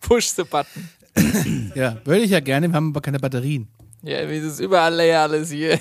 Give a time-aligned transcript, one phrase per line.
[0.00, 0.88] Push the button.
[1.74, 3.68] Ja, würde ich ja gerne, wir haben aber keine Batterien.
[4.02, 5.78] Ja, wie ist es überall leer alles hier.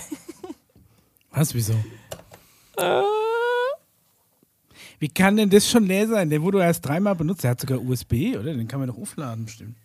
[1.31, 1.73] Was, wieso?
[2.77, 3.01] Äh,
[4.99, 6.29] Wie kann denn das schon leer sein?
[6.29, 7.43] Der wurde erst dreimal benutzt.
[7.43, 8.53] Der hat sogar USB, oder?
[8.53, 9.75] Den kann man doch aufladen, bestimmt.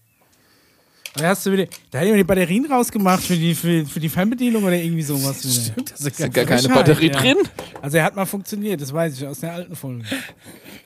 [1.17, 4.09] Da hast du wieder, da hat jemand die Batterien rausgemacht für die, für, für die
[4.09, 5.39] Fernbedienung oder irgendwie sowas.
[5.39, 7.13] Stimmt, das ist Ist gar keine Batterie ja.
[7.13, 7.37] drin.
[7.81, 10.05] Also er hat mal funktioniert, das weiß ich aus der alten Folge.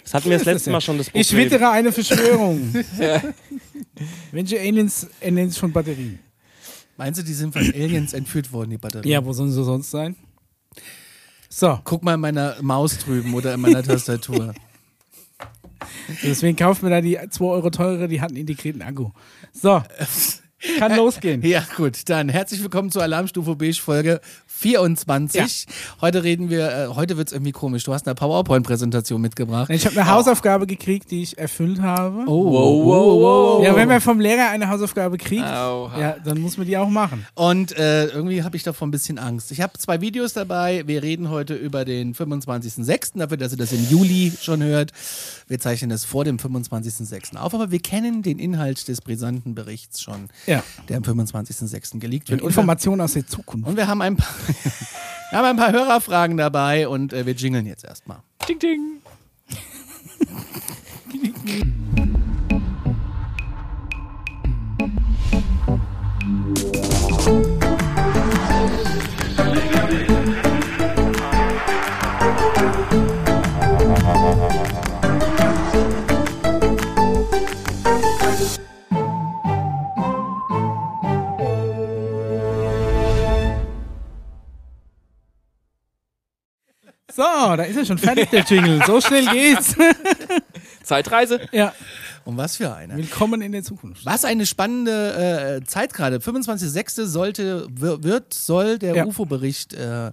[0.05, 0.71] Das hatten wir das ist letzte?
[0.71, 1.23] Mal schon das Problem.
[1.23, 2.75] Ich wittere eine Verschwörung.
[4.33, 6.19] Welche Aliens Aliens von Batterien?
[6.99, 9.11] Meinst du, die sind von Aliens entführt worden, die Batterien?
[9.11, 10.15] Ja, wo sollen sie sonst sein?
[11.49, 14.53] So, Guck mal in meiner Maus drüben oder in meiner Tastatur.
[16.23, 19.11] Deswegen kauft mir da die 2 Euro teure, die hat einen integrierten Akku.
[19.53, 19.83] So,
[20.79, 21.43] kann losgehen.
[21.43, 24.21] Ja, gut, dann herzlich willkommen zur Alarmstufe Beige Folge
[24.59, 25.67] 24.
[26.01, 27.85] Heute reden wir, äh, heute wird es irgendwie komisch.
[27.85, 29.71] Du hast eine PowerPoint-Präsentation mitgebracht.
[29.71, 32.25] Ich habe eine Hausaufgabe gekriegt, die ich erfüllt habe.
[32.27, 33.21] Oh, Wow, wow,
[33.59, 33.65] wow.
[33.65, 37.27] Ja, wenn man vom Lehrer eine Hausaufgabe kriegt, ja, dann muss man die auch machen.
[37.35, 39.51] Und äh, irgendwie habe ich davon ein bisschen Angst.
[39.53, 40.85] Ich habe zwei Videos dabei.
[40.87, 43.19] Wir reden heute über den 25.06.
[43.19, 44.93] Dafür, dass ihr das im Juli schon hört.
[45.47, 47.37] Wir zeichnen das vor dem 25.06.
[47.37, 50.63] auf, aber wir kennen den Inhalt des brisanten Berichts schon, Ja.
[50.89, 51.99] der am 25.06.
[52.01, 52.41] geleakt wird.
[52.43, 53.67] Informationen aus der Zukunft.
[53.69, 54.29] und wir haben ein paar,
[55.31, 58.19] wir haben ein paar Hörerfragen dabei und äh, wir jingeln jetzt erstmal.
[58.49, 58.81] Ding, ding.
[87.15, 88.83] So, da ist er schon fertig, der Jingle.
[88.87, 89.75] So schnell geht's.
[90.83, 91.41] Zeitreise.
[91.53, 91.73] ja.
[92.25, 92.97] Und was für eine.
[92.97, 94.05] Willkommen in der Zukunft.
[94.05, 96.19] Was eine spannende äh, Zeit gerade.
[96.19, 97.07] 25.06.
[97.07, 99.05] sollte, wir- wird, soll der Ja.
[99.07, 100.13] UFO-Bericht äh,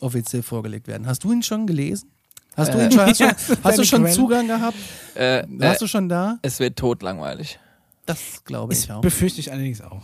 [0.00, 1.08] offiziell vorgelegt werden.
[1.08, 2.10] Hast du ihn schon gelesen?
[2.56, 4.14] Hast du ihn schon, hast, Ja, ist hast du schon Quelle.
[4.14, 4.76] Zugang gehabt?
[5.16, 6.38] Äh, Warst äh, du schon da?
[6.42, 7.58] es wird totlangweilig.
[8.06, 9.00] Das glaube ich Das auch.
[9.00, 10.02] befürchte ich allerdings auch.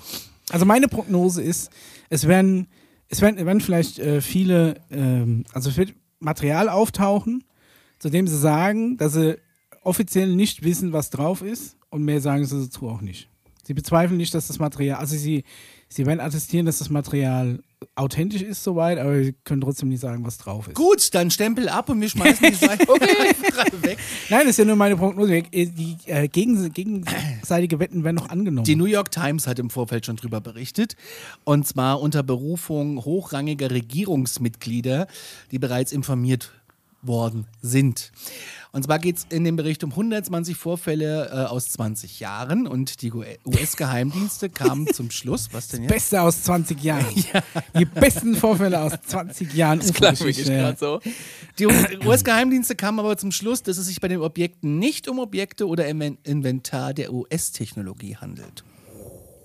[0.51, 1.71] Also meine Prognose ist,
[2.11, 2.67] es werden,
[3.09, 7.45] es werden, werden vielleicht äh, viele, ähm, also es wird Material auftauchen,
[7.99, 9.39] zu dem sie sagen, dass sie
[9.83, 13.29] offiziell nicht wissen, was drauf ist und mehr sagen sie dazu auch nicht.
[13.63, 15.45] Sie bezweifeln nicht, dass das Material, also sie,
[15.89, 17.63] sie werden attestieren, dass das Material
[17.95, 20.75] authentisch ist soweit, aber sie können trotzdem nicht sagen, was drauf ist.
[20.75, 22.87] Gut, dann Stempel ab und wir schmeißen die Seite
[23.83, 23.99] weg.
[24.29, 25.43] Nein, das ist ja nur meine Prognose.
[25.43, 28.65] Die äh, gegen, gegenseitige Wetten werden noch angenommen.
[28.65, 30.97] Die New York Times hat im Vorfeld schon drüber berichtet.
[31.45, 35.07] Und zwar unter Berufung hochrangiger Regierungsmitglieder,
[35.51, 36.53] die bereits informiert
[37.07, 38.13] worden sind.
[38.73, 43.03] Und zwar geht es in dem Bericht um 120 Vorfälle äh, aus 20 Jahren und
[43.03, 45.51] die US-Geheimdienste kamen zum Schluss.
[45.53, 45.93] Was denn jetzt?
[45.93, 47.07] Beste aus 20 Jahren.
[47.79, 49.79] Die besten Vorfälle aus 20 Jahren.
[49.79, 50.73] Das klang wirklich ja.
[50.73, 51.01] gerade so.
[51.61, 55.69] Die US-Geheimdienste kamen aber zum Schluss, dass es sich bei den Objekten nicht um Objekte
[55.69, 58.65] oder Inven- Inventar der US-Technologie handelt.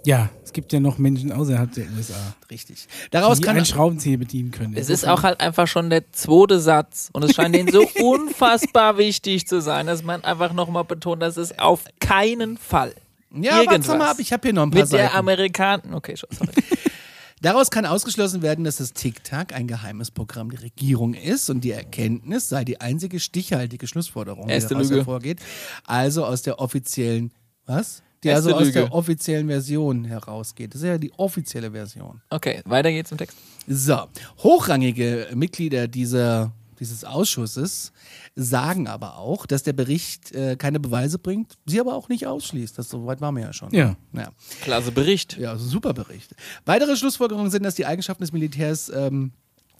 [0.10, 2.16] Ja, es gibt ja noch Menschen außerhalb der USA,
[2.50, 2.88] Richtig.
[3.12, 4.74] Daraus die kann einen Schraubenzieher bedienen können.
[4.76, 8.98] Es ist auch halt einfach schon der zweite Satz und es scheint denen so unfassbar
[8.98, 12.96] wichtig zu sein, dass man einfach nochmal betont, dass es auf keinen Fall
[13.32, 15.16] ja, warte irgendwas mal ab, ich habe hier noch ein paar mit der Seiten.
[15.16, 15.84] Amerikaner.
[15.96, 16.54] Okay, schon, sorry.
[17.44, 21.72] Daraus kann ausgeschlossen werden, dass das TikTok ein geheimes Programm der Regierung ist und die
[21.72, 25.02] Erkenntnis sei die einzige stichhaltige Schlussforderung, die Erste daraus Lüge.
[25.02, 25.40] hervorgeht.
[25.86, 27.32] Also aus der offiziellen,
[27.68, 28.02] was?
[28.24, 28.74] Die also aus Lüge.
[28.74, 30.74] der offiziellen Version herausgeht.
[30.74, 32.22] Das ist ja die offizielle Version.
[32.30, 33.38] Okay, weiter geht's im Text.
[33.68, 33.98] So,
[34.40, 37.94] hochrangige Mitglieder dieser, dieses Ausschusses
[38.36, 42.78] sagen aber auch, dass der Bericht äh, keine Beweise bringt, sie aber auch nicht ausschließt.
[42.78, 43.74] Das soweit waren wir ja schon.
[43.74, 43.96] Ja.
[44.14, 44.32] ja.
[44.62, 45.38] Klasse Bericht.
[45.38, 46.36] Ja, super Bericht.
[46.66, 49.32] Weitere Schlussfolgerungen sind, dass die Eigenschaften des Militärs, ähm,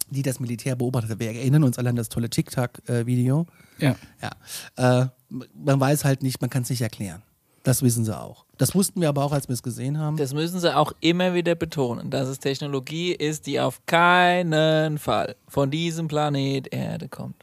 [0.08, 3.46] die das Militär beobachtet, wir erinnern uns alle an das tolle TikTok-Video.
[3.78, 3.96] Ja.
[4.22, 5.02] Ja.
[5.02, 7.22] Äh, man weiß halt nicht, man kann es nicht erklären.
[7.62, 8.44] Das wissen sie auch.
[8.56, 10.16] Das wussten wir aber auch, als wir es gesehen haben.
[10.16, 15.36] Das müssen sie auch immer wieder betonen, dass es Technologie ist, die auf keinen Fall
[15.48, 17.36] von diesem Planet Erde kommt.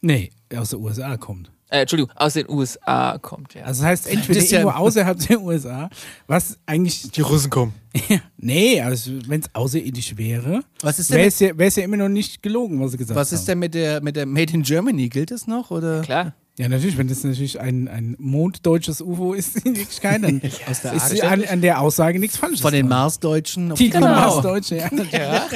[0.00, 1.50] Nee, aus der USA kommt.
[1.68, 3.64] Äh, Entschuldigung, aus den USA kommt, ja.
[3.64, 5.90] Also das heißt, entweder Das ist ja- irgendwo außerhalb der USA,
[6.28, 7.10] was eigentlich.
[7.10, 7.74] Die Russen kommen.
[8.36, 12.08] Nee, also wenn es außerirdisch wäre, was ist denn, wäre es ja, ja immer noch
[12.08, 13.38] nicht gelogen, was sie gesagt was haben.
[13.38, 15.08] ist denn mit der, mit der Made in Germany?
[15.08, 15.72] Gilt das noch?
[15.72, 16.02] Oder?
[16.02, 16.34] Klar.
[16.58, 19.56] Ja, natürlich, wenn das natürlich ein, ein monddeutsches UFO ist,
[20.02, 22.60] dann Aus der ist an, an der Aussage nichts Falsches.
[22.62, 22.88] Von den.
[22.88, 23.72] Marsdeutschen?
[23.72, 24.06] auf Die Genau.
[24.06, 24.88] Marsdeutsche, ja.
[25.12, 25.46] Ja.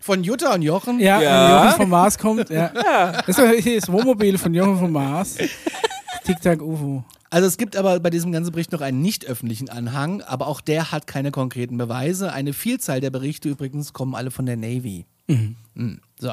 [0.00, 1.00] Von Jutta und Jochen?
[1.00, 1.58] Ja, Ja.
[1.60, 2.68] wenn Jochen vom Mars kommt, ja.
[3.26, 5.36] Das ist das Wohnmobil von Jochen vom Mars.
[6.24, 7.04] Tic-Tac UFO.
[7.28, 10.60] Also es gibt aber bei diesem ganzen Bericht noch einen nicht öffentlichen Anhang, aber auch
[10.60, 12.32] der hat keine konkreten Beweise.
[12.32, 15.06] Eine Vielzahl der Berichte übrigens kommen alle von der Navy.
[15.26, 15.56] Mhm.
[16.18, 16.30] So.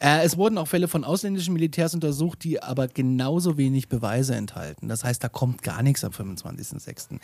[0.00, 4.88] Äh, es wurden auch Fälle von ausländischen Militärs untersucht, die aber genauso wenig Beweise enthalten.
[4.88, 7.18] Das heißt, da kommt gar nichts am 25.06.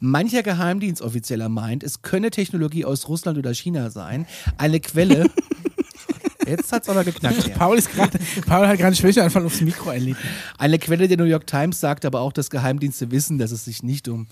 [0.00, 4.26] Mancher Geheimdienstoffizieller meint, es könne Technologie aus Russland oder China sein.
[4.56, 5.30] Eine Quelle.
[6.46, 7.46] Jetzt hat's aber geknackt.
[7.46, 7.58] Ja.
[7.58, 8.12] Paul, ist grad,
[8.46, 10.26] Paul hat gerade einen Schwächeanfall aufs Mikro erlitten.
[10.56, 13.82] Eine Quelle der New York Times sagt aber auch, dass Geheimdienste wissen, dass es sich
[13.82, 14.28] nicht um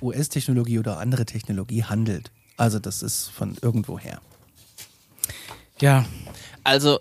[0.00, 2.30] US-Technologie oder andere Technologie handelt.
[2.56, 4.20] Also das ist von irgendwoher.
[5.80, 6.04] Ja,
[6.64, 7.00] Also,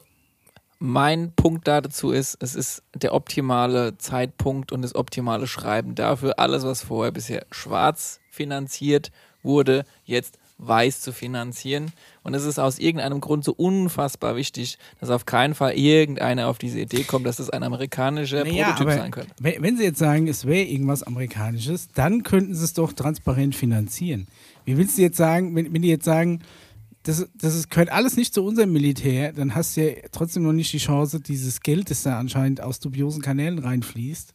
[0.79, 6.63] mein Punkt dazu ist, es ist der optimale Zeitpunkt und das optimale Schreiben dafür, alles,
[6.63, 9.11] was vorher bisher schwarz finanziert
[9.41, 11.91] wurde, jetzt weiß zu finanzieren.
[12.23, 16.57] Und es ist aus irgendeinem Grund so unfassbar wichtig, dass auf keinen Fall irgendeiner auf
[16.57, 19.31] diese Idee kommt, dass es ein amerikanischer naja, Prototyp sein könnte.
[19.39, 23.55] wenn, wenn Sie jetzt sagen, es wäre irgendwas Amerikanisches, dann könnten Sie es doch transparent
[23.55, 24.27] finanzieren.
[24.63, 26.41] Wie willst du jetzt sagen, wenn, wenn die jetzt sagen,
[27.05, 30.53] das, das ist, gehört alles nicht zu unserem Militär, dann hast du ja trotzdem noch
[30.53, 34.33] nicht die Chance, dieses Geld, das da anscheinend aus dubiosen Kanälen reinfließt,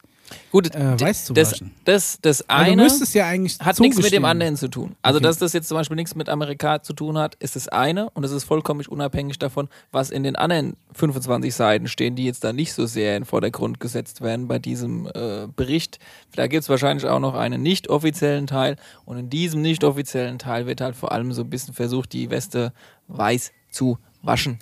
[0.51, 1.73] Gut, äh, weiß zu das, waschen.
[1.85, 3.27] das, das du eine ja
[3.61, 4.97] hat nichts mit dem anderen zu tun.
[5.03, 5.27] Also, Okay.
[5.27, 8.25] dass das jetzt zum Beispiel nichts mit Amerika zu tun hat, ist das eine und
[8.25, 12.53] es ist vollkommen unabhängig davon, was in den anderen 25 Seiten stehen, die jetzt da
[12.53, 15.99] nicht so sehr in den Vordergrund gesetzt werden bei diesem äh, Bericht.
[16.37, 20.39] Da gibt es wahrscheinlich auch noch einen nicht offiziellen Teil und in diesem nicht offiziellen
[20.39, 22.73] Teil wird halt vor allem so ein bisschen versucht, die Weste
[23.09, 24.59] weiß zu waschen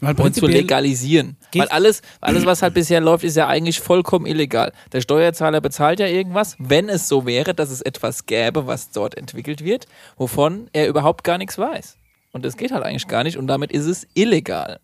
[0.00, 1.36] und zu legalisieren.
[1.54, 4.72] Weil alles, alles, was halt bisher läuft, ist ja eigentlich vollkommen illegal.
[4.92, 9.16] Der Steuerzahler bezahlt ja irgendwas, wenn es so wäre, dass es etwas gäbe, was dort
[9.16, 9.86] entwickelt wird,
[10.16, 11.96] wovon er überhaupt gar nichts weiß.
[12.32, 14.80] Und das geht halt eigentlich gar nicht und damit ist es illegal.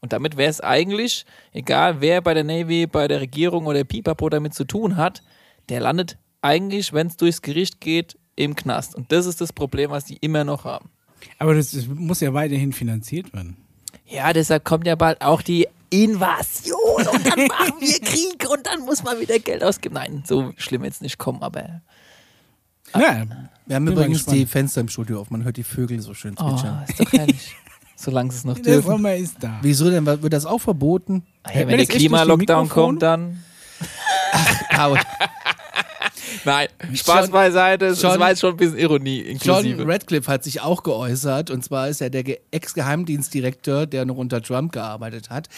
[0.00, 4.28] Und damit wäre es eigentlich, egal wer bei der Navy, bei der Regierung oder Pipapo
[4.28, 5.22] damit zu tun hat,
[5.68, 8.94] der landet eigentlich, wenn es durchs Gericht geht, im Knast.
[8.94, 10.90] Und das ist das Problem, was die immer noch haben.
[11.38, 13.56] Aber das, das muss ja weiterhin finanziert werden.
[14.08, 18.80] Ja, deshalb kommt ja bald auch die Invasion und dann machen wir Krieg und dann
[18.80, 19.94] muss man wieder Geld ausgeben.
[19.94, 21.82] Nein, so schlimm jetzt nicht kommen, aber
[22.94, 23.24] Ja,
[23.66, 25.30] Wir haben übrigens die Fenster im Studio auf.
[25.30, 26.84] Man hört die Vögel so schön oh, zwitschern.
[26.88, 27.56] ist doch herrlich.
[27.96, 28.90] Solange es noch der dürfen.
[28.90, 29.58] Sommer ist da.
[29.60, 30.06] Wieso denn?
[30.06, 31.26] Wird das auch verboten?
[31.44, 33.42] Hey, Wenn wenn der Klimalockdown kommt, dann.
[34.70, 34.98] Paul,
[36.44, 37.86] Nein, Spaß John- beiseite.
[37.86, 39.86] Es John- war jetzt schon ein bisschen Ironie John inklusive.
[39.86, 41.50] Radcliffe hat sich auch geäußert.
[41.50, 45.48] Und zwar ist er der Ge- Ex-Geheimdienstdirektor, der noch unter Trump gearbeitet hat.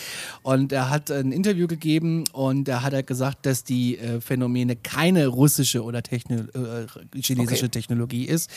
[0.43, 4.77] Und er hat ein Interview gegeben und da hat er gesagt, dass die äh, Phänomene
[4.77, 6.87] keine russische oder Techno äh,
[7.23, 7.69] chinesische Okay.
[7.71, 8.51] Technologie ist.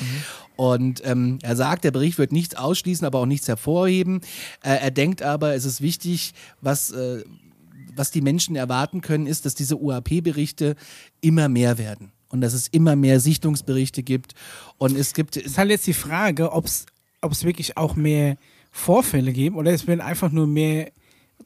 [0.55, 4.21] Und ähm, er sagt, der Bericht wird nichts ausschließen, aber auch nichts hervorheben.
[4.63, 6.93] Äh, er denkt aber, es ist wichtig, was.
[7.95, 10.75] Was die Menschen erwarten können, ist, dass diese UAP-Berichte
[11.21, 14.33] immer mehr werden und dass es immer mehr Sichtungsberichte gibt
[14.77, 16.85] und es gibt ist halt jetzt die Frage, ob es
[17.43, 18.37] wirklich auch mehr
[18.71, 20.91] Vorfälle geben oder es werden einfach nur mehr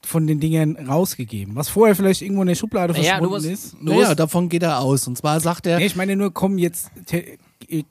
[0.04, 1.56] von den Dingern rausgegeben.
[1.56, 3.82] Was vorher vielleicht irgendwo in der Schublade Naja, verschwunden musst- ist.
[3.82, 6.58] naja, musst- davon geht er aus und zwar sagt er Nee, ich meine nur, kommen
[6.60, 6.90] jetzt,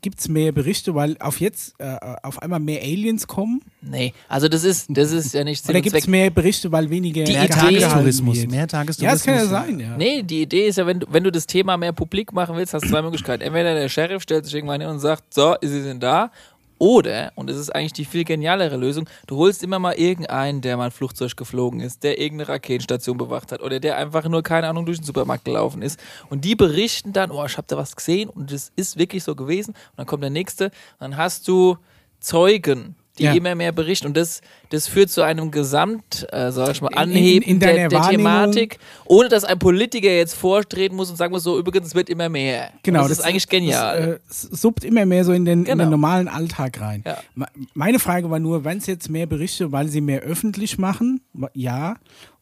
[0.01, 3.61] gibt es mehr Berichte, weil auf jetzt äh, auf einmal mehr Aliens kommen?
[3.81, 6.89] Nee, also das ist, das ist ja nicht Sinn Oder gibt es mehr Berichte, weil
[6.89, 9.23] weniger Die mehr Tagestourismus, mehr Ja, Tagestourismus.
[9.23, 9.97] das kann ja sein, ja.
[9.97, 12.75] Nee, die Idee ist ja, wenn du, wenn du das Thema mehr publik machen willst,
[12.75, 13.43] hast du zwei Möglichkeiten.
[13.43, 16.31] Entweder der Sheriff stellt sich irgendwann hin und sagt, so, sie sind da.
[16.79, 20.77] Oder, und das ist eigentlich die viel genialere Lösung, du holst immer mal irgendeinen, der
[20.77, 24.69] mal ein Flugzeug geflogen ist, der irgendeine Raketenstation bewacht hat oder der einfach nur, keine
[24.69, 25.99] Ahnung, durch den Supermarkt gelaufen ist.
[26.29, 29.35] Und die berichten dann, oh, ich hab da was gesehen und das ist wirklich so
[29.35, 29.71] gewesen.
[29.71, 31.79] Und dann kommt der nächste, dann hast du
[32.21, 33.33] Zeugen, die Ja.
[33.35, 34.07] immer mehr berichten.
[34.09, 37.61] Und das, das führt zu einem Gesamt, äh, sag ich mal, In- in- Anheben in
[37.61, 41.89] der, der Thematik, ohne dass ein Politiker jetzt vortreten muss und sagen muss, so, übrigens,
[41.89, 42.71] es wird immer mehr.
[42.83, 44.21] Genau, Und das, ist eigentlich genial.
[44.29, 45.85] Das, äh, suppt immer mehr so in den, in Genau.
[45.85, 47.03] den normalen Alltag rein.
[47.07, 47.19] Ja.
[47.35, 51.21] Me- Meine Frage war nur, wenn es jetzt mehr Berichte, weil sie mehr öffentlich machen,
[51.55, 51.97] ja,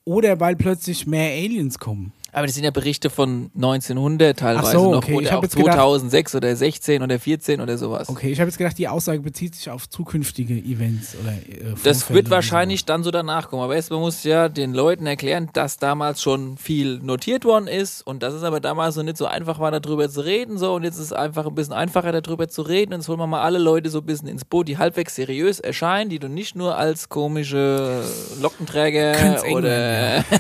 [0.04, 2.12] oder weil plötzlich mehr Aliens kommen.
[2.34, 5.12] Aber das sind ja Berichte von 1900 teilweise Ach so, noch okay.
[5.12, 8.08] Ich oder hab auch jetzt gedacht- 2006 oder 16 oder 14 oder sowas.
[8.08, 12.10] Okay, ich habe jetzt gedacht, die Aussage bezieht sich auf zukünftige Events oder äh, Das
[12.10, 13.62] wird oder wahrscheinlich dann so danach kommen.
[13.62, 18.24] Aber erstmal muss ja den Leuten erklären, dass damals schon viel notiert worden ist und
[18.24, 20.58] dass es aber damals so nicht so einfach war, darüber zu reden.
[20.58, 22.94] So, und jetzt ist es einfach ein bisschen einfacher, darüber zu reden.
[22.94, 25.60] Und jetzt holen wir mal alle Leute so ein bisschen ins Boot, die halbwegs seriös
[25.60, 28.02] erscheinen, die du nicht nur als komische
[28.40, 30.24] Lockenträger Können's eng oder.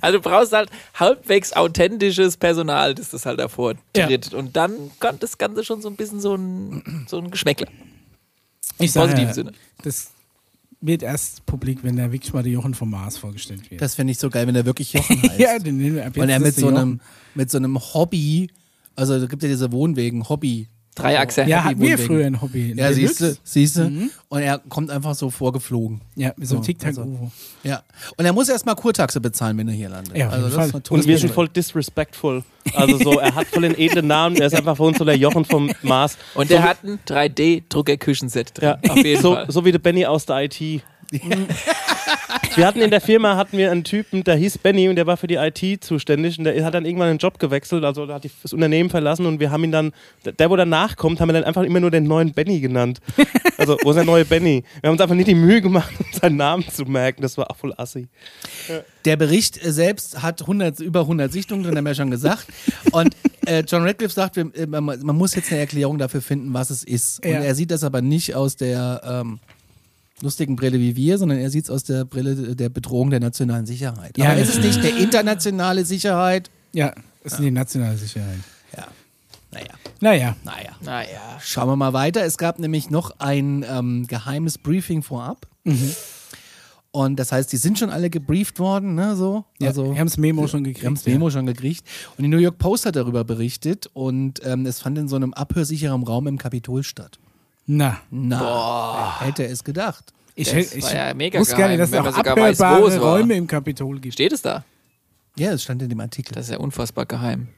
[0.00, 4.06] also du brauchst halt halbwegs authentisches Personal, das das halt davor Ja.
[4.06, 4.34] tritt.
[4.34, 7.68] Und dann kann das Ganze schon so ein bisschen so ein, so ein Geschmäckler.
[8.78, 9.52] Ich positiven sage, Sinne.
[9.82, 10.10] Das
[10.80, 13.80] wird erst publik, wenn da wirklich mal der Jochen vom Mars vorgestellt wird.
[13.80, 15.38] Das fände ich so geil, wenn er wirklich Jochen heißt.
[15.40, 17.00] ja, den nehmen wir ab jetzt Und er mit der so, einem,
[17.34, 18.50] mit so einem Hobby,
[18.94, 20.68] also da gibt ja diese Wohnwegen, Hobby.
[20.96, 21.44] Dreiachse.
[21.44, 22.74] Ja, hatten wir früher ein Hobby.
[22.76, 22.94] Ja, Deluxe.
[22.94, 23.84] siehst du, siehst du.
[23.84, 24.10] Mhm.
[24.28, 26.00] Und er kommt einfach so vorgeflogen.
[26.16, 27.30] Ja, mit so einem So, Tic-Tac-Uvo.
[27.62, 27.82] Ja.
[28.16, 30.16] Und er muss erstmal Kurtaxe bezahlen, wenn er hier landet.
[30.16, 32.42] Ja, also das ist Und wir sind voll disrespectful.
[32.74, 35.16] Also so, er hat voll den edlen Namen, er ist einfach für uns so der
[35.16, 36.16] Jochen vom Mars.
[36.34, 38.68] Und der hat ein 3D-Drucker-Küchenset drin.
[38.82, 39.46] Ja, auf jeden so, Fall.
[39.48, 40.58] so wie der Benny aus der IT.
[42.54, 45.16] wir hatten in der Firma hatten wir einen Typen, der hieß Benny und der war
[45.16, 48.52] für die IT zuständig und der hat dann irgendwann den Job gewechselt, also hat das
[48.52, 49.92] Unternehmen verlassen und wir haben ihn dann,
[50.24, 53.00] der wo danach kommt, haben wir dann einfach immer nur den neuen Benny genannt.
[53.58, 54.64] Also, wo ist der neue Benny?
[54.80, 57.56] Wir haben uns einfach nicht die Mühe gemacht, seinen Namen zu merken, das war auch
[57.56, 58.08] voll assi.
[59.04, 62.46] Der Bericht selbst hat 100, über 100 Sichtungen drin, haben wir ja schon gesagt.
[62.92, 63.14] Und
[63.46, 66.82] äh, John Radcliffe sagt, äh, man, man muss jetzt eine Erklärung dafür finden, was es
[66.84, 67.24] ist.
[67.24, 67.40] Und Ja.
[67.40, 69.38] er sieht das aber nicht aus der ähm,
[70.22, 73.66] lustigen Brille wie wir, sondern er sieht es aus der Brille der Bedrohung der nationalen
[73.66, 74.16] Sicherheit.
[74.16, 76.50] Ja, aber ist es nicht der internationale Sicherheit?
[76.72, 78.38] Ja, das ist die nationale Sicherheit.
[78.76, 78.86] Ja.
[79.50, 79.70] Naja,
[80.00, 80.70] Naja, naja.
[80.82, 81.38] Naja.
[81.40, 82.24] Schauen wir mal weiter.
[82.24, 85.46] Es gab nämlich noch ein ähm, geheimes Briefing vorab.
[85.64, 85.94] Mhm.
[86.90, 89.16] Und das heißt, die sind schon alle gebrieft worden, ne?
[89.16, 89.44] So.
[89.58, 90.82] ja, also, wir haben das Memo schon gekriegt.
[90.82, 91.86] Wir haben das Memo schon gekriegt.
[92.16, 95.34] Und die New York Post hat darüber berichtet und ähm, es fand in so einem
[95.34, 97.18] abhörsicheren Raum im Kapitol statt.
[97.66, 100.12] Na, Na, wer hätte es gedacht.
[100.34, 102.88] ich, Das hätte- ich war ja mega wusste gar nicht, dass es auch weiß, abhörbare
[102.88, 103.12] es war.
[103.16, 104.14] Räume im Kapitol gibt.
[104.14, 104.64] Steht es da?
[105.36, 106.32] Ja, es stand in dem Artikel.
[106.34, 107.48] Das ist ja unfassbar geheim.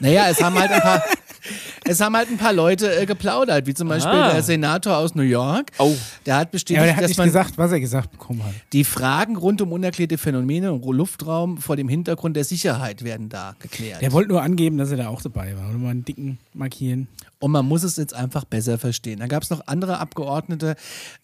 [0.00, 1.02] Naja, es haben halt ein paar,
[1.84, 4.32] es haben halt ein paar Leute äh, geplaudert, wie zum Beispiel Ah.
[4.32, 5.72] der Senator aus New York.
[5.78, 5.92] Oh.
[6.24, 8.44] Der hat Ja, bestätigt, aber der hat dass nicht man gesagt, was er gesagt bekommen
[8.44, 8.52] hat.
[8.72, 13.56] die Fragen rund um unerklärte Phänomene im Luftraum vor dem Hintergrund der Sicherheit werden da
[13.58, 14.00] geklärt.
[14.00, 15.68] Der wollte nur angeben, dass er da auch dabei war.
[15.68, 17.08] Oder mal einen dicken markieren.
[17.40, 19.20] Und man muss es jetzt einfach besser verstehen.
[19.20, 20.74] Dann gab es noch andere Abgeordnete,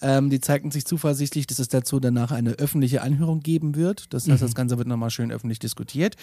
[0.00, 4.12] ähm, die zeigten sich zuversichtlich, dass es dazu danach eine öffentliche Anhörung geben wird.
[4.14, 6.14] Das heißt, das Ganze wird nochmal schön öffentlich diskutiert.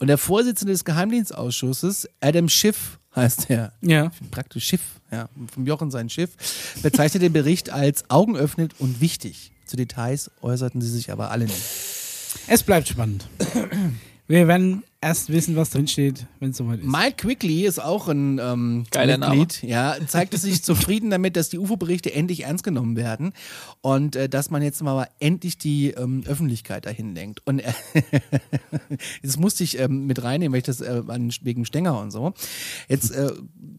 [0.00, 4.10] Und der Vorsitzende des Geheimdienstausschusses, Adam Schiff heißt er, Ja.
[4.30, 6.30] praktisch Schiff, ja, vom Jochen sein Schiff,
[6.82, 9.52] bezeichnet den Bericht als augenöffnend und wichtig.
[9.64, 11.56] Zu Details äußerten sie sich aber alle nicht.
[12.48, 13.28] Es bleibt spannend.
[14.26, 16.86] Wir werden erst wissen, was drinsteht, wenn es soweit ist.
[16.86, 21.58] Mike Quigley ist auch ein ähm, Geiler Mitglied, ja, zeigte sich zufrieden damit, dass die
[21.58, 23.32] UFO-Berichte endlich ernst genommen werden
[23.80, 27.40] und äh, dass man jetzt mal endlich die ähm, Öffentlichkeit dahin lenkt.
[27.46, 27.72] Und äh,
[29.22, 32.32] das musste ich ähm, mit reinnehmen, weil ich das äh, an, wegen Stenger und so.
[32.88, 33.32] Jetzt äh,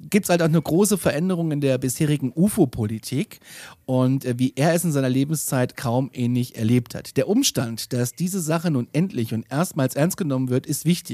[0.09, 3.39] gibt es halt auch eine große Veränderung in der bisherigen UFO-Politik
[3.85, 7.17] und äh, wie er es in seiner Lebenszeit kaum ähnlich erlebt hat.
[7.17, 11.06] Der Umstand, dass diese Sache nun endlich und erstmals ernst genommen wird, ist wichtig.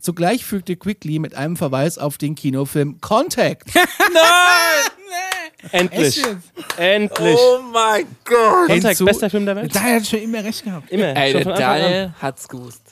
[0.00, 3.64] Zugleich fügte Quickly mit einem Verweis auf den Kinofilm Contact.
[5.72, 6.00] Endlich.
[6.00, 6.78] Echt jetzt?
[6.78, 7.36] Endlich.
[7.38, 8.66] Oh mein Gott.
[8.66, 9.74] Contact, Hinzu- bester Film der Welt.
[9.74, 10.90] Da hat schon immer recht gehabt.
[10.90, 11.16] Immer.
[11.16, 11.44] Ey, der.
[11.44, 12.82] Daniel hat's gewusst.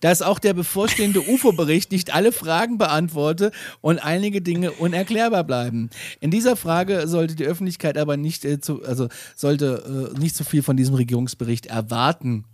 [0.00, 5.90] dass auch der bevorstehende UFO-Bericht nicht alle Fragen beantworte und einige Dinge unerklärbar bleiben.
[6.20, 10.44] In dieser Frage sollte die Öffentlichkeit aber nicht äh, zu, also sollte äh, nicht zu
[10.44, 12.44] viel von diesem Regierungsbericht erwarten.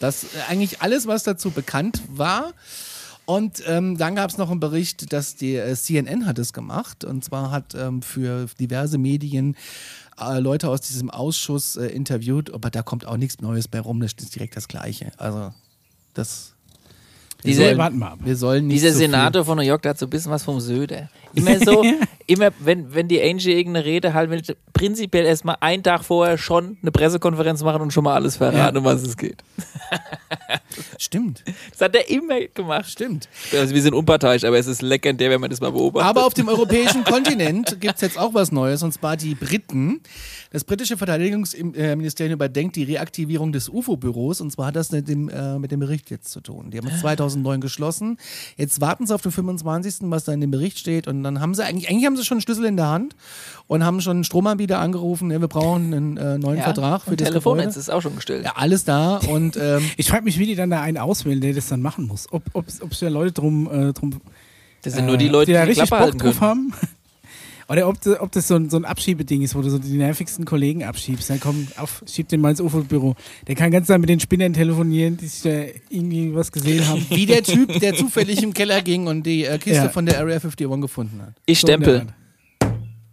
[0.00, 2.52] Das äh, eigentlich alles, was dazu bekannt war.
[3.26, 7.04] Und ähm, dann gab es noch einen Bericht, dass die äh, CNN hat es gemacht.
[7.04, 9.56] Und zwar hat ähm, für diverse Medien
[10.20, 14.00] äh, Leute aus diesem Ausschuss äh, interviewt, aber da kommt auch nichts Neues bei rum,
[14.00, 15.12] das ist direkt das Gleiche.
[15.16, 15.52] Also
[16.14, 16.54] das.
[17.42, 18.18] wir Dieser- sollen- warten wir ab.
[18.24, 20.42] Wir sollen nicht Dieser so Senator von New York, der hat so ein bisschen was
[20.42, 21.08] vom Söder.
[21.34, 21.84] Immer so,
[22.30, 26.78] immer, wenn, wenn die Angie irgendeine Rede halt, will, prinzipiell erstmal einen Tag vorher schon
[26.80, 29.42] eine Pressekonferenz machen und schon mal alles verraten, um was es geht.
[30.98, 32.88] Stimmt, Das hat er immer gemacht.
[32.90, 33.28] stimmt.
[33.52, 36.08] Also wir sind unparteiisch, aber es ist legendär, wenn man das mal beobachtet.
[36.08, 40.00] Aber auf dem europäischen Kontinent gibt es jetzt auch was Neues, und zwar die Briten.
[40.52, 45.58] Das britische Verteidigungsministerium überdenkt die Reaktivierung des UFO-Büros, und zwar hat das mit dem, äh,
[45.58, 46.70] mit dem Bericht jetzt zu tun.
[46.70, 48.16] Die haben es 2009 geschlossen.
[48.56, 51.54] Jetzt warten sie auf den 25., was da in dem Bericht steht, und dann haben
[51.54, 53.14] sie eigentlich, eigentlich haben sie schon einen Schlüssel in der Hand
[53.66, 57.16] und haben schon einen Stromanbieter angerufen, ja, wir brauchen einen äh, neuen ja, Vertrag für
[57.16, 58.44] das Telefonnetz ist auch schon gestellt.
[58.44, 61.54] Ja, alles da und ähm, Ich frage mich, wie die dann da einen auswählen, der
[61.54, 62.26] das dann machen muss.
[62.32, 64.20] Ob ob ob es ja Leute drum, äh, drum
[64.82, 66.72] Das sind nur die Leute, die die da die richtig Klappe Bock drauf haben.
[67.70, 69.96] Oder ob, das- ob das so ein, so ein Abschiebeding ist, wo du so die
[69.96, 71.30] nervigsten Kollegen abschiebst.
[71.30, 73.14] Dann komm, auf, schieb den mal ins UFO-Büro.
[73.46, 77.06] Der kann ganz Zeit mit den Spinnern telefonieren, die sich da irgendwie was gesehen haben.
[77.10, 79.88] wie der Typ, der zufällig im Keller ging und die äh, Kiste Ja.
[79.88, 81.34] von der Area 51 gefunden hat.
[81.46, 82.06] Ich So stempel.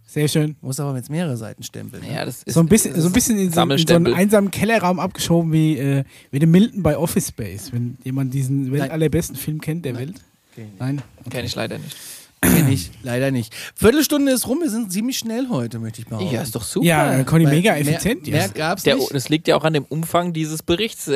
[0.06, 0.56] Sehr schön.
[0.62, 2.02] Muss aber jetzt mehrere Seiten stempeln.
[2.02, 2.14] Ne?
[2.14, 4.50] Ja, das ist So ein bisschen, so ein bisschen in, so, in so einen einsamen
[4.50, 7.72] Kellerraum abgeschoben wie, äh, wie der Milton bei Office Space.
[7.72, 8.90] Wenn jemand diesen Welt Nein.
[8.90, 10.14] allerbesten Film kennt der Welt.
[10.52, 10.66] Okay.
[10.78, 11.02] Nein?
[11.30, 11.94] Kenn ich leider nicht.
[12.40, 13.52] Kenn ich leider nicht.
[13.74, 16.32] Viertelstunde ist rum, wir sind ziemlich schnell heute, möchte ich behaupten.
[16.32, 16.86] Ja, ist doch super.
[16.86, 18.26] Ja, Conny, mega mehr- effizient.
[18.28, 18.54] Mehr jetzt.
[18.54, 19.12] gab's Der, nicht.
[19.12, 21.06] das liegt ja auch an dem Umfang dieses Berichts.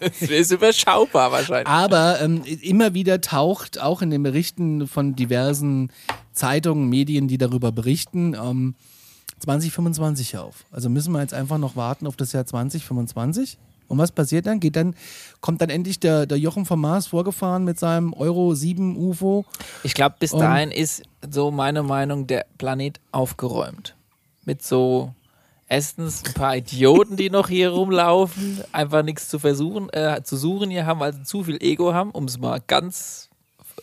[0.00, 1.68] das ist überschaubar wahrscheinlich.
[1.68, 5.90] Aber ähm, immer wieder taucht auch in den Berichten von diversen
[6.32, 8.74] Zeitungen, Medien, die darüber berichten, ähm,
[9.40, 10.64] 2025 auf.
[10.70, 13.58] Also müssen wir jetzt einfach noch warten auf das Jahr 2025.
[13.88, 14.60] Und was passiert dann?
[14.60, 14.94] Geht dann,
[15.40, 19.44] kommt dann endlich der, der Jochen vom Mars vorgefahren mit seinem Euro 7 UFO.
[19.82, 23.94] Ich glaube, bis Und- dahin ist so meine Meinung der Planet aufgeräumt.
[24.44, 25.14] Mit so
[25.68, 30.70] erstens ein paar Idioten, die noch hier rumlaufen, einfach nichts zu versuchen, äh, zu suchen
[30.70, 33.30] hier haben, weil sie zu viel Ego haben, um es mal ganz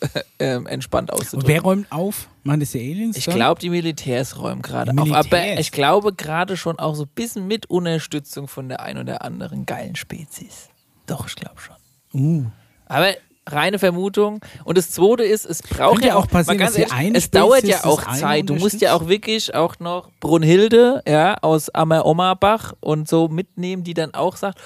[0.39, 1.59] ähm, entspannt Und wer auszudrücken.
[1.61, 2.27] räumt auf?
[2.43, 3.17] Machen das die Aliens?
[3.17, 5.11] Ich glaube, die Militärs räumen gerade auf.
[5.11, 9.23] Aber ich glaube gerade schon auch so ein bisschen mit Unterstützung von der ein oder
[9.23, 10.69] anderen geilen Spezies.
[11.05, 11.75] Doch, ich glaube schon.
[12.13, 12.45] Uh.
[12.85, 13.13] Aber
[13.51, 14.41] reine Vermutung.
[14.63, 17.59] Und das Zweite ist, es braucht Könnte ja auch auch, passieren, ganz ehrlich, es dauert
[17.59, 18.49] Spezies ja auch Zeit.
[18.49, 23.93] Du musst ja auch wirklich auch noch Brunhilde, ja, aus Ammer-Ommerbach und so mitnehmen, die
[23.93, 24.59] dann auch sagt,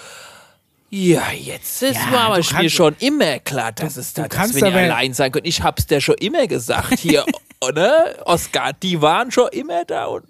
[0.95, 4.55] ja, jetzt ist Ja, war kannst- schon immer klar, dass es du da, dass kannst
[4.61, 5.45] wir allein sein können.
[5.47, 7.25] Ich hab's dir schon immer gesagt hier,
[7.67, 8.15] oder?
[8.25, 10.25] Oscar, die waren schon immer da und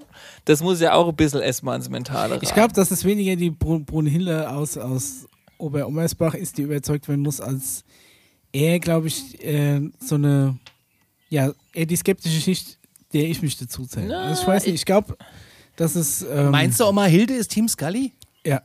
[0.46, 2.40] das muss ja auch ein bisschen erstmal ins Mentale rein.
[2.42, 5.26] Ich glaube, dass es weniger die Brun Brunhilde aus, aus
[5.58, 7.84] Ober-Ommersbach ist, die überzeugt werden muss, als
[8.54, 10.58] eher, glaube ich, äh, so eine,
[11.30, 12.78] ja, eher die skeptische Schicht,
[13.14, 14.08] der ich mich dazu zähle.
[14.08, 15.18] Na, also ich weiß nicht, ich glaube,
[15.76, 16.22] dass es.
[16.22, 18.14] Ähm, Meinst du, Oma Hilde ist Team Scully?
[18.46, 18.62] Ja.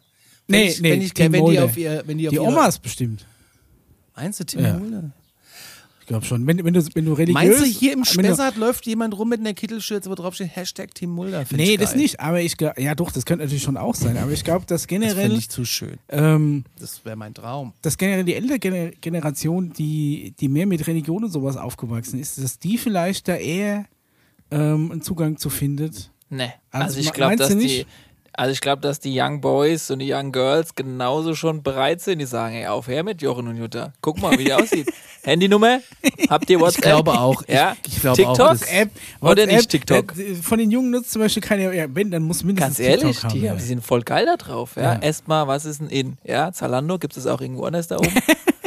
[0.48, 3.26] Nee, ich, nee, wenn, ich, wenn die auf ihr, wenn die auf Die Omas bestimmt.
[4.16, 4.78] Meinst du Team Ja.
[4.78, 5.10] Mulder?
[6.00, 6.46] Ich glaube schon.
[6.46, 7.34] Wenn, wenn, du, wenn du religiös.
[7.34, 10.94] Meinst du, hier im Spessart läuft jemand rum mit einer Kittelschürze, wo drauf steht Hashtag
[10.94, 11.44] Team Mulder?
[11.50, 12.18] Nee, das nicht.
[12.18, 14.16] Aber ich glaube, ja doch, das könnte natürlich schon auch sein.
[14.16, 15.98] Aber ich glaube, dass Das generell, finde ich zu schön.
[16.08, 17.74] ähm, Das wäre mein Traum.
[17.82, 22.42] dass generell die ältere Gener Generation, die, die mehr mit Religion und sowas aufgewachsen ist,
[22.42, 23.84] dass die vielleicht da eher
[24.50, 26.10] ähm, einen Zugang zu findet.
[26.30, 26.44] Nee.
[26.70, 27.84] Also, Also, ich glaube, dass die.
[28.38, 32.20] Also ich glaube, dass die Young Boys und die Young Girls genauso schon bereit sind.
[32.20, 33.92] Die sagen, ey, auf her mit Jochen und Jutta.
[34.00, 34.88] Guck mal, wie die aussieht.
[35.24, 35.80] Handynummer?
[36.30, 36.84] Habt ihr WhatsApp?
[36.84, 37.42] Ich glaube auch.
[37.42, 37.76] Ich, Ja?
[37.84, 38.40] ich glaube TikTok?
[38.40, 38.56] auch.
[38.72, 40.16] App, Oder nicht TikTok?
[40.16, 43.16] äh, Von den Jungen nutzt zum Beispiel keine, ja, wenn, dann muss mindestens Ganz ehrlich,
[43.16, 43.40] TikTok haben.
[43.40, 43.54] die, ja.
[43.54, 44.76] die sind voll geil da drauf.
[44.76, 44.94] Ja?
[44.94, 44.98] Ja.
[45.00, 46.16] Erstmal, was ist denn in?
[46.24, 48.08] Ja, Zalando, gibt es auch irgendwo anders da oben?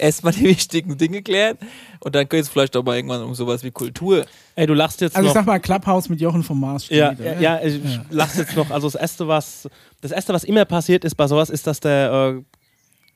[0.00, 1.58] Erstmal die wichtigen Dinge klären
[2.00, 4.24] und dann geht es vielleicht auch mal irgendwann um sowas wie Kultur.
[4.56, 5.40] Ey, du lachst jetzt Also ich noch.
[5.40, 6.98] sag mal, Clubhouse mit Jochen vom Mars steht.
[6.98, 7.34] Ja, oder?
[7.40, 8.04] ja, ja, ich Ja.
[8.10, 8.70] lach's jetzt noch.
[8.70, 9.68] Also das erste, was
[10.00, 12.42] das erste, was immer passiert ist bei sowas, ist, dass der, äh,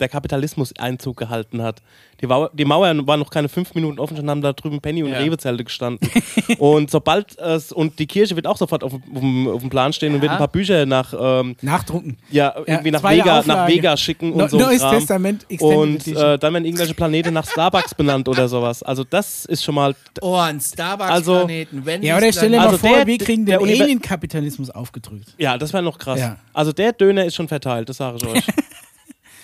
[0.00, 1.80] der Kapitalismus Einzug gehalten hat.
[2.20, 5.02] Die, Mauer, die Mauern waren noch keine fünf Minuten offen, schon haben da drüben Penny
[5.02, 5.18] und Ja.
[5.18, 6.08] Rewe-Zelte gestanden.
[6.58, 9.92] und sobald es und die Kirche wird auch sofort auf, dem- auf, auf dem Plan
[9.92, 12.16] stehen und wird ein paar Bücher nach ähm, Nachdrucken.
[12.30, 13.60] ja, irgendwie nach zweite Vega, Auflage.
[13.60, 14.56] nach Vega schicken und No, so.
[14.58, 14.94] ein Neues Kram.
[14.94, 18.82] Testament, Extended Und äh, dann werden irgendwelche Planeten nach Starbucks benannt oder sowas.
[18.82, 21.84] Also das ist schon mal oh, ein Also- Starbucks-Planeten.
[21.86, 25.34] Wendy's ja, oder stell dir Also mal vor, der- wir kriegen der den Alien-Kapitalismus aufgedrückt.
[25.38, 26.20] Ja, das wäre noch krass.
[26.20, 26.36] Ja.
[26.52, 28.44] Also der Döner ist schon verteilt, das sage ich euch.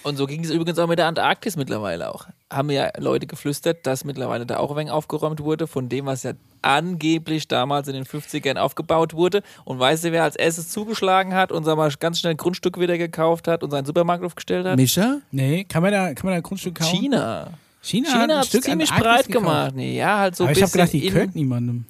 [0.03, 2.27] Und so ging es übrigens auch mit der Antarktis mittlerweile auch.
[2.51, 6.23] Haben ja Leute geflüstert, dass mittlerweile da auch ein wenig aufgeräumt wurde von dem, was
[6.23, 6.33] ja
[6.63, 9.43] angeblich damals in den 50ern aufgebaut wurde.
[9.65, 12.81] Und weißt du, wer als erstes zugeschlagen hat und sag mal, ganz schnell ein Grundstück
[12.81, 14.77] wieder gekauft hat und seinen Supermarkt aufgestellt hat?
[14.77, 15.19] Mischa?
[15.31, 16.97] Nee, kann man da, kann man da ein Grundstück kaufen?
[16.97, 17.51] China.
[17.83, 19.75] China, China hat es Stück ziemlich breit gemacht.
[19.75, 21.85] Nee, ja, halt so Aber ich habe gedacht, die gehört niemandem.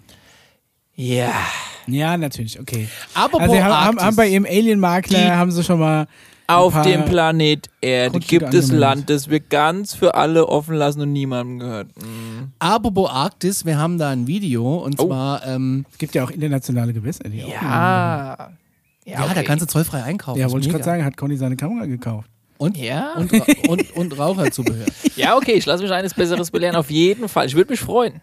[0.95, 1.33] Ja.
[1.87, 2.89] Ja, natürlich, okay.
[3.15, 6.07] Apropos Also haben, haben, haben bei ihrem Alien-Makler haben sie schon mal
[6.57, 8.71] Auf dem Planet Erde gibt es.
[8.73, 11.89] Land, das wir ganz für alle offen lassen und niemandem gehört.
[11.97, 12.53] Mhm.
[12.59, 15.07] Apropos Arktis, wir haben da ein Video und Oh.
[15.07, 17.25] zwar, ähm, Es gibt ja auch internationale Gewässer.
[17.29, 18.51] Die auch Ja.
[19.05, 19.35] ja, okay.
[19.35, 20.39] da kannst du zollfrei einkaufen.
[20.41, 22.29] Ja, wollte ich gerade sagen, hat Conny seine Kamera gekauft.
[22.59, 23.15] Und, Ja.
[23.15, 23.33] und,
[23.69, 24.87] und, und Raucherzubehör.
[25.17, 27.47] Ja, okay, ich lasse mich eines Besseres belehren, auf jeden Fall.
[27.47, 28.21] Ich würde mich freuen.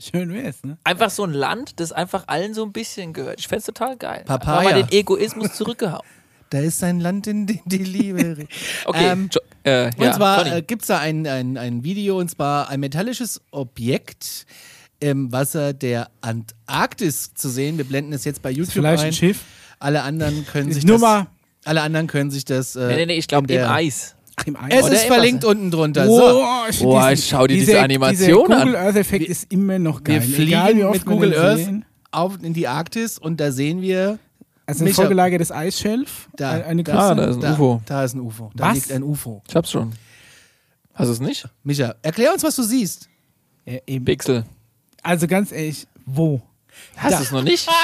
[0.00, 0.78] Schön wär's, ne?
[0.84, 3.40] Einfach so ein Land, das einfach allen so ein bisschen gehört.
[3.40, 4.22] Ich fände es total geil.
[4.26, 4.60] Papaya.
[4.60, 6.04] Aber mal den Egoismus zurückgehauen.
[6.50, 8.46] Da ist ein Land, in dem die Liebe.
[8.86, 12.18] Okay, Ähm, jo äh, Und ja, zwar äh, gibt es da ein, ein, ein Video,
[12.18, 14.46] und zwar ein metallisches Objekt
[15.00, 17.76] im Wasser der Antarktis zu sehen.
[17.78, 19.08] Wir blenden es jetzt bei YouTube Vielleicht ein.
[19.08, 19.40] ein Schiff.
[19.78, 21.26] Alle anderen können sich Nur das, mal
[21.64, 22.76] alle anderen können sich das.
[22.76, 24.14] Äh, nee, nee, nee, ich glaube im der- Eis.
[24.46, 24.72] Im Eis.
[24.78, 25.50] Es Oder ist verlinkt Wasser.
[25.50, 26.06] unten drunter.
[26.06, 26.16] So.
[26.18, 28.66] Boah, ich Boah, diesen- schau dir diese dieser- Animation dieser an.
[28.68, 30.22] Google Earth Effekt ist immer noch geil.
[30.22, 31.68] Wir fliegen Egal, wie oft mit Google den Earth
[32.10, 34.18] auf in die Arktis und da sehen wir
[34.68, 34.96] Also ein Micha.
[35.02, 36.28] vorgelagertes Eisschelf.
[36.36, 37.04] da, ein- eine da, Küste.
[37.08, 37.82] Ah, da ist ein da, UFO.
[37.86, 38.50] Da ist ein UFO.
[38.54, 38.74] Da Was?
[38.74, 39.42] liegt ein UFO.
[39.48, 39.92] Ich hab's schon.
[40.94, 41.48] Hast du es nicht?
[41.62, 43.08] Micha, erklär uns, was du siehst.
[43.64, 44.04] Ja, eben.
[44.04, 44.44] Pixel.
[45.02, 46.42] Also ganz ehrlich, wo?
[46.96, 47.68] Hast du es noch nicht?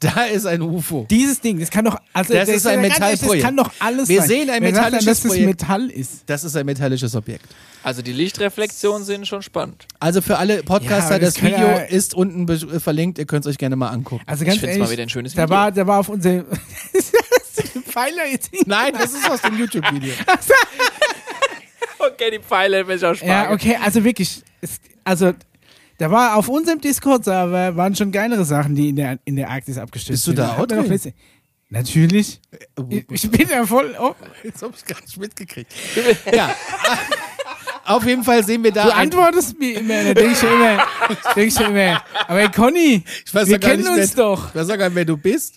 [0.00, 1.06] Da ist ein UFO.
[1.10, 1.96] Dieses Ding, das kann doch.
[2.12, 3.42] Also, Das ist ein Metallprojekt.
[3.42, 4.28] Das kann doch alles Wir sein.
[4.28, 5.46] sehen ein Wer sagt metallisches dass das Projekt.
[5.60, 6.22] Metall ist.
[6.26, 7.46] Das ist ein metallisches Objekt.
[7.82, 9.86] Also die Lichtreflexionen sind schon spannend.
[9.98, 13.18] Also für alle Podcaster, Ja, das das Video ja- ist unten äh, verlinkt.
[13.18, 14.22] Ihr könnt es euch gerne mal angucken.
[14.26, 15.56] Also ganz find's ehrlich, mal wieder ein schönes Da Video.
[15.56, 16.44] war, da war auf unserem.
[17.88, 18.50] Pfeiler jetzt.
[18.66, 20.12] Nein, das ist aus dem YouTube-Video.
[22.00, 23.28] Okay, die Pfeile, wenn ich auch sparen.
[23.30, 24.42] Ja, okay, also wirklich.
[24.60, 25.32] Es, also,
[25.98, 29.78] da war auf unserem Discord-Server waren schon geilere Sachen, die in der, in der Arktis
[29.78, 30.60] abgestürzt Bist du da sind.
[30.60, 31.12] auch drin?
[31.70, 32.40] Natürlich.
[32.88, 33.94] Ich, ich bin ja voll.
[34.00, 35.72] Oh, Jetzt habe ich gar nicht mitgekriegt.
[36.32, 36.54] ja.
[37.88, 38.84] Auf jeden Fall sehen wir da.
[38.84, 40.04] du antwortest mir immer.
[40.04, 40.86] Da denke ich schon immer.
[41.34, 42.02] Denk ich schon immer.
[42.26, 44.48] Aber Conny, Ich weiß wir kennen nicht, uns wer, doch.
[44.48, 45.54] Ich weiß gar nicht, wer du bist.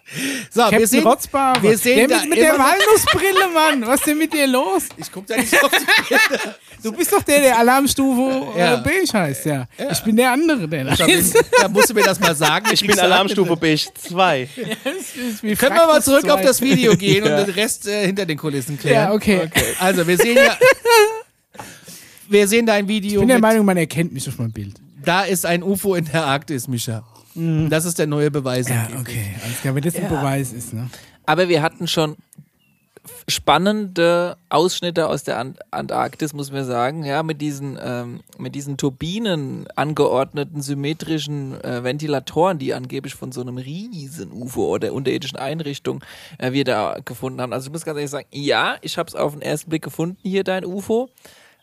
[0.50, 1.62] So, wir Captain sehen, Rotzbar.
[1.62, 3.88] wir sehen der da mit, mit der Walnussbrille, Mann.
[3.88, 4.84] Was ist denn mit dir los?
[4.98, 6.40] Ich guck da nicht auf die
[6.84, 8.76] Du bist doch der, der Alarmstufe Ja.
[8.76, 9.66] äh, beige heißt, ja.
[9.92, 11.36] Ich bin der andere, der da ist.
[11.62, 12.66] Da musst du mir das mal sagen.
[12.72, 14.50] Ich bin Alarmstufe Beige 2.
[15.42, 16.48] Wie Können wir mal zurück auf zwei.
[16.48, 19.10] das Video gehen und den Rest äh, hinter den Kulissen klären?
[19.10, 19.50] Ja, okay.
[19.80, 20.58] Also, wir sehen ja.
[22.32, 23.20] Wir sehen da ein Ich Video.
[23.20, 24.76] bin der mit, Meinung, man erkennt mich auf meinem Bild.
[25.04, 27.04] da ist ein UFO in der Arktis, Micha.
[27.36, 28.68] Das ist der neue Beweis.
[28.70, 29.36] Ja, okay.
[29.44, 30.90] Alles klar, wenn das ein Beweis ist, ne?
[31.26, 32.16] Aber wir hatten schon
[33.28, 38.78] spannende Ausschnitte aus der Ant Antarktis, muss man sagen, ja, mit diesen, ähm, mit diesen
[38.78, 46.04] Turbinen angeordneten symmetrischen äh, Ventilatoren, die angeblich von so einem riesen UFO oder unterirdischen Einrichtung
[46.38, 47.54] äh, wir da gefunden haben.
[47.54, 50.18] Also ich muss ganz ehrlich sagen, ja, ich habe es auf den ersten Blick gefunden,
[50.22, 51.10] hier dein UFO,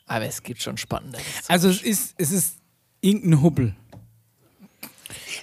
[0.09, 1.19] aber es gibt schon spannende.
[1.47, 2.57] Also es ist, es ist
[3.01, 3.75] irgendein Hubbel.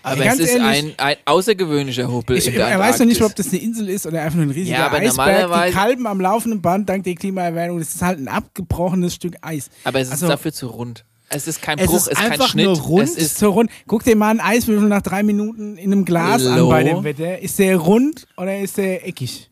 [0.04, 3.08] Aber ganz es ist ehrlich, ein, ein außergewöhnlicher Hubbel Ich, in der er weiß noch
[3.08, 5.16] nicht, ob das eine Insel ist oder einfach nur ein riesiger Ja, aber Eisberg.
[5.18, 7.80] normalerweise- Die Kalben am laufenden Band dank der Klimaerwärmung.
[7.80, 9.70] Das ist halt ein abgebrochenes Stück Eis.
[9.84, 11.06] Aber es ist Also- dafür zu rund.
[11.30, 12.66] Es ist kein Es Bruch, ist es ist kein einfach Schnitt.
[12.68, 13.04] nur rund.
[13.10, 13.72] Es ist so rund.
[13.88, 16.66] Guck dir mal einen Eiswürfel nach drei Minuten in einem Glas Hallo?
[16.66, 17.40] an bei dem Wetter.
[17.40, 19.50] Ist der rund oder ist der eckig?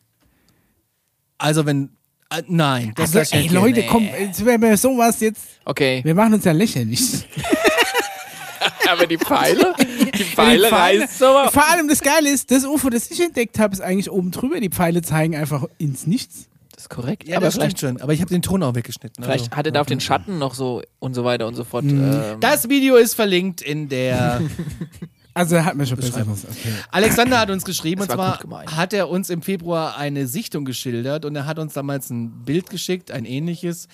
[1.39, 1.89] Also, wenn.
[2.35, 3.89] Äh, nein, das Also, ey, Leute, gehen.
[3.89, 4.07] komm,
[4.45, 5.41] wäre mir sowas jetzt.
[5.65, 6.01] okay.
[6.03, 7.01] Wir machen uns ja lächerlich.
[8.89, 11.25] Aber die Pfeile, die Die Pfeile reißt so.
[11.51, 14.59] Vor allem das Geile ist, das UFO, das ich entdeckt habe, ist eigentlich oben drüber.
[14.59, 16.47] Die Pfeile zeigen einfach ins Nichts.
[16.73, 17.27] Das ist korrekt.
[17.27, 18.01] Ja, aber das vielleicht, schon.
[18.01, 19.23] Aber ich habe den Ton auch weggeschnitten.
[19.23, 19.57] vielleicht also.
[19.57, 21.85] hat er da auf den Schatten noch so und so weiter und so fort.
[21.85, 24.41] Ähm, Das Video ist verlinkt in der.
[25.33, 26.45] Also hat mir schon besseres.
[26.45, 26.73] Okay.
[26.91, 30.63] Alexander hat uns geschrieben Das und war zwar hat er uns im Februar eine Sichtung
[30.63, 33.87] geschildert und er hat uns damals ein Bild geschickt, ein ähnliches.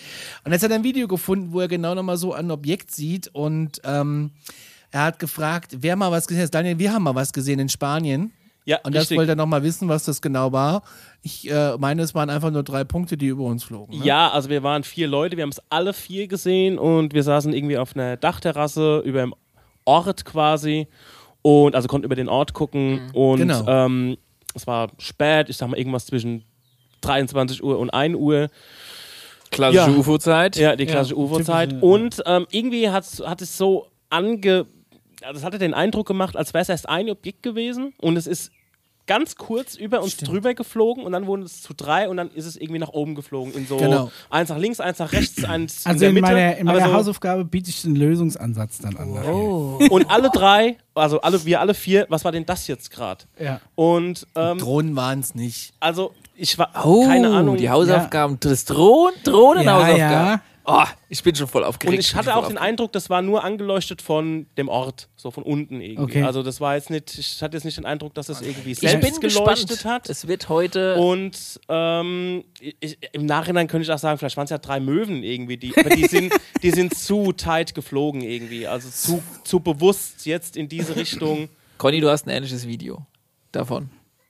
[0.44, 3.30] Und jetzt hat er ein Video gefunden, wo er genau nochmal so ein Objekt sieht
[3.30, 4.32] und ähm,
[4.92, 6.54] er hat gefragt, wer mal was gesehen hat.
[6.54, 8.34] Daniel, wir haben mal was gesehen in Spanien.
[8.66, 9.18] Ja, Und das richtig.
[9.18, 10.84] wollte er nochmal wissen, was das genau war.
[11.22, 13.98] Ich äh, meine, es waren einfach nur drei Punkte, die über uns flogen.
[13.98, 14.06] Ne?
[14.06, 17.52] Ja, also wir waren vier Leute, wir haben es alle vier gesehen und wir saßen
[17.54, 19.34] irgendwie auf einer Dachterrasse über dem
[19.86, 20.88] Ort quasi
[21.42, 23.66] und also konnten über den Ort gucken und Genau.
[23.68, 24.18] ähm,
[24.56, 26.44] es war spät, ich sag mal irgendwas zwischen
[27.02, 28.50] 23 Uhr und 1 Uhr.
[29.52, 29.98] klassische Ja.
[29.98, 30.56] UFO-Zeit.
[30.58, 31.70] Ja, die klassische UFO-Zeit.
[31.70, 34.66] typische, Und ähm, irgendwie hat's, hat es so ange.
[35.22, 38.26] Also es hatte den Eindruck gemacht, als wäre es erst ein Objekt gewesen und es
[38.28, 38.52] ist
[39.10, 42.46] ganz kurz über uns drüber geflogen und dann wurde es zu drei und dann ist
[42.46, 43.52] es irgendwie nach oben geflogen.
[43.56, 44.12] In so Genau.
[44.30, 46.26] eins nach links, eins nach rechts, eins Also in der in, Mitte.
[46.28, 49.10] meiner, in meiner aber so, Hausaufgabe biete ich den Lösungsansatz dann an.
[49.26, 49.80] Oh.
[49.90, 53.26] Und alle drei, also alle, wir alle vier, was war denn das jetzt gerade?
[53.40, 53.60] Ja.
[53.76, 55.74] Und ähm, Drohnen waren es nicht.
[55.80, 57.58] also ich war Oh, keine Ahnung.
[57.58, 60.00] die Hausaufgaben, das Drohnen, Drohnenhausaufgaben.
[60.00, 61.98] Ja, Oh, ich bin schon voll aufgeregt.
[61.98, 65.32] Und ich hatte bin auch den Eindruck, das war nur angeleuchtet von dem Ort, so
[65.32, 66.18] von unten irgendwie.
[66.18, 66.24] Okay.
[66.24, 68.80] Also das war jetzt nicht, ich hatte jetzt nicht den Eindruck, dass es irgendwie Ich
[68.80, 69.96] selbst bin geleuchtet gespannt.
[70.04, 70.10] hat.
[70.10, 70.96] Es wird heute.
[70.98, 75.24] Und ähm, ich, im Nachhinein könnte ich auch sagen, vielleicht waren es ja drei Möwen
[75.24, 78.68] irgendwie, die, aber die sind, die sind zu tight geflogen irgendwie.
[78.68, 81.50] Also zu, zu bewusst jetzt in diese Richtung.
[81.80, 83.08] Conny, du hast ein ähnliches Video
[83.52, 83.90] davon.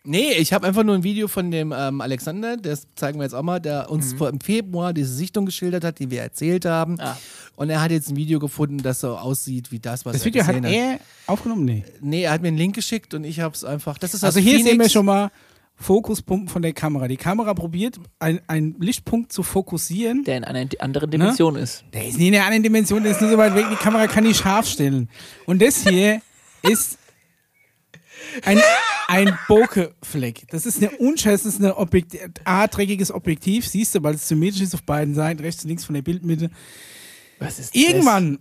[0.10, 3.34] Nee, ich habe einfach nur ein Video von dem ähm, Alexander, das zeigen wir jetzt
[3.36, 3.94] auch mal, der Mhm.
[3.94, 7.00] uns vor, im Februar diese Sichtung geschildert hat, die wir erzählt haben.
[7.00, 7.16] Ah.
[7.56, 10.26] Und er hat jetzt ein Video gefunden, das so aussieht wie das, was Das er
[10.26, 11.64] Video hat gesehen er aufgenommen?
[11.66, 11.84] Nee.
[12.02, 13.98] Nee, er hat mir einen Link geschickt und ich habe es einfach.
[14.00, 14.70] Das ist Also hier Phoenix.
[14.70, 15.30] sehen wir schon mal
[15.76, 17.08] Fokuspunkt von der Kamera.
[17.08, 20.24] Die Kamera probiert, ein- einen Lichtpunkt zu fokussieren.
[20.24, 21.84] Der in einer anderen Dimension ist.
[21.94, 24.08] Der ist nie in einer anderen Dimension, der ist nur so weit weg, die Kamera
[24.08, 25.08] kann nicht scharf stellen.
[25.46, 26.22] Und das hier
[26.64, 26.98] ist
[28.44, 28.60] ein,
[29.10, 30.46] ein Bokeh-Fleck.
[30.52, 34.62] Das ist eine Unscheiß, das ist ein Objekt A-dreckiges Objektiv, siehst du, weil es symmetrisch
[34.62, 36.50] ist auf beiden Seiten, rechts und links von der Bildmitte.
[37.40, 38.40] Was ist Irgendwann,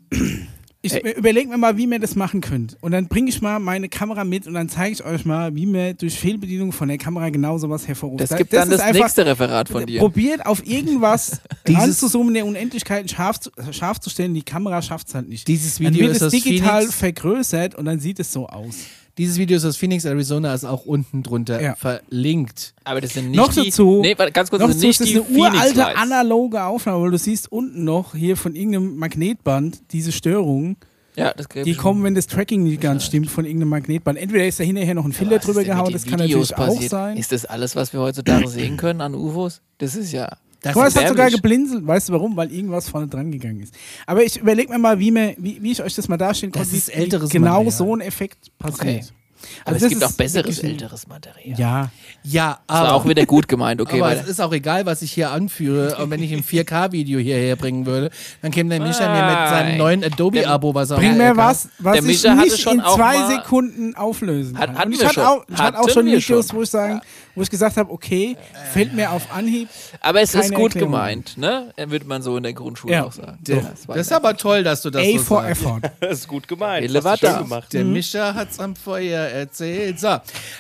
[0.83, 1.13] ich Ey.
[1.17, 2.77] überlege mir mal, wie ihr das machen könnt.
[2.81, 5.67] Und dann bringe ich mal meine Kamera mit und dann zeige ich euch mal, wie
[5.67, 8.21] man durch Fehlbedienung von der Kamera genau sowas hervorruft.
[8.21, 9.99] Das Da- gibt dann ist das einfach- nächste Referat von dir.
[10.01, 14.35] Probiert auf irgendwas ranzuzoomen, der Unendlichkeit scharf zu, scharf zu stellen.
[14.35, 15.47] Die Kamera schafft es halt nicht.
[15.49, 16.95] Dieses dann Video wird ist es digital Phoenix.
[16.97, 18.77] vergrößert und dann sieht es so aus.
[19.19, 21.75] Dieses Video ist aus Phoenix, Arizona, ist auch unten drunter Ja.
[21.75, 22.75] verlinkt.
[22.85, 24.91] Aber das sind nicht Noch die, dazu- Nee, warte, ganz kurz, Noch das so, sind
[24.91, 26.01] ist nicht das die eine uralte Lights.
[26.01, 30.77] analoge Aufnahme, weil du siehst unten noch hier von irgendeinem Magnetband diese Störungen,
[31.17, 34.17] Ja, das die kommen, wenn das Tracking nicht ganz stimmt von irgendeinem Magnetband.
[34.19, 36.75] Entweder ist da hinterher noch ein Filter ist drüber gehauen, das kann Videos natürlich auch
[36.75, 36.91] passiert?
[36.91, 37.17] sein.
[37.17, 39.61] Ist das alles, was wir heutzutage sehen können an UFOs?
[39.79, 40.29] Das ist ja.
[40.63, 41.35] Das ist hat sogar erbärmlich.
[41.37, 42.37] geblinzelt, weißt du warum?
[42.37, 43.75] Weil irgendwas vorne dran gegangen ist.
[44.07, 46.63] Aber ich überlege mir mal, wie, mir, wie, wie ich euch das mal darstellen Das
[46.63, 47.73] konnte, wie- ist älteres wie genau Material.
[47.73, 48.81] so ein Effekt passiert.
[49.05, 49.18] Okay.
[49.65, 51.59] Aber Also es gibt auch besseres, älteres Material.
[51.59, 51.91] Ja,
[52.25, 54.87] ja, Das war aber, auch wieder gut gemeint, okay, aber weil es ist auch egal,
[54.87, 55.97] was ich hier anführe.
[55.97, 58.11] Und wenn ich ein 4K-Video hierher bringen würde,
[58.43, 61.69] dann käme der Micha mir mit seinem neuen Adobe-Abo, was er bring auch mir was,
[61.79, 64.79] was Der ich nicht schon in auch zwei mal- Sekunden auflösen Hat- kann.
[64.79, 65.25] hatten Und ich wir hatte schon.
[65.25, 66.57] auch, ich hatte auch Hatten schon Videos, schon.
[66.57, 67.01] wo ich sagen,
[67.35, 68.37] wo ich gesagt habe, okay,
[68.73, 69.69] fällt mir auf Anhieb.
[70.01, 70.91] Aber es ist gut Erklärung.
[70.93, 71.73] gemeint, ne?
[71.77, 73.05] Würde man so in der Grundschule Ja.
[73.05, 73.39] auch sagen.
[73.43, 75.63] Der, Ja, das ist aber toll, dass du das A so for sagst.
[75.63, 75.81] effort.
[76.01, 76.89] Das ist gut gemeint.
[76.89, 77.73] Gemacht.
[77.73, 79.99] Der Mischer hat's am Feuer erzählt.
[80.01, 80.09] So,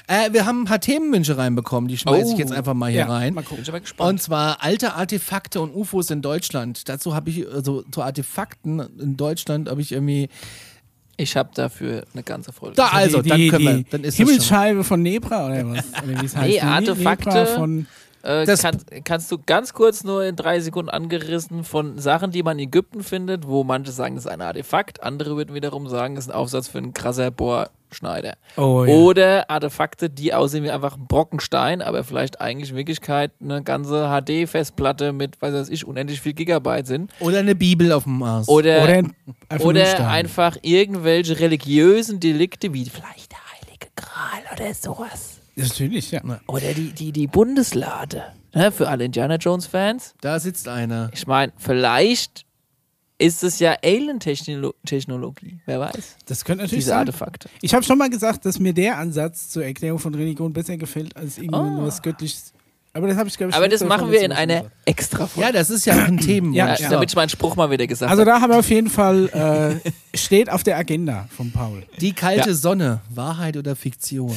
[0.07, 2.38] äh, wir haben ein paar Themenwünsche reinbekommen, die schmeiße ich Oh.
[2.38, 3.35] jetzt einfach mal hier Ja, rein.
[3.35, 3.57] mal gucken.
[3.57, 4.11] Bin ich aber gespannt.
[4.11, 6.88] Und zwar alte Artefakte und UFOs in Deutschland.
[6.88, 10.28] Dazu habe ich, also zu Artefakten in Deutschland habe ich irgendwie.
[11.16, 12.76] ich habe dafür eine ganze Folge.
[12.76, 14.26] Da, also, die, dann die, können wir, die dann ist das schon.
[14.26, 15.85] Himmelscheibe von Nebra oder was?
[16.04, 16.48] Oder wie es heißt.
[16.48, 16.70] Nee, Ne?
[16.70, 17.28] Artefakte.
[17.31, 17.87] Nebra von
[18.22, 22.42] Äh, Das- kann, kannst du ganz kurz nur in drei Sekunden angerissen von Sachen, die
[22.42, 26.16] man in Ägypten findet, wo manche sagen, das ist ein Artefakt, andere würden wiederum sagen,
[26.16, 27.31] das ist ein Aufsatz für einen krasser
[27.88, 28.37] Bohrschneider.
[28.57, 28.94] Oh, ja.
[28.94, 34.09] Oder Artefakte, die aussehen wie einfach ein Brockenstein, aber vielleicht eigentlich in Wirklichkeit eine ganze
[34.09, 37.11] HD-Festplatte mit, weiß ich, unendlich viel Gigabyte sind.
[37.20, 38.48] Oder eine Bibel auf dem Mars.
[38.48, 39.14] Oder, Oder ein-
[39.61, 45.40] oder einfach irgendwelche religiösen Delikte, wie vielleicht der Heilige Gral oder sowas.
[45.57, 46.20] Natürlich, ja.
[46.46, 48.22] Oder die, die, die Bundeslade.
[48.55, 50.14] Ne, für alle Indiana Jones-Fans.
[50.20, 51.11] Da sitzt einer.
[51.12, 52.46] Ich meine, vielleicht
[53.18, 55.61] ist es ja Alien-Technologie.
[55.66, 56.16] Wer weiß.
[56.26, 56.98] Das könnte natürlich Diese sein.
[57.00, 57.48] Artefakte.
[57.61, 61.16] Ich habe schon mal gesagt, dass mir der Ansatz zur Erklärung von Religion besser gefällt
[61.16, 61.83] als irgendwas Oh.
[61.87, 62.52] was Göttliches.
[62.94, 65.46] Aber das habe ich, glaube ich, Aber das machen wir in einer extra Folge.
[65.48, 66.57] Ja, das ist ja auch ein Themenwunsch.
[66.57, 68.31] Ja, Ja, damit ich meinen Spruch mal wieder gesagt Also habe.
[68.31, 71.85] da haben wir auf jeden Fall, äh, steht auf der Agenda von Paul.
[72.00, 72.54] Die kalte Ja.
[72.54, 74.35] Sonne, Wahrheit oder Fiktion?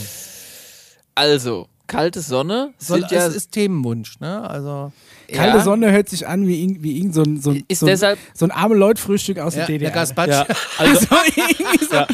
[1.16, 4.50] Also, kalte Sonne Soll, sind ja, es ist Themenwunsch, ne?
[4.50, 4.92] Also
[5.32, 7.80] Kalte ja, Sonne hört sich an wie, irgend- wie irgend so ein, so ein, Ist
[7.80, 9.92] so ein, deshalb- so ein arme Leutfrühstück aus ja, der der DDR.
[9.92, 10.30] Gaspatsch.
[10.30, 10.46] Ja,
[10.78, 12.08] also, so irgendwie so ja.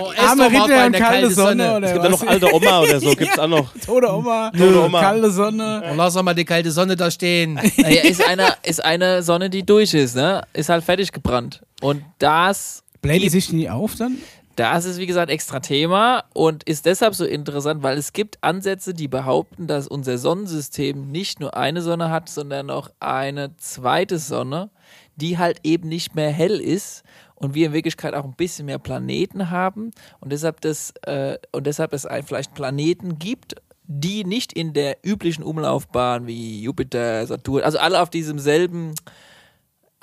[0.00, 1.76] Oh, arme Ritter bei und der kalte kalten Sonne, Sonne.
[1.76, 2.20] oder es gibt ja was?
[2.20, 3.72] noch alte Oma oder so, gibt's auch noch.
[3.84, 5.00] Tote Oma, Tote Oma.
[5.00, 5.82] kalte Sonne.
[5.90, 7.54] Und lass doch mal die kalte Sonne da stehen.
[7.76, 10.42] naja, ist, eine, ist eine Sonne, die durch ist, ne?
[10.52, 11.62] Ist halt fertig gebrannt.
[11.80, 14.16] Und das Bläht die sich nie auf dann?
[14.56, 18.94] Das ist, wie gesagt, extra Thema und ist deshalb so interessant, weil es gibt Ansätze,
[18.94, 24.70] die behaupten, dass unser Sonnensystem nicht nur eine Sonne hat, sondern auch eine zweite Sonne,
[25.16, 27.02] die halt eben nicht mehr hell ist
[27.34, 29.90] und wir in Wirklichkeit auch ein bisschen mehr Planeten haben
[30.20, 34.98] und deshalb, das, äh, und deshalb es ein, vielleicht Planeten gibt, die nicht in der
[35.02, 38.94] üblichen Umlaufbahn wie Jupiter, Saturn, also alle auf diesem selben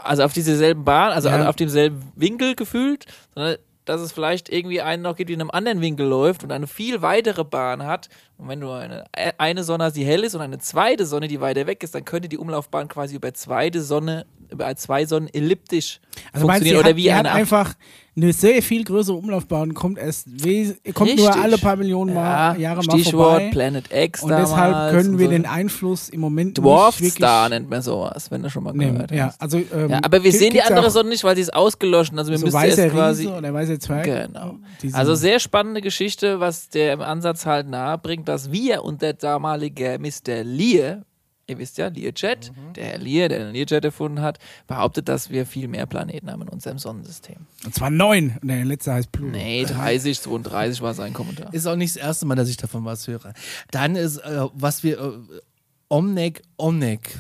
[0.04, 1.36] also auf dieselben Bahn, also Ja.
[1.36, 5.42] alle auf demselben Winkel gefühlt, sondern dass es vielleicht irgendwie einen noch gibt, die in
[5.42, 8.10] einem anderen Winkel läuft und eine viel weitere Bahn hat.
[8.38, 9.06] Und wenn du eine,
[9.38, 12.30] eine Sonne die hell ist und eine zweite Sonne, die weiter weg ist, dann könnte
[12.30, 16.00] die Umlaufbahn quasi über zweite Sonne, über zwei Sonnen elliptisch
[16.34, 17.74] Also funktionieren oder hat, wie die hat eine einfach
[18.14, 20.28] eine sehr viel größere Umlaufbahn kommt erst
[20.94, 21.42] kommt nur Richtig.
[21.42, 23.50] alle paar Millionen mal, ja, Jahre mal Stichwort vorbei.
[23.52, 25.32] Planet X Und deshalb können und wir so.
[25.32, 28.96] den Einfluss im Moment Dwarf nicht Star nennt man sowas, wenn du schon mal nehmen.
[28.96, 29.42] gehört Ja, hast.
[29.42, 32.12] also, ähm, Ja, aber wir sehen die andere Sonne nicht, weil sie ist ausgelöscht.
[32.18, 34.04] Also wir so müssen weißer erst quasi Riese oder weißer Zwerg.
[34.04, 34.56] Genau.
[34.92, 39.14] Also sehr spannende Geschichte, was der im Ansatz halt nahe bringt, dass wir und der
[39.14, 40.44] damalige Mr.
[40.44, 41.04] Lear,
[41.48, 45.46] ihr wisst ja, Learjet, der Herr Lear, der den Learjet erfunden hat, behauptet, dass wir
[45.46, 47.38] viel mehr Planeten haben in unserem Sonnensystem.
[47.66, 48.38] Und zwar neun.
[48.42, 49.32] Und der letzte heißt Pluto.
[49.32, 51.54] Nee, 30, 32 war sein Kommentar.
[51.54, 53.34] Ist auch nicht das erste Mal, dass ich davon was höre.
[53.72, 55.12] Dann ist, äh, was wir, äh,
[55.90, 57.20] Omnek Omnek.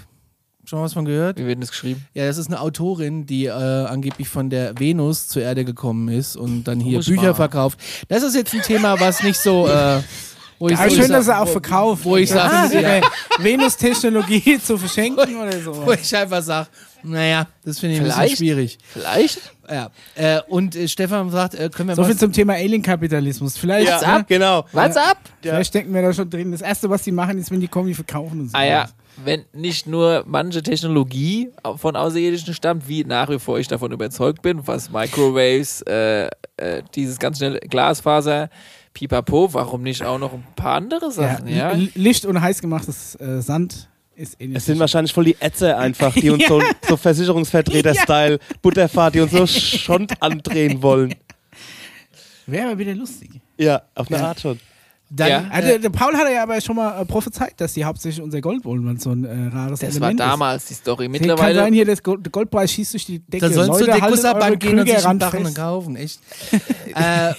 [0.63, 1.37] Schon mal was von gehört?
[1.37, 2.05] Wie wird denn das geschrieben?
[2.13, 6.37] Ja, das ist eine Autorin, die äh, angeblich von der Venus zur Erde gekommen ist
[6.37, 7.33] und dann hier Bücher mal.
[7.33, 7.79] verkauft.
[8.07, 9.67] Das ist jetzt ein Thema, was nicht so.
[9.67, 10.01] Äh,
[10.61, 12.05] wo ich Ja, so schön, dass er auch wo- verkauft.
[12.05, 13.01] Wo ich sage, Ah, ja, ihre
[13.39, 15.85] Venus-Technologie zu verschenken oder so.
[15.85, 16.67] wo ich einfach sage,
[17.03, 18.37] naja, das finde ich ein bisschen Vielleicht?
[18.37, 18.77] schwierig.
[18.93, 19.39] Vielleicht?
[19.69, 19.89] Ja.
[20.15, 23.57] Äh, und äh, Stefan sagt, äh, können wir So was viel zum Thema Alien-Kapitalismus.
[23.57, 24.25] Vielleicht, Ja, ne?
[24.27, 24.65] genau.
[24.71, 25.17] What's up?
[25.41, 26.51] Vielleicht stecken wir da schon drin.
[26.51, 28.57] Das Erste, was die machen, ist, wenn die kommen, die verkaufen und so.
[28.57, 28.85] Ah ja,
[29.25, 34.41] wenn nicht nur manche Technologie von Außerirdischen stammt, wie nach wie vor ich davon überzeugt
[34.41, 38.49] bin, was Microwaves, äh, äh, dieses ganz schnelle Glasfaser,
[38.93, 41.71] Pipapo, warum nicht auch noch ein paar andere Ja, Sachen, ja?
[41.71, 44.57] L- Licht und heiß gemachtes äh, Sand ist ähnlich.
[44.57, 49.31] Es sind wahrscheinlich voll die Ätze einfach, die uns so, so Versicherungsvertreter-Style Butterfahrt, die uns
[49.31, 51.15] so Schond andrehen wollen.
[52.47, 53.29] Wäre aber wieder lustig.
[53.57, 54.59] Ja, auf eine Art schon.
[55.13, 55.43] Dann, Ja.
[55.49, 58.63] Also, der Paul hatte ja aber schon mal äh, prophezeit, dass die hauptsächlich unser Gold
[58.63, 61.07] wollen, weil es so ein äh, rares Das war Element damals die Story.
[61.07, 61.11] ist.
[61.11, 61.65] Kann sein, Mittlerweile.
[61.73, 63.47] hier das Gold, der Goldpreis schießt durch die Decke.
[63.49, 66.21] da sollst du Leute, eure Gusserbank gehen und sich einen kaufen, echt.
[66.95, 67.33] äh,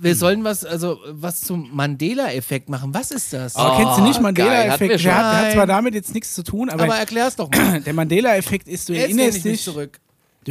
[0.00, 2.94] wir sollen was, also was zum Mandela-Effekt machen.
[2.94, 3.56] Was ist das?
[3.56, 5.04] Aber kennst du nicht Oh, Mandela-Effekt?
[5.04, 7.80] Der, hat- hat zwar damit jetzt nichts zu tun, aber, Aber erklär's doch mal.
[7.84, 9.62] der Mandela-Effekt ist, du Jetzt erinnerst dich.
[9.62, 9.98] zurück.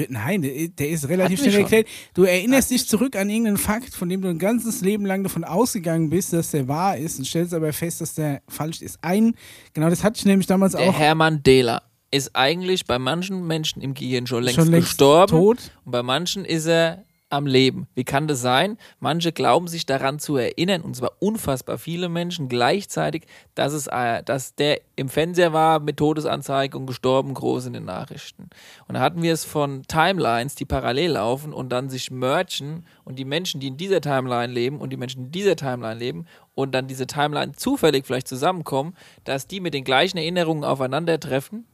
[0.10, 1.62] Nein, der, ist relativ schnell schon.
[1.62, 1.88] erklärt.
[2.14, 5.44] Du erinnerst dich zurück an irgendeinen Fakt, von dem du ein ganzes Leben lang davon
[5.44, 9.00] ausgegangen bist, dass der wahr ist und stellst aber fest, dass der falsch ist.
[9.02, 9.36] Ein,
[9.74, 11.82] genau das hatte ich nämlich damals Der auch Herr Mandela
[12.12, 15.72] ist eigentlich bei manchen Menschen im Gehirn schon längst, schon längst gestorben tot.
[15.84, 17.88] und bei manchen ist er am Leben.
[17.94, 18.78] Wie kann das sein?
[19.00, 24.24] Manche glauben sich daran zu erinnern, und zwar unfassbar viele Menschen gleichzeitig, dass, es, äh,
[24.24, 28.50] dass der im Fernseher war mit Todesanzeige und gestorben groß in den Nachrichten.
[28.88, 33.20] Und da hatten wir es von Timelines, die parallel laufen und dann sich merchen und
[33.20, 36.26] die Menschen, die in dieser Timeline leben und die Menschen, die in dieser Timeline leben
[36.56, 41.66] und dann diese Timeline zufällig vielleicht zusammenkommen, dass die mit den gleichen Erinnerungen aufeinandertreffen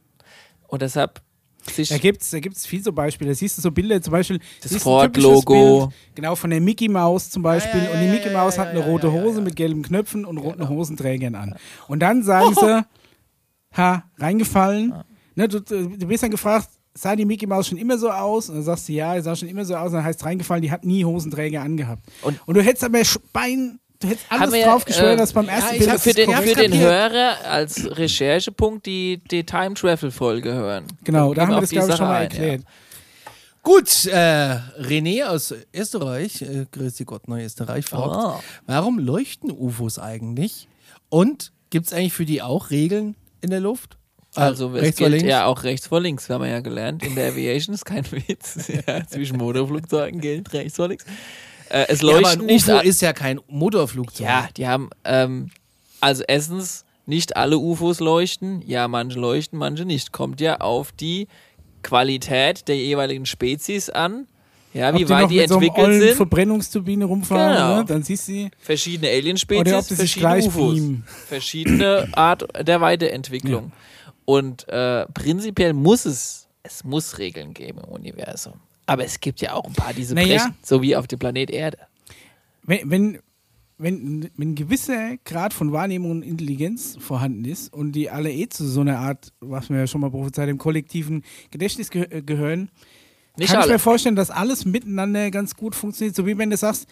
[0.66, 1.22] und deshalb
[1.70, 3.30] sich Da gibt es da gibt's viel so Beispiele.
[3.30, 5.92] Da siehst du so Bilder, zum Beispiel Das Ford-Logo.
[6.14, 7.82] Genau, von der Mickey Maus zum Beispiel.
[7.82, 9.38] ja, und die ja, Mickey ja, Maus ja, hat eine ja, rote ja, ja, Hose
[9.38, 9.44] ja.
[9.44, 11.54] mit gelben Knöpfen und roten Hosenträgern an.
[11.88, 12.86] Und dann sagen sie,
[13.76, 14.94] ha, reingefallen.
[15.34, 18.48] Ne, du, du wirst dann gefragt, sah die Mickey Maus schon immer so aus?
[18.48, 19.88] Und dann sagst du, ja, die sah schon immer so aus.
[19.88, 22.06] Und dann heißt es reingefallen, die hat nie Hosenträger angehabt.
[22.22, 23.00] Und- Und, du hättest aber
[23.32, 26.10] Bein, du hättest Haben alles wir, drauf geschwört, äh, dass beim ersten ja, das für
[26.10, 26.78] ist den, für den.
[26.78, 30.86] Hörer als Recherchepunkt die, die Time Travel Folge hören.
[31.04, 32.62] Genau, da haben wir auf das, die glaube ich, Sache schon mal erklärt.
[33.62, 38.40] Gut, äh, René aus Österreich, äh, grüß Gott, Neuösterreich, fragt, Ah.
[38.66, 40.68] warum leuchten UFOs eigentlich?
[41.08, 43.96] Und gibt es eigentlich für die auch Regeln in der Luft?
[44.36, 45.30] Äh, Also es rechts oder gilt links?
[45.30, 47.02] ja auch rechts vor links, haben wir ja gelernt.
[47.02, 48.68] In der Aviation ist kein Witz.
[48.86, 51.06] Ja, zwischen Motorflugzeugen gilt rechts vor links.
[51.70, 52.68] Äh, es Ja, aber leuchten ein nicht.
[52.68, 54.26] UFO ist ja kein Motorflugzeug.
[54.26, 55.50] ja, die haben ähm,
[56.00, 58.62] also erstens nicht alle UFOs leuchten.
[58.66, 60.12] Ja, manche leuchten, manche nicht.
[60.12, 61.28] Kommt ja auf die
[61.82, 64.26] Qualität der jeweiligen Spezies an.
[64.72, 66.14] Ja, Ob wie die weit die mit so entwickelt ollen sind.
[66.16, 67.76] Verbrennungsturbine rumfahren, Genau.
[67.76, 67.84] ne?
[67.84, 71.04] dann siehst du verschiedene ob Alien-Spezies, verschiedene UFOs, beamen.
[71.28, 73.70] verschiedene Art der Weiterentwicklung.
[74.24, 78.54] Und äh, prinzipiell muss es, es muss Regeln geben im Universum.
[78.86, 80.36] Aber es gibt ja auch ein paar, die so Naja.
[80.38, 81.78] brechen, so wie auf dem Planet Erde.
[82.62, 83.18] Wenn, wenn,
[83.78, 88.48] wenn, wenn ein gewisser Grad von Wahrnehmung und Intelligenz vorhanden ist und die alle eh
[88.48, 92.22] zu so einer Art, was wir ja schon mal prophezeit, im kollektiven Gedächtnis ge äh,
[92.22, 92.70] gehören,
[93.36, 93.72] Nicht kann ich alle.
[93.74, 96.14] mir vorstellen, dass alles miteinander ganz gut funktioniert.
[96.14, 96.86] So wie wenn du sagst,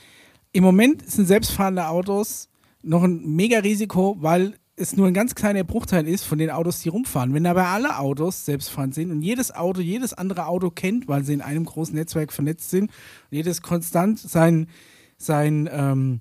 [0.53, 2.49] im Moment sind selbstfahrende Autos
[2.83, 6.81] noch ein mega Risiko, weil es nur ein ganz kleiner Bruchteil ist von den Autos,
[6.81, 7.33] die rumfahren.
[7.33, 11.33] Wenn aber alle Autos selbstfahrend sind und jedes Auto jedes andere Auto kennt, weil sie
[11.33, 14.69] in einem großen Netzwerk vernetzt sind und jedes konstant sein,
[15.17, 16.21] sein, ähm,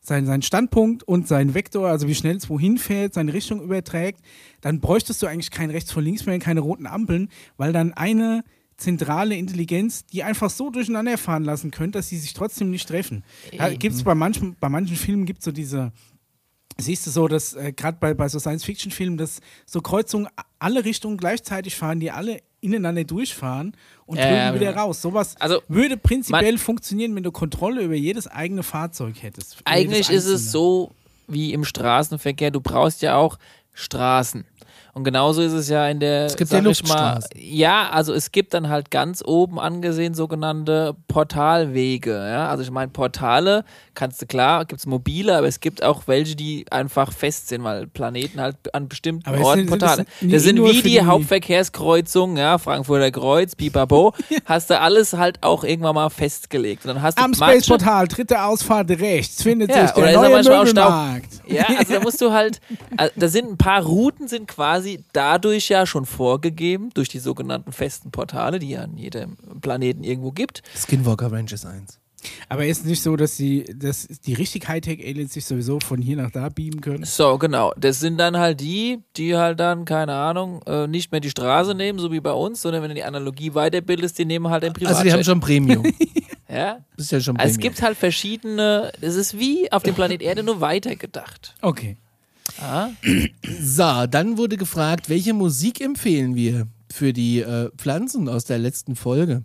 [0.00, 4.20] sein, sein Standpunkt und sein Vektor, also wie schnell es wohin fährt, seine Richtung überträgt,
[4.60, 8.44] dann bräuchtest du eigentlich kein rechts vor links mehr, keine roten Ampeln, weil dann eine
[8.78, 13.24] zentrale Intelligenz, die einfach so durcheinander fahren lassen könnte, dass sie sich trotzdem nicht treffen.
[13.56, 13.78] Da Eben.
[13.78, 15.92] gibt es bei manchen, bei manchen Filmen gibt so diese,
[16.78, 21.16] siehst du so, dass äh, gerade bei, bei so Science-Fiction-Filmen, dass so Kreuzungen alle Richtungen
[21.16, 24.80] gleichzeitig fahren, die alle ineinander durchfahren und drüben ja, wieder ja.
[24.82, 25.02] raus.
[25.02, 29.58] Sowas Also, würde prinzipiell funktionieren, wenn du Kontrolle über jedes eigene Fahrzeug hättest.
[29.64, 30.92] Eigentlich ist es so
[31.26, 32.50] wie im Straßenverkehr.
[32.50, 33.38] Du brauchst ja auch
[33.74, 34.44] Straßen.
[34.98, 36.26] Und genauso ist es ja in der.
[36.26, 37.30] Es gibt ja ich mal, Luftstraßen.
[37.36, 42.10] Ja, also es gibt dann halt ganz oben angesehen sogenannte Portalwege.
[42.12, 42.48] Ja?
[42.48, 46.34] Also ich meine, Portale kannst du klar, gibt es mobile, aber es gibt auch welche,
[46.36, 50.04] die einfach fest sind, weil Planeten halt an bestimmten Aber Orten sind- sind Portale.
[50.04, 55.42] das nie- Das sind wie die, Hauptverkehrskreuzungen, ja, Frankfurter Kreuz, Bibabo, hast du alles halt
[55.42, 56.84] auch irgendwann mal festgelegt.
[56.84, 60.16] Und dann hast du Am Space-Portal, dritte Ausfahrt rechts, findet Ja, sich oder der ist
[60.16, 61.54] da neue manchmal auch Stau-.
[61.54, 62.60] Ja, also da musst du halt,
[62.96, 67.72] also da sind ein paar Routen sind quasi dadurch ja schon vorgegeben, durch die sogenannten
[67.72, 70.62] festen Portale, die ja an jedem Planeten irgendwo gibt.
[70.74, 72.00] Skinwalker Ranches 1.
[72.48, 76.30] Aber ist nicht so, dass die, dass die richtig Hightech-Aliens sich sowieso von hier nach
[76.30, 77.04] da beamen können?
[77.04, 77.72] So, genau.
[77.76, 81.74] Das sind dann halt die, die halt dann, keine Ahnung, äh, nicht mehr die Straße
[81.74, 84.72] nehmen, so wie bei uns, sondern wenn du die Analogie weiterbildest, die nehmen halt den
[84.72, 84.96] Privatjet.
[84.96, 85.84] Also die haben schon Premium.
[86.48, 86.84] ja?
[86.96, 87.48] Das ist ja schon Premium.
[87.48, 91.54] Also es gibt halt verschiedene, es ist wie auf dem Planet Erde nur weitergedacht.
[91.62, 91.96] Okay.
[92.60, 92.90] Ah?
[93.60, 98.96] So, dann wurde gefragt, welche Musik empfehlen wir für die äh, Pflanzen aus der letzten
[98.96, 99.44] Folge?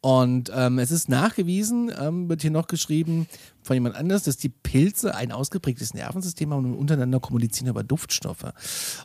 [0.00, 3.26] Und ähm, es ist nachgewiesen, ähm, wird hier noch geschrieben,
[3.64, 8.44] von jemand anders, dass die Pilze ein ausgeprägtes Nervensystem haben und untereinander kommunizieren über Duftstoffe.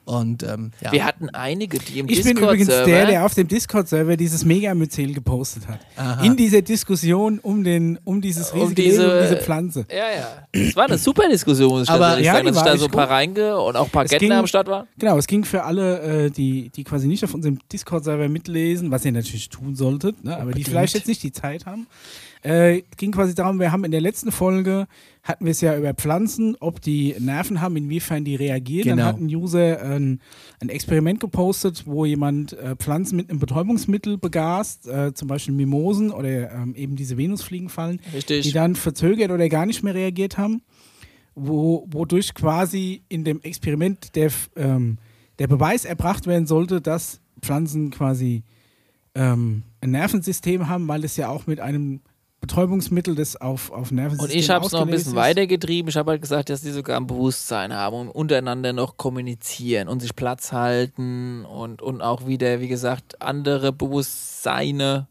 [0.06, 0.92] Und ähm, ja.
[0.92, 5.14] Wir hatten einige, die im Ich bin übrigens der, der auf dem Discord-Server dieses Megamyzel
[5.14, 5.80] gepostet hat.
[6.24, 9.86] In dieser Diskussion um, den, um dieses Um riesige diese- Leben, um diese Pflanze.
[9.90, 10.48] Ja, ja.
[10.52, 12.86] Es war eine super Diskussion, muss ich Aber- tatsächlich ja, sagen, dass ich da so
[12.86, 14.88] ein paar reinge und auch ein paar Gärtner ging- am Start war.
[14.98, 19.06] Genau, es ging für alle, äh, die, die quasi nicht auf unserem Discord-Server mitlesen, was
[19.06, 21.88] ihr natürlich tun solltet, ne, aber die vielleicht jetzt nicht die Zeit haben.
[22.42, 24.88] Äh, ging quasi darum, wir haben in der letzten Folge,
[25.24, 28.84] hatten wir es ja über Pflanzen, ob die Nerven haben, inwiefern die reagieren.
[28.84, 28.98] Genau.
[28.98, 30.22] Dann hat ein User ein,
[30.62, 36.12] ein Experiment gepostet, wo jemand äh, Pflanzen mit einem Betäubungsmittel begast, äh, zum Beispiel Mimosen
[36.12, 38.44] oder ähm, eben diese Venusfliegenfallen, Richtig.
[38.44, 40.62] die dann verzögert oder gar nicht mehr reagiert haben,
[41.36, 44.98] wo, wodurch quasi in dem Experiment der, ähm,
[45.40, 48.44] der Beweis erbracht werden sollte, dass Pflanzen quasi
[49.14, 52.00] ähm, ein Nervensystem haben, weil es ja auch mit einem
[52.42, 55.18] Betäubungsmittel, das auf, auf Und Nervensystem ich habe es noch ein bisschen ist.
[55.18, 55.90] weitergetrieben.
[55.90, 60.00] Ich habe halt gesagt, dass die sogar ein Bewusstsein haben und untereinander noch kommunizieren und
[60.00, 65.08] sich Platz halten und, und auch wieder, wie gesagt, andere Bewusstseine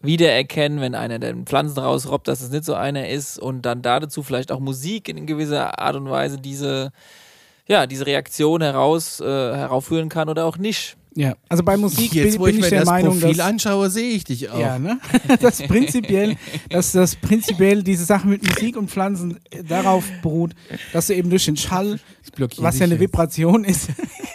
[0.00, 4.22] wiedererkennen, wenn einer den Pflanzen rausrobbt, dass es nicht so einer ist und dann dazu
[4.22, 6.92] vielleicht auch Musik in gewisser Art und Weise diese,
[7.66, 10.96] ja, diese Reaktion heraus, äh, heraufführen kann oder auch nicht.
[11.14, 13.36] Ja, also bei Musik Jetzt, bin, wo bin ich ich mir der das Meinung, Profil
[13.36, 14.58] dass anschaue, sehe ich dich auch.
[14.58, 15.00] Ja, ne?
[15.40, 16.36] Das prinzipiell,
[16.68, 20.54] dass das prinzipiell diese Sache mit Musik und Pflanzen äh, darauf beruht,
[20.92, 21.98] dass du eben durch den Schall,
[22.58, 23.00] was ja eine jetzt.
[23.00, 23.88] Vibration ist,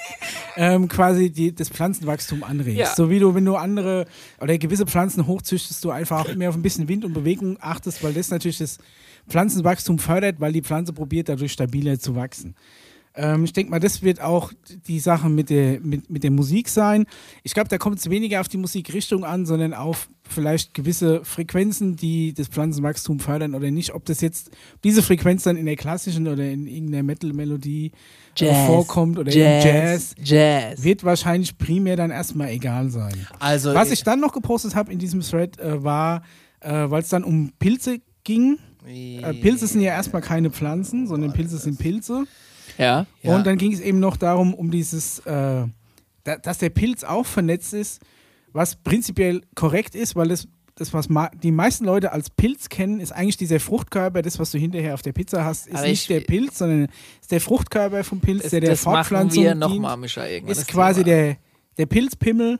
[0.57, 2.77] ähm, quasi die, das Pflanzenwachstum anregst.
[2.77, 2.93] Ja.
[2.93, 4.05] So wie du, wenn du andere
[4.41, 8.03] oder gewisse Pflanzen hochzüchtest, du einfach auch immer auf ein bisschen Wind und Bewegung achtest,
[8.03, 8.79] weil das natürlich das
[9.29, 12.55] Pflanzenwachstum fördert, weil die Pflanze probiert dadurch stabiler zu wachsen.
[13.15, 14.51] Ähm, ich denke mal, das wird auch
[14.87, 17.05] die Sache mit der, mit, mit der Musik sein.
[17.43, 21.95] Ich glaube, da kommt es weniger auf die Musikrichtung an, sondern auf vielleicht gewisse Frequenzen,
[21.95, 23.93] die das Pflanzenwachstum fördern oder nicht.
[23.93, 24.51] Ob das jetzt,
[24.83, 27.91] diese Frequenz dann in der klassischen oder in irgendeiner Metal-Melodie
[28.39, 30.83] äh, vorkommt oder im Jazz, Jazz.
[30.83, 33.27] wird wahrscheinlich primär dann erstmal egal sein.
[33.39, 36.23] Also, Was ich dann noch gepostet habe in diesem Thread äh, war,
[36.59, 38.57] äh, weil es dann um Pilze ging.
[38.87, 42.25] Äh, Pilze sind ja erstmal keine Pflanzen, sondern Pilze sind Pilze.
[42.77, 43.05] Ja.
[43.21, 43.35] Ja.
[43.35, 45.65] Und dann ging es eben noch darum, um dieses, äh,
[46.23, 48.01] da, dass der Pilz auch vernetzt ist,
[48.53, 51.07] was prinzipiell korrekt ist, weil das, das was
[51.43, 55.01] die meisten Leute als Pilz kennen, ist eigentlich dieser Fruchtkörper, das, was du hinterher auf
[55.01, 56.87] der Pizza hast, ist Aber nicht ich- der Pilz, sondern
[57.21, 60.25] ist der Fruchtkörper vom Pilz, Das, der der das machen Fortpflanzung wir dient, nochmal, Micha,
[60.25, 60.51] irgendwann.
[60.57, 61.15] ist quasi Thema.
[61.15, 61.37] der,
[61.77, 62.59] der Pilzpimmel.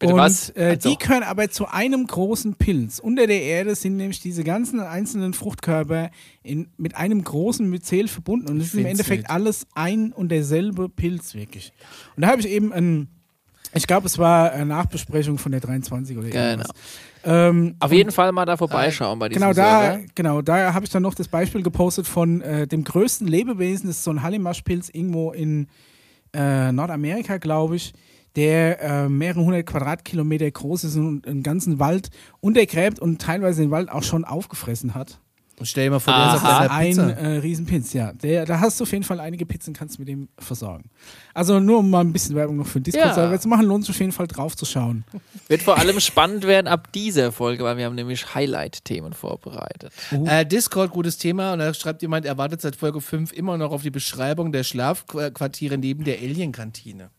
[0.00, 0.50] Bitte und was?
[0.56, 2.98] Äh, Also- die können aber zu einem großen Pilz.
[2.98, 6.10] Unter der Erde sind nämlich diese ganzen einzelnen Fruchtkörper
[6.42, 8.48] in, mit einem großen Myzel verbunden.
[8.48, 9.30] Und es ist im Endeffekt wild.
[9.30, 11.72] alles ein und derselbe Pilz, wirklich.
[12.16, 13.08] Und da habe ich eben ein,
[13.74, 16.44] ich glaube, es war eine Nachbesprechung von der 23 oder Genau.
[16.44, 16.70] irgendwas.
[17.22, 20.04] Ähm, Auf jeden Fall mal da vorbeischauen bei diesem Genau da, Server.
[20.14, 23.98] genau, da habe ich dann noch das Beispiel gepostet von äh, dem größten Lebewesen, das
[23.98, 25.68] ist so ein Hallimaschpilz irgendwo in
[26.32, 27.92] äh, Nordamerika, glaube ich,
[28.36, 32.10] der äh, mehrere hundert Quadratkilometer groß ist und einen ganzen Wald
[32.40, 35.18] untergräbt und teilweise den Wald auch schon aufgefressen hat.
[35.58, 37.10] Und stell dir mal vor, der ist auf deiner Ein Pizza.
[37.10, 38.14] äh, Riesenpilz, ja.
[38.14, 40.88] Der, da hast du auf jeden Fall einige Pizzen, kannst du mit dem versorgen.
[41.34, 43.38] Also nur um mal ein bisschen Werbung noch für den Discord-Server Ja.
[43.40, 45.04] zu machen, lohnt sich auf jeden Fall drauf zu schauen.
[45.48, 49.92] Wird vor allem spannend werden ab dieser Folge, weil wir haben nämlich Highlight-Themen vorbereitet.
[50.24, 51.52] Äh, Discord, gutes Thema.
[51.52, 54.64] Und da schreibt jemand, er wartet seit Folge 5 immer noch auf die Beschreibung der
[54.64, 57.10] Schlafquartiere neben der Alien-Kantine.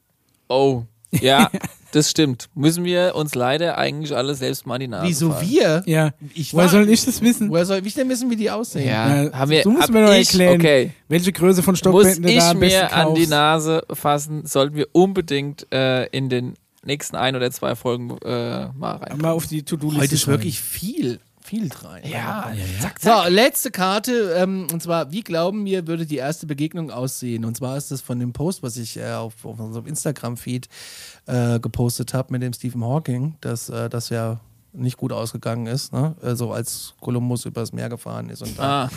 [0.48, 0.86] Oh,
[1.20, 1.50] ja,
[1.92, 2.50] das stimmt.
[2.56, 5.50] Müssen wir uns leider eigentlich alle selbst mal in die Nase Wieso fassen.
[5.50, 5.84] wir?
[5.86, 7.50] Ja, Ich woher war- soll ich das wissen?
[7.50, 8.88] Woher soll ich denn wissen, wie die aussehen?
[8.88, 12.24] Ja, Ja, haben wir, du musst mir doch erklären, Okay, Welche Größe von muss Stockbetten
[12.24, 13.30] du da am besten mir an die kaufst?
[13.30, 16.54] Nase fassen, sollten wir unbedingt äh, in den
[16.84, 19.18] nächsten ein oder zwei Folgen äh, mal rein.
[19.20, 21.20] Mal auf die To-Do-Liste Heute ist wirklich viel,
[21.52, 22.04] viel rein.
[22.10, 22.50] Ja,
[22.80, 23.30] zack, So, zack.
[23.30, 27.44] letzte Karte, ähm, und zwar, wie glauben wir, würde die erste Begegnung aussehen?
[27.44, 30.70] Und zwar ist das von dem Post, was ich äh, auf, auf unserem Instagram-Feed
[31.26, 34.40] äh, gepostet habe mit dem Stephen Hawking, dass äh, das ja
[34.74, 36.16] nicht gut ausgegangen ist, ne?
[36.22, 38.90] also als Kolumbus übers Meer gefahren ist und da.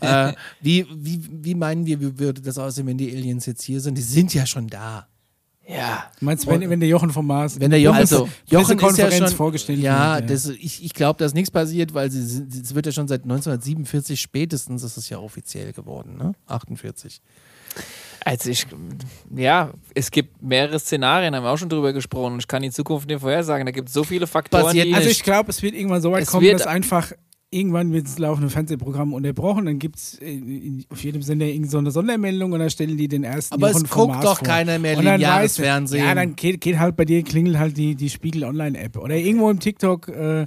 [0.00, 0.32] Ah, äh,
[0.62, 3.98] wie, wie, wie meinen wir, wie würde das aussehen, wenn die Aliens jetzt hier sind?
[3.98, 5.06] Die sind ja schon da.
[5.72, 6.04] Ja.
[6.20, 9.10] Meinst du, wenn, wenn der Jochen vom Mars Wenn der Jochen, Also, Jochen ist ja
[9.10, 10.34] schon, vorgestellt ja, wird, ja.
[10.34, 14.20] Das, ich, ich glaube, dass nichts passiert, weil sie, es wird ja schon seit 1947
[14.20, 16.32] spätestens, ist es ja offiziell geworden, ne?
[16.46, 17.20] 48.
[18.24, 18.66] Also ich,
[19.34, 22.34] ja, es gibt mehrere Szenarien, haben wir auch schon drüber gesprochen.
[22.34, 23.64] Und ich kann die Zukunft nicht vorhersagen.
[23.64, 26.12] Da gibt es so viele Faktoren, Passiert die Also ich glaube, es wird irgendwann so
[26.12, 27.12] weit Es kommen, dass einfach
[27.50, 30.18] irgendwann wird das laufende Fernsehprogramm unterbrochen, dann gibt es
[30.90, 33.84] auf jedem Sender irgend so eine Sondermeldung und dann stellen die den ersten Aber Jochen
[33.86, 34.46] es guckt Mars doch vor.
[34.46, 36.04] keiner mehr Und dann lineares weißt du, Fernsehen.
[36.04, 38.96] Ja, dann geht, geht halt bei dir, klingelt halt die, die Spiegel Online-App.
[38.98, 40.46] Oder irgendwo im TikTok äh,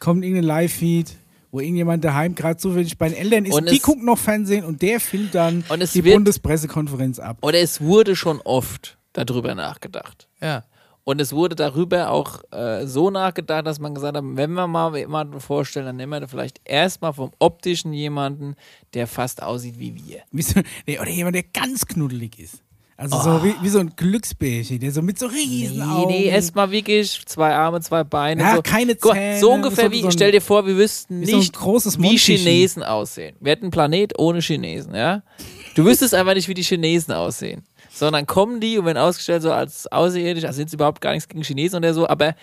[0.00, 1.12] kommt irgendein Live-Feed,
[1.52, 4.82] wo irgendjemand daheim gerade zufällig bei den Eltern ist, Und die gucken noch Fernsehen und
[4.82, 7.38] der filmt dann Und es die wird- Bundespressekonferenz ab.
[7.42, 10.26] Oder es wurde schon oft darüber nachgedacht.
[10.40, 10.64] Ja.
[11.04, 14.96] Und es wurde darüber auch äh, so nachgedacht, dass man gesagt hat, wenn wir mal
[14.96, 18.54] jemanden vorstellen, dann nehmen wir vielleicht erstmal vom optischen jemanden,
[18.94, 20.20] der fast aussieht wie wir.
[20.30, 22.62] Wie so, nee, oder jemand, der ganz knuddelig ist.
[22.96, 26.12] Also so wie, wie so ein Glücksbärchen, der so mit so riesen Nee, Augen.
[26.12, 28.40] nee, erstmal wirklich zwei Arme, zwei Beine.
[28.42, 28.62] Ja, so.
[28.62, 31.52] keine Zähne, So ungefähr so- wie, so ein- stell dir vor, wir wüssten so nicht,
[31.52, 32.16] großes wie.
[32.16, 33.34] Chinesen aussehen.
[33.40, 35.24] Wir hätten einen Planet ohne Chinesen, ja?
[35.74, 37.64] Du wüsstest einfach nicht, wie die Chinesen aussehen.
[38.02, 41.28] Sondern kommen die und werden ausgestellt so als außerirdisch, also sind sie überhaupt gar nichts
[41.28, 42.34] gegen Chinesen oder so, aber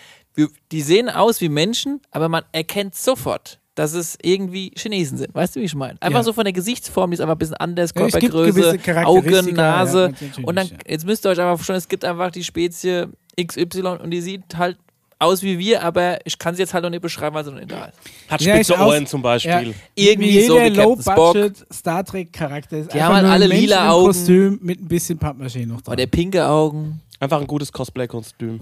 [0.72, 5.36] die sehen aus wie Menschen, aber man erkennt sofort, dass es irgendwie Chinesen sind.
[5.36, 6.01] Weißt du, wie ich meine?
[6.01, 6.24] Einfach Ja.
[6.24, 9.03] so von der Gesichtsform, die ist einfach ein bisschen anders, Ja, Körpergröße, Charakteristika,
[9.41, 10.14] Augen, Nase.
[10.22, 10.74] ja, und dann, ja.
[10.88, 13.07] jetzt müsst ihr euch einfach vorstellen, es gibt einfach die Spezie
[13.38, 14.78] XY und die sieht halt
[15.20, 17.60] aus wie wir, aber ich kann sie jetzt halt noch nicht beschreiben, weil sie noch
[17.60, 17.98] nicht da ist.
[18.30, 19.52] Hat Ja, spitze Ohren zum Beispiel.
[19.52, 19.62] Ja,
[19.96, 21.16] Irgendwie wie so jeder wie Captain Spock.
[21.36, 22.94] Low-Budget Star Trek Charakter ist.
[22.94, 24.06] Die haben halt alle Mensch lila Augen.
[24.08, 25.94] Kostüm mit ein bisschen Pappmaché noch dran.
[25.94, 27.02] Oder pinke Augen.
[27.20, 28.62] Einfach ein gutes Cosplay-Kostüm.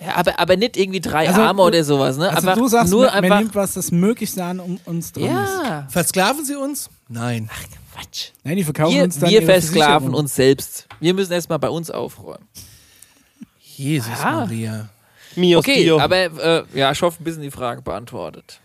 [0.00, 2.28] Ja, aber, aber nicht irgendwie drei Also, Arme oder sowas, ne?
[2.28, 5.24] also einfach du sagst, nur man, man nimmt was, das Möglichste an um uns dran
[5.24, 5.30] ist.
[5.64, 6.90] ja, Versklaven sie uns?
[7.08, 7.48] Nein.
[7.94, 8.26] Quatsch.
[8.44, 10.86] Nein, die verkaufen Wir, uns dann wir versklaven uns selbst.
[11.00, 12.44] Wir müssen erstmal bei uns aufräumen.
[13.76, 14.32] Jesus Ja.
[14.32, 14.88] Maria.
[15.36, 15.98] Mios Okay, Dio.
[16.00, 18.60] aber äh, ja, ich hoffe, ein bisschen die Frage beantwortet.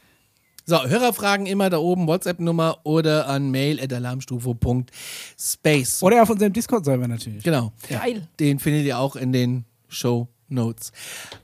[0.65, 6.03] So, Hörerfragen immer da oben, WhatsApp-Nummer oder an mail.alarmstufe.space.
[6.03, 7.43] Oder auf unserem Discord-Server natürlich.
[7.43, 7.71] Genau.
[7.89, 8.27] Geil.
[8.39, 10.91] Den findet ihr auch in den Show Notes.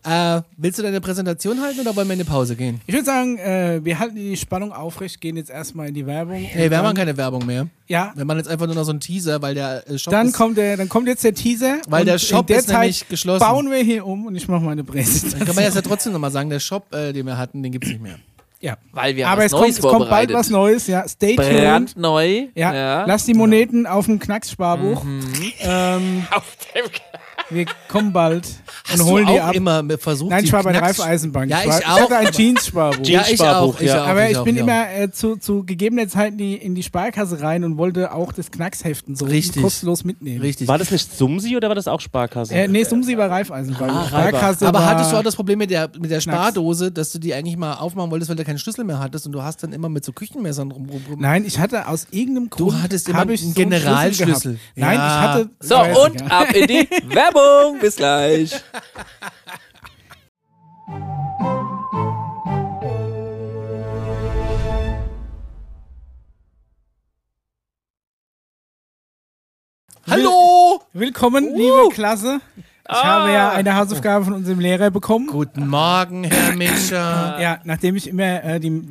[0.03, 2.81] Äh, willst du deine Präsentation halten oder wollen wir in eine Pause gehen?
[2.85, 6.35] Ich würde sagen, äh, wir halten die Spannung aufrecht, gehen jetzt erstmal in die Werbung.
[6.37, 7.67] Hey, wir haben dann- keine Werbung mehr.
[7.87, 10.27] Ja, Wir machen jetzt einfach nur noch so einen Teaser, weil der äh, Shop dann
[10.27, 11.77] ist, kommt, der, dann kommt jetzt der Teaser.
[11.87, 13.39] weil der Shop in der ist Zeit nämlich geschlossen.
[13.45, 15.45] bauen wir hier um und ich mache meine Dann Präsentation.
[15.45, 17.85] kann man jetzt ja trotzdem nochmal sagen, der Shop, äh, den wir hatten, den gibt
[17.85, 18.19] es nicht mehr.
[18.59, 18.75] Ja.
[18.91, 21.07] Weil wir haben Aber was es kommt, Neues es kommt bald was Neues, ja.
[21.07, 21.47] Stay tuned.
[21.61, 22.47] Brandneu.
[22.55, 25.03] Ja, lass die Moneten auf dem Knackssparbuch.
[25.03, 25.23] Mhm.
[25.59, 26.27] Ähm,
[27.49, 28.47] wir kommen bald
[28.89, 29.55] Hast und holen du die auch ab.
[29.55, 31.49] immer versucht, Nein, die ich war bei der Knacks- Raiffeisenbank.
[31.49, 31.99] Ja, ich, war, ich auch.
[32.01, 33.05] hatte ein Jeans-Sparbuch.
[33.07, 34.03] Ja, ich auch, ich ja.
[34.03, 34.07] auch.
[34.07, 34.63] Aber ich auch, bin ja.
[34.63, 38.31] immer äh, zu, zu gegebener Zeit in die, in die Sparkasse rein und wollte auch
[38.33, 39.61] das Knacksheften so Richtig.
[39.61, 40.41] kostenlos mitnehmen.
[40.41, 40.67] Richtig.
[40.67, 42.53] War das nicht Sumsi oder war das auch Sparkasse?
[42.53, 43.91] Äh, nee, Sumsi war Raiffeisenbank.
[43.91, 46.21] Ah, Sparkasse Aber war, hattest du auch das Problem mit der, mit der.
[46.21, 49.31] Spardose, dass du die eigentlich mal aufmachen wolltest, weil du keinen Schlüssel mehr hattest und
[49.31, 50.87] du hast dann immer mit so Küchenmessern rum.
[50.89, 51.21] rum, rum.
[51.21, 52.81] Nein, ich hatte aus irgendeinem Du Grund.
[52.83, 54.59] hattest immer ich einen so Generalschlüssel.
[54.75, 55.49] Nein, ich hatte.
[55.59, 57.36] So, ich und ab in die Werbung.
[57.81, 58.51] Bis gleich.
[70.09, 70.81] Hallo!
[70.93, 71.57] Willkommen, Uh.
[71.57, 72.39] liebe Klasse.
[72.57, 72.63] Ich
[72.95, 73.03] Ah.
[73.03, 75.27] habe ja eine Hausaufgabe von unserem Lehrer bekommen.
[75.27, 77.37] Guten Morgen, Herr Mitscher.
[77.41, 78.81] Ja, nachdem ich immer äh, die,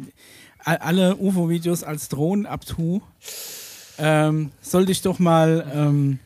[0.63, 3.01] alle UFO-Videos als Drohnen abtue,
[3.99, 6.19] ähm, sollte ich doch mal ähm,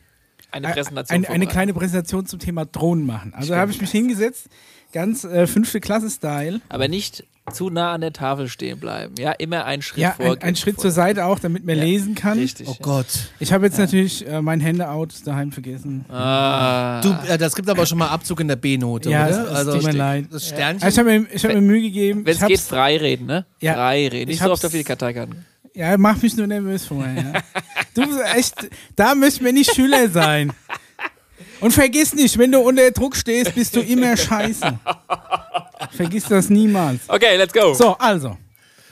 [0.51, 1.25] Eine Präsentation.
[1.25, 3.33] eine, eine kleine Präsentation zum Thema Drohnen machen.
[3.35, 4.47] Also habe ich mich hingesetzt,
[4.93, 6.61] ganz äh, fünfte Klasse-Style.
[6.69, 9.15] Aber nicht zu nah an der Tafel stehen bleiben.
[9.17, 10.33] Ja, immer einen Schritt Ja, vor.
[10.33, 12.37] ein, ein Schritt zur Seite auch, damit man Ja, lesen kann.
[12.37, 12.67] Richtig.
[12.67, 12.77] Oh ja.
[12.81, 13.07] Gott.
[13.39, 16.05] Ich habe jetzt natürlich äh, mein Handout daheim vergessen.
[16.09, 17.01] Ah.
[17.01, 19.51] Du, äh, das gibt aber schon mal Abzug in der B-Note, Ja, oder?
[19.61, 20.27] es- es tut mir leid.
[20.31, 20.83] Das Sternchen.
[20.83, 22.25] Also ich habe mir, ich hab mir Mühe gegeben.
[22.25, 23.45] Wenn es geht, frei reden, ne?
[23.59, 23.73] Ja.
[23.73, 24.27] Frei reden.
[24.29, 25.45] Nicht Ich so oft auf die Karteikarten.
[25.73, 27.15] Ja, mach mich nur nervös vorher.
[27.15, 27.41] Ja.
[27.93, 30.51] du bist echt, da müssen wir nicht Schüler sein.
[31.61, 34.79] Und vergiss nicht, wenn du unter Druck stehst, bist du immer scheiße.
[35.91, 37.01] Vergiss das niemals.
[37.07, 37.73] Okay, let's go.
[37.73, 38.35] So, also,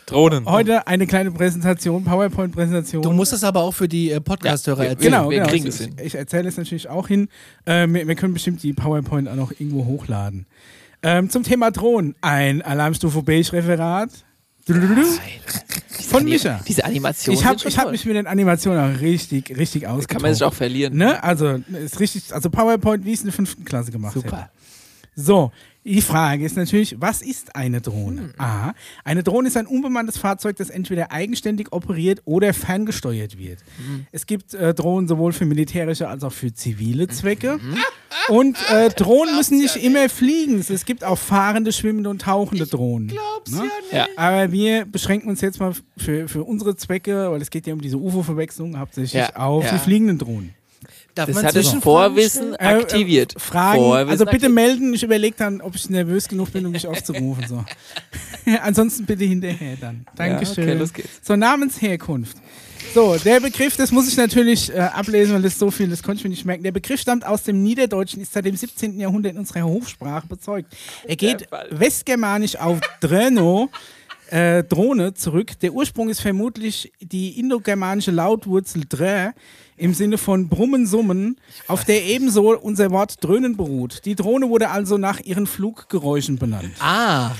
[0.06, 0.46] Drohnen.
[0.46, 3.02] heute eine kleine Präsentation, PowerPoint-Präsentation.
[3.02, 5.12] Du musst das aber auch für die äh, Podcast-Hörer Ja, erzählen.
[5.12, 5.50] Genau, Wir genau.
[5.50, 5.96] kriegen ich, das hin.
[6.04, 7.30] Ich erzähle es natürlich auch hin.
[7.66, 10.46] Ähm, wir, wir können bestimmt die PowerPoint auch noch irgendwo hochladen.
[11.02, 12.16] Ähm, zum Thema Drohnen.
[12.22, 14.10] Ein Alarmstufe Beige-Referat.
[16.10, 16.60] Von Micha.
[16.68, 17.36] Diese Animation.
[17.36, 20.10] Ich habe ich hab mich mit den Animationen auch richtig, richtig ausgetobt.
[20.10, 20.98] Kann man sich auch verlieren.
[20.98, 21.24] Ne?
[21.24, 24.38] Also, ist richtig, also PowerPoint, wie es in der fünften Klasse gemacht Super.
[24.38, 24.50] hätte.
[25.16, 25.52] So,
[25.90, 28.22] die Frage ist natürlich, was ist eine Drohne?
[28.22, 28.34] Hm.
[28.38, 28.74] A.
[29.04, 33.60] Eine Drohne ist ein unbemanntes Fahrzeug, das entweder eigenständig operiert oder ferngesteuert wird.
[33.78, 34.06] Hm.
[34.12, 37.58] Es gibt äh, Drohnen sowohl für militärische als auch für zivile Zwecke.
[37.58, 37.78] Mhm.
[38.30, 40.60] Und äh, Drohnen müssen nicht immer fliegen.
[40.60, 43.08] Es gibt auch fahrende, schwimmende und tauchende Drohnen.
[43.08, 43.58] Glaub's Ne?
[43.58, 43.94] ja nicht.
[43.94, 44.08] Ja.
[44.16, 47.82] Aber wir beschränken uns jetzt mal für, für unsere Zwecke, weil es geht ja um
[47.82, 49.72] diese UFO-Verwechslung, hauptsächlich Ja, auf ja.
[49.74, 50.54] die fliegenden Drohnen.
[51.20, 52.78] Darf Das man hat das Vorwissen stellen?
[52.78, 53.36] Äh, aktiviert.
[53.36, 54.54] Äh, Fragen, Vorwissen also bitte aktiviert.
[54.54, 54.94] melden.
[54.94, 57.46] Ich überlege dann, ob ich nervös genug bin, um mich aufzurufen.
[57.46, 57.66] So.
[58.62, 60.06] Ansonsten bitte hinterher dann.
[60.16, 60.64] Dankeschön.
[60.64, 61.10] okay, los geht's.
[61.22, 62.38] So, Namensherkunft.
[62.94, 66.20] So, der Begriff, das muss ich natürlich äh, ablesen, weil das so viel, das konnte
[66.20, 66.64] ich mir nicht merken.
[66.64, 68.98] Der Begriff stammt aus dem Niederdeutschen, ist seit dem 17.
[68.98, 70.74] Jahrhundert in unserer Hochsprache bezeugt.
[71.06, 73.70] Er geht westgermanisch auf Dröno,
[74.32, 75.60] äh, Drohne zurück.
[75.60, 79.32] Der Ursprung ist vermutlich die indogermanische Lautwurzel drä
[79.80, 84.06] im Sinne von Brummen, Summen, auf der ebenso unser Wort dröhnen beruht.
[84.06, 86.72] Die Drohne wurde also nach ihren Fluggeräuschen benannt.
[86.80, 87.32] Ah,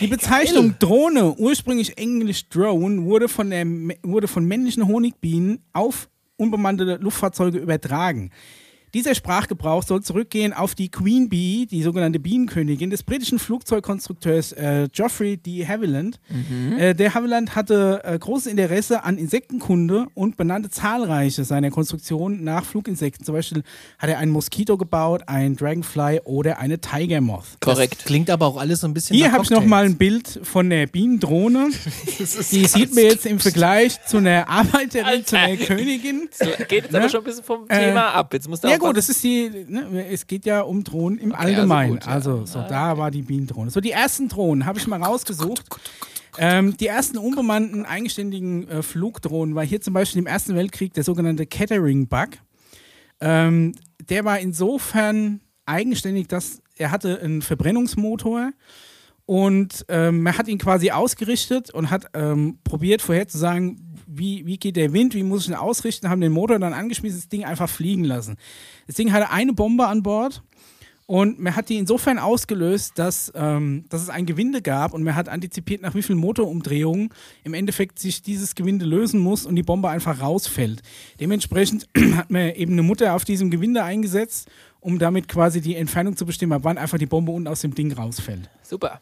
[0.00, 3.66] Die Bezeichnung Drohne, ursprünglich englisch Drone, wurde von, der,
[4.02, 8.30] wurde von männlichen Honigbienen auf unbemannte Luftfahrzeuge übertragen.
[8.94, 14.88] Dieser Sprachgebrauch soll zurückgehen auf die Queen Bee, die sogenannte Bienenkönigin des britischen Flugzeugkonstrukteurs äh,
[14.92, 15.66] Geoffrey D.
[15.66, 16.20] Havilland.
[16.78, 22.66] Äh, der Havilland hatte äh, großes Interesse an Insektenkunde und benannte zahlreiche seiner Konstruktionen nach
[22.66, 23.24] Fluginsekten.
[23.24, 23.62] Zum Beispiel
[23.98, 27.60] hat er einen Moskito gebaut, einen Dragonfly oder eine Tiger Moth.
[27.60, 28.04] Korrekt.
[28.04, 30.68] klingt aber auch alles so ein bisschen Hier habe ich noch mal ein Bild von
[30.68, 31.70] der Bienendrohne.
[32.18, 36.28] Die sieht mir jetzt im Vergleich zu einer Arbeiterin, zu einer Königin.
[36.30, 38.34] So, geht jetzt aber schon ein bisschen vom Thema ab.
[38.34, 41.34] Jetzt musst du Ja gut, das ist die, ne, es geht ja um Drohnen im
[41.34, 41.92] also Allgemeinen.
[41.94, 42.12] gut, ja.
[42.12, 43.70] Also, so, da war die Bienendrohne.
[43.70, 45.64] So, die ersten Drohnen habe ich mal rausgesucht.
[46.38, 51.04] Ähm, die ersten unbemannten, eigenständigen äh, Flugdrohnen war hier zum Beispiel im Ersten Weltkrieg der
[51.04, 52.28] sogenannte Kettering-Bug.
[53.20, 53.74] Ähm,
[54.08, 58.52] der war insofern eigenständig, dass er hatte einen Verbrennungsmotor
[59.26, 64.76] und ähm, man hat ihn quasi ausgerichtet und hat ähm, probiert vorherzusagen, wie, wie geht
[64.76, 67.68] der Wind, wie muss ich ihn ausrichten, haben den Motor dann angeschmissen, das Ding einfach
[67.68, 68.36] fliegen lassen.
[68.86, 70.42] Das Ding hatte eine Bombe an Bord
[71.06, 75.14] und man hat die insofern ausgelöst, dass, ähm, dass es ein Gewinde gab und man
[75.14, 77.10] hat antizipiert, nach wie vielen Motorumdrehungen
[77.44, 80.82] im Endeffekt sich dieses Gewinde lösen muss und die Bombe einfach rausfällt.
[81.20, 84.48] Dementsprechend hat man eben eine Mutter auf diesem Gewinde eingesetzt,
[84.80, 87.74] um damit quasi die Entfernung zu bestimmen, ab wann einfach die Bombe unten aus dem
[87.74, 88.48] Ding rausfällt.
[88.62, 89.00] Super.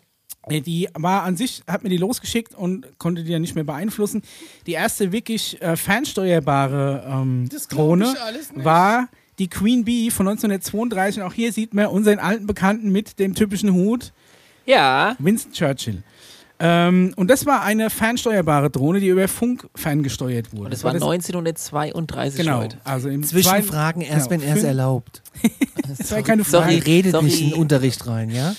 [0.49, 4.23] Die war an sich, hat mir die losgeschickt und konnte die ja nicht mehr beeinflussen.
[4.67, 7.49] Die erste wirklich äh, fernsteuerbare ähm,
[8.55, 8.65] nicht.
[8.65, 11.21] war die Queen Bee von 1932.
[11.23, 14.13] Und auch hier sieht man unseren alten Bekannten mit dem typischen Hut,
[14.67, 16.03] Ja, Winston Churchill.
[16.61, 20.67] Ähm, und das war eine fernsteuerbare Drohne, die über Funk ferngesteuert wurde.
[20.67, 22.77] und es war 1932 Genau, heute.
[22.85, 25.23] also im Zwischenfragen zweiten- erst, genau, wenn er es erlaubt.
[25.99, 26.63] Das war keine Sorry.
[26.65, 26.77] Frage.
[26.77, 27.25] Ihr redet sorry.
[27.25, 28.55] nicht in den Unterricht rein, ja?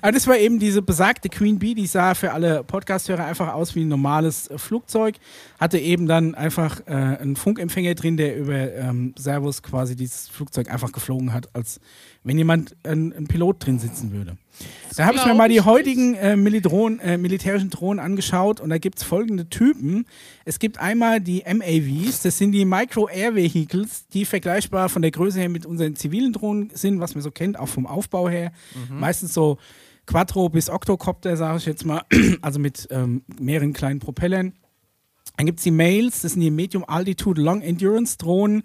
[0.00, 3.74] Aber das war eben diese besagte Queen Bee, die sah für alle Podcast-Hörer einfach aus
[3.74, 5.16] wie ein normales Flugzeug.
[5.58, 10.70] Hatte eben dann einfach äh, einen Funkempfänger drin, der über ähm, Servos quasi dieses Flugzeug
[10.70, 11.80] einfach geflogen hat, als
[12.22, 14.36] wenn jemand ein, ein Pilot drin sitzen würde.
[14.96, 18.98] Da habe ich mir mal die heutigen äh, äh, militärischen Drohnen angeschaut und da gibt
[18.98, 20.04] es folgende Typen.
[20.44, 25.10] Es gibt einmal die MAVs, das sind die Micro Air Vehicles, die vergleichbar von der
[25.10, 28.52] Größe her mit unseren zivilen Drohnen sind, was man so kennt, auch vom Aufbau her.
[28.90, 29.58] Meistens so
[30.06, 32.02] Quattro bis Octocopter, sage ich jetzt mal,
[32.42, 34.54] also mit ähm, mehreren kleinen Propellern.
[35.36, 38.62] Dann gibt es die Mails, das sind die Medium Altitude Long Endurance Drohnen,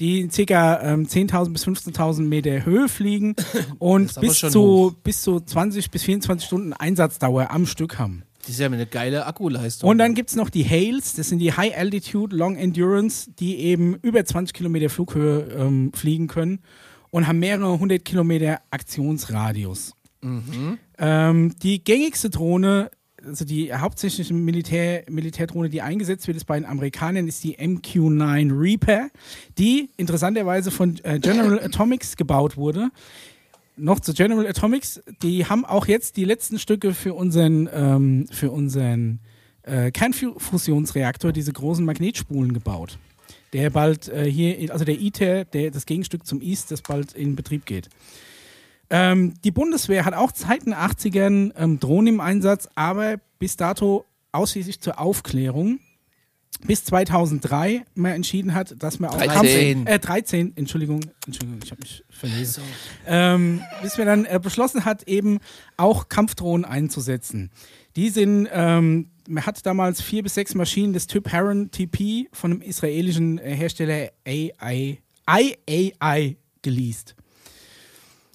[0.00, 0.80] die ca.
[0.82, 3.34] Ähm, 10.000 bis 15.000 Meter Höhe fliegen
[3.78, 8.24] und bis zu, bis zu 20 bis 24 Stunden Einsatzdauer am Stück haben.
[8.40, 9.88] Das ist ja eine geile Akkuleistung.
[9.88, 13.56] Und dann gibt es noch die Hales, das sind die High Altitude Long Endurance, die
[13.56, 16.60] eben über 20 Kilometer Flughöhe ähm, fliegen können
[17.10, 19.94] und haben mehrere hundert Kilometer Aktionsradius.
[20.98, 22.90] Ähm, die gängigste Drohne,
[23.26, 28.58] also die hauptsächliche Militär, Militärdrohne, die eingesetzt wird, ist bei den Amerikanern, ist die MQ-9
[28.58, 29.08] Reaper,
[29.58, 32.90] die interessanterweise von äh, General Atomics gebaut wurde.
[33.76, 38.50] Noch zu General Atomics, die haben auch jetzt die letzten Stücke für unseren, ähm, für
[38.50, 39.18] unseren
[39.62, 42.98] äh, Kernfusionsreaktor, diese großen Magnetspulen gebaut.
[43.52, 47.34] Der bald äh, hier, also der ITER, der, das Gegenstück zum EAST, das bald in
[47.34, 47.88] Betrieb geht.
[48.96, 54.04] Ähm, die Bundeswehr hat auch seit den 80ern ähm, Drohnen im Einsatz, aber bis dato
[54.30, 55.80] ausschließlich zur Aufklärung.
[56.64, 59.84] Bis 2003 man entschieden hat, dass man auch 13.
[59.84, 62.62] Kampf, äh, 13, Entschuldigung, Entschuldigung, ich habe mich verlesen.
[63.04, 65.40] Ähm, bis man dann äh, beschlossen hat, eben
[65.76, 67.50] auch Kampfdrohnen einzusetzen.
[67.96, 72.52] Die sind, ähm, man hat damals vier bis sechs Maschinen des Typ Heron TP von
[72.52, 77.16] dem israelischen äh, Hersteller AI, IAI geleast.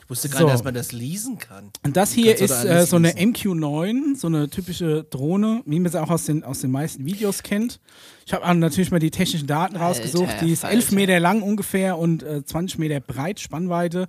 [0.10, 0.45] Ich wusste gar so.
[0.45, 1.70] nicht, dass man das leasen kann.
[1.86, 3.36] Und das hier ist äh, so eine lesen?
[3.36, 7.43] MQ-9, so eine typische Drohne, wie man sie auch aus den, aus den meisten Videos
[7.43, 7.80] kennt.
[8.26, 10.41] Ich habe natürlich mal die technischen Daten rausgesucht.
[10.41, 10.95] Die ist 11 Falter.
[10.95, 14.07] Meter lang ungefähr und äh, 20 Meter breit, Spannweite,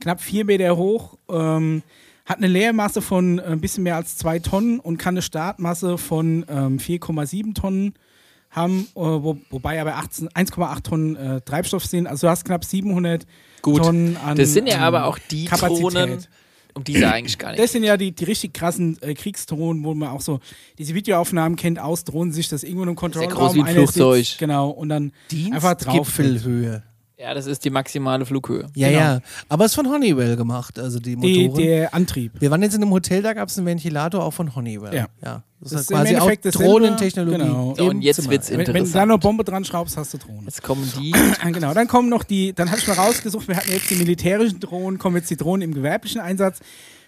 [0.00, 1.18] knapp 4 Meter hoch.
[1.28, 1.82] Ähm,
[2.24, 5.98] hat eine Leermasse von äh, ein bisschen mehr als 2 Tonnen und kann eine Startmasse
[5.98, 7.92] von ähm, 4,7 Tonnen
[8.48, 12.06] haben, äh, wo, wobei aber 18 1,8 Tonnen äh, Treibstoff sind.
[12.06, 13.26] Also du hast knapp 700
[13.64, 13.82] Gut.
[13.82, 15.82] Tonnen an Das sind ja an aber auch die Kapazität.
[15.82, 16.26] Drohnen,
[16.74, 19.82] um die es eigentlich gar nicht Das sind ja die, die richtig krassen äh, Kriegsdrohnen,
[19.84, 20.40] wo man auch so
[20.78, 23.74] diese Videoaufnahmen kennt aus Drohnensicht, dass irgendwo in einem ja groß Kontrollraum wie ein einer
[23.86, 24.24] Flugzeug.
[24.24, 25.12] Sitzt, genau, und dann
[25.52, 26.82] einfach drauf Gipfelhöhe.
[27.16, 28.66] Ja, das ist die maximale Flughöhe.
[28.74, 29.00] Ja, Genau.
[29.00, 29.20] ja.
[29.48, 31.62] Aber es ist von Honeywell gemacht, also die Die, Motoren.
[31.64, 32.32] der Antrieb.
[32.40, 34.94] Wir waren jetzt in einem Hotel, da gab es einen Ventilator auch von Honeywell.
[34.94, 35.06] Ja.
[35.24, 35.42] ja.
[35.64, 36.70] Das, Das ist im quasi auch Endeffekt dasselbe.
[36.70, 37.38] Drohnentechnologie.
[37.38, 37.74] Genau.
[37.76, 38.30] So, und im jetzt Zimmer.
[38.30, 38.94] wird's Wenn, wenn du Interessant.
[38.94, 40.42] da noch Bombe dran schraubst, hast du Drohne.
[40.44, 41.12] Jetzt kommen die.
[41.52, 44.60] Genau, dann kommen noch die, dann hatte ich mal rausgesucht, wir hatten jetzt die militärischen
[44.60, 46.60] Drohnen, kommen jetzt die Drohnen im gewerblichen Einsatz.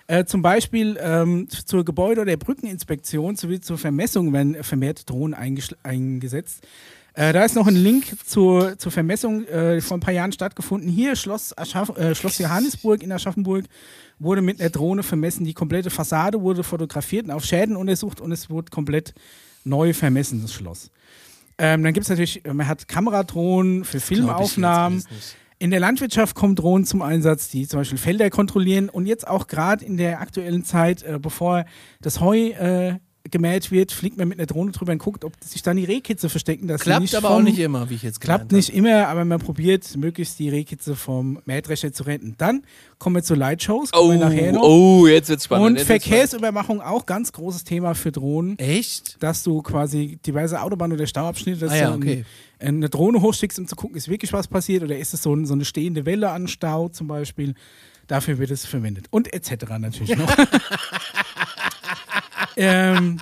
[0.09, 5.34] Äh, zum Beispiel ähm, zur Gebäude- oder Brückeninspektion sowie zur Vermessung werden vermehrt Drohnen
[5.82, 6.64] eingesetzt.
[7.16, 10.90] Äh, da ist noch ein Link zur, zur Vermessung äh, vor ein paar Jahren stattgefunden.
[10.90, 13.64] Hier Schloss, Aschaff, äh, Schloss Johannesburg in Aschaffenburg
[14.18, 15.46] wurde mit einer Drohne vermessen.
[15.46, 19.14] Die komplette Fassade wurde fotografiert und auf Schäden untersucht und es wurde komplett
[19.64, 20.90] neu vermessen, das Schloss.
[21.56, 25.02] Ähm, dann gibt es natürlich, man hat Kameradrohnen für Filmaufnahmen.
[25.58, 29.46] In der Landwirtschaft kommen Drohnen zum Einsatz, die zum Beispiel Felder kontrollieren und jetzt auch
[29.46, 31.64] gerade in der aktuellen Zeit, äh, bevor
[32.02, 32.96] das Heu äh,
[33.31, 36.29] gemäht wird, fliegt man mit einer Drohne drüber und guckt, ob sich dann die Rehkitze
[36.29, 36.66] verstecken.
[36.68, 39.24] Dass Klappt nicht aber vom- auch nicht immer, wie ich jetzt Klappt nicht immer, aber
[39.24, 42.35] man probiert möglichst die Rehkitze vom Mähdrescher zu retten.
[42.39, 42.62] Dann
[42.99, 44.62] kommen wir zu Lightshows, Oh, wir nachher noch.
[44.62, 45.66] oh, jetzt wird's spannend.
[45.66, 48.62] und jetzt Verkehrsüberwachung auch ganz großes Thema für Drohnen habe.
[48.70, 49.16] Echt?
[49.22, 52.24] dass du quasi diverse Autobahnen oder Stauabschnitte, dass Ah ja, du okay.
[52.59, 55.35] ein, eine Drohne hochschickst, um zu gucken, ist wirklich was passiert oder ist es so,
[55.35, 57.55] ein, so eine stehende Welle an Stau zum Beispiel.
[58.07, 59.07] Dafür wird es verwendet.
[59.11, 59.64] Und etc.
[59.81, 60.33] natürlich noch.
[62.57, 63.20] ähm,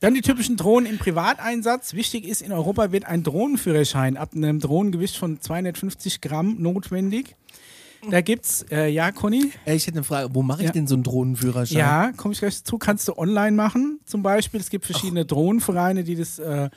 [0.00, 1.94] dann die typischen Drohnen im Privateinsatz.
[1.94, 7.36] Wichtig ist, in Europa wird ein Drohnenführerschein ab einem Drohnengewicht von 250 Gramm notwendig.
[8.10, 9.52] Da gibt's, äh, ja, Conny?
[9.66, 10.72] Äh, Ich hätte eine Frage, wo mache ich Ja.
[10.72, 11.76] denn so einen Drohnenführerschein?
[11.76, 12.78] Ja, komme ich gleich dazu.
[12.78, 14.58] Kannst du online machen, zum Beispiel.
[14.58, 16.70] Es gibt verschiedene Drohnenvereine, die das, äh,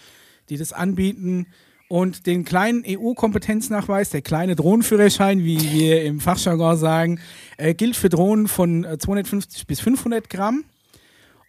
[0.49, 1.47] die das anbieten.
[1.88, 7.20] Und den kleinen EU-Kompetenznachweis, der kleine Drohnenführerschein, wie wir im Fachjargon sagen,
[7.58, 10.66] äh, gilt für Drohnen von äh, 250 bis 500 Gramm.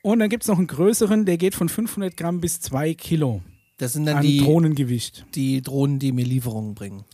[0.05, 3.40] Und dann gibt es noch einen größeren, der geht von 500 Gramm bis 2 Kilo
[3.78, 5.24] Das sind dann an die, Drohnengewicht.
[5.34, 7.05] die Drohnen, die mir Lieferungen bringen.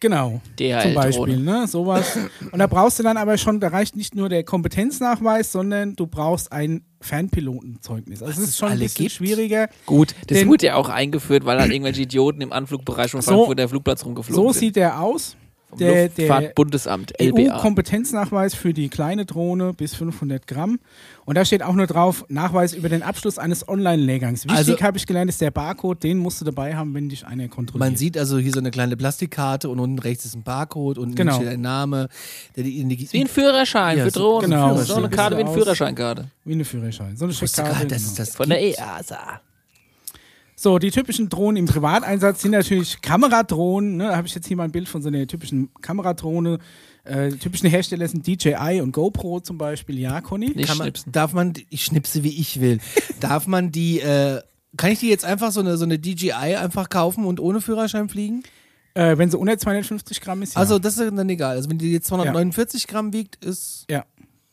[0.00, 0.40] Genau.
[0.58, 1.66] DHL zum Beispiel, ne?
[1.68, 2.18] Sowas.
[2.50, 6.06] Und da brauchst du dann aber schon, da reicht nicht nur der Kompetenznachweis, sondern du
[6.08, 8.22] brauchst ein Fernpilotenzeugnis.
[8.22, 9.12] Also es ist schon ein bisschen gibt?
[9.12, 9.68] schwieriger.
[9.86, 13.68] Gut, das wurde ja auch eingeführt, weil halt irgendwelche Idioten im Anflugbereich von So- Frankfurter
[13.68, 14.60] Flugplatz rumgeflogen So sind.
[14.60, 15.36] sieht der aus.
[15.78, 17.56] Der, der Luftfahrtbundesamt, LBA.
[17.56, 20.78] EU-Kompetenznachweis für die kleine Drohne bis 500 Gramm.
[21.24, 24.44] Und da steht auch nur drauf, Nachweis über den Abschluss eines Online-Lehrgangs.
[24.44, 27.26] Wichtig Also- habe ich gelernt, ist der Barcode, den musst du dabei haben, wenn dich
[27.26, 27.88] einer kontrolliert.
[27.90, 31.16] Man sieht also hier so eine kleine Plastikkarte und unten rechts ist ein Barcode und
[31.16, 31.36] Genau.
[31.36, 32.08] steht ein Name.
[32.56, 34.50] Der die Indigi- Wie ein Führerschein Ja, für Drohnen.
[34.50, 35.54] genau, so eine Karte wie aus.
[35.54, 36.28] Führerscheinkarte.
[36.44, 37.16] Wie eine Führerschein.
[37.16, 38.16] So eine nicht, dass genau.
[38.16, 38.60] das Von der.
[38.62, 39.40] EASA.
[40.56, 43.96] So, die typischen Drohnen im Privateinsatz sind natürlich Kameradrohnen.
[43.96, 44.08] Ne?
[44.08, 46.58] Da habe ich jetzt hier mal ein Bild von so einer typischen Kameradrohne.
[47.04, 49.98] Äh, die typischen Hersteller sind DJI und GoPro zum Beispiel.
[49.98, 50.50] Ja, Conny?
[50.54, 51.12] Nicht Kann man, schnipsen.
[51.12, 52.78] darf man, ich schnipse wie ich will.
[53.20, 54.40] darf man die, äh,
[54.76, 58.08] kann ich die jetzt einfach so eine, so eine DJI einfach kaufen und ohne Führerschein
[58.08, 58.42] fliegen?
[58.94, 60.60] Äh, wenn sie unter 250 Gramm ist, ja.
[60.60, 61.56] Also das ist dann egal.
[61.56, 63.86] Also wenn die jetzt 249 Gramm wiegt, ist.
[63.90, 64.04] ja,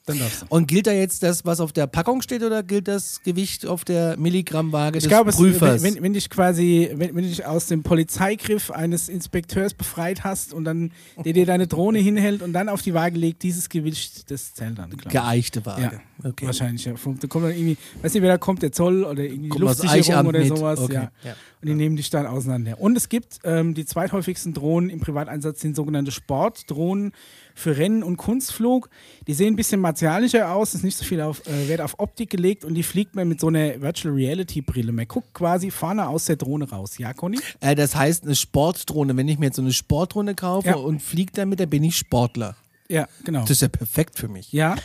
[0.06, 0.46] dann darfst du.
[0.50, 3.86] Und gilt da jetzt das, was auf der Packung steht, oder gilt das Gewicht auf
[3.86, 5.84] der Milligrammwaage Ich des glaube, es- Prüfers?
[5.84, 10.24] wenn, wenn, wenn dich quasi, wenn, wenn du dich aus dem Polizeigriff eines Inspekteurs befreit
[10.24, 10.92] hast und dann
[11.24, 14.78] der dir deine Drohne hinhält und dann auf die Waage legt, dieses Gewicht, das zählt
[14.80, 15.14] dann, glaube ich.
[15.14, 15.82] Geeichte Waage.
[15.82, 15.92] Ja,
[16.30, 16.46] Okay.
[16.46, 16.94] wahrscheinlich, ja.
[16.94, 19.62] Da kommt dann irgendwie, weiß nicht, wer da kommt, der Zoll oder irgendwie die Kommt
[19.62, 20.80] Luftsicherung oder sowas.
[20.80, 20.94] Okay.
[20.96, 21.12] Ja.
[21.24, 21.36] Ja.
[21.62, 22.80] Und die nehmen dich dann auseinander.
[22.80, 27.12] Und es gibt ähm, die zweithäufigsten Drohnen im Privateinsatz sind sogenannte Sportdrohnen
[27.56, 28.90] für Rennen und Kunstflug.
[29.28, 32.30] Die sehen ein bisschen martialischer aus, ist nicht so viel auf, äh, Wert auf Optik
[32.30, 34.92] gelegt und die fliegt man mit so einer Virtual Reality Brille.
[34.92, 36.98] Man guckt quasi vorne aus der Drohne raus.
[36.98, 37.40] Ja, Conny?
[37.60, 40.76] Äh, das heißt, eine Sportdrohne, wenn ich mir jetzt so eine Sportdrohne kaufe Ja.
[40.76, 42.56] und fliege damit, dann bin ich Sportler.
[42.90, 43.42] Ja, genau.
[43.42, 44.52] Das ist ja perfekt für mich.
[44.52, 44.76] Ja,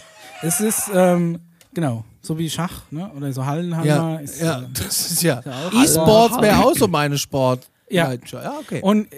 [0.42, 1.40] es ist, ähm,
[1.74, 3.10] genau, so wie Schach ne?
[3.16, 3.86] oder so Hallenhammer.
[3.86, 5.40] Ja, ist, ja, äh, das ist ja.
[5.72, 7.68] E-Sports wäre auch so meine Sport.
[7.88, 8.12] Ja.
[8.12, 8.80] ja okay.
[8.82, 9.08] Und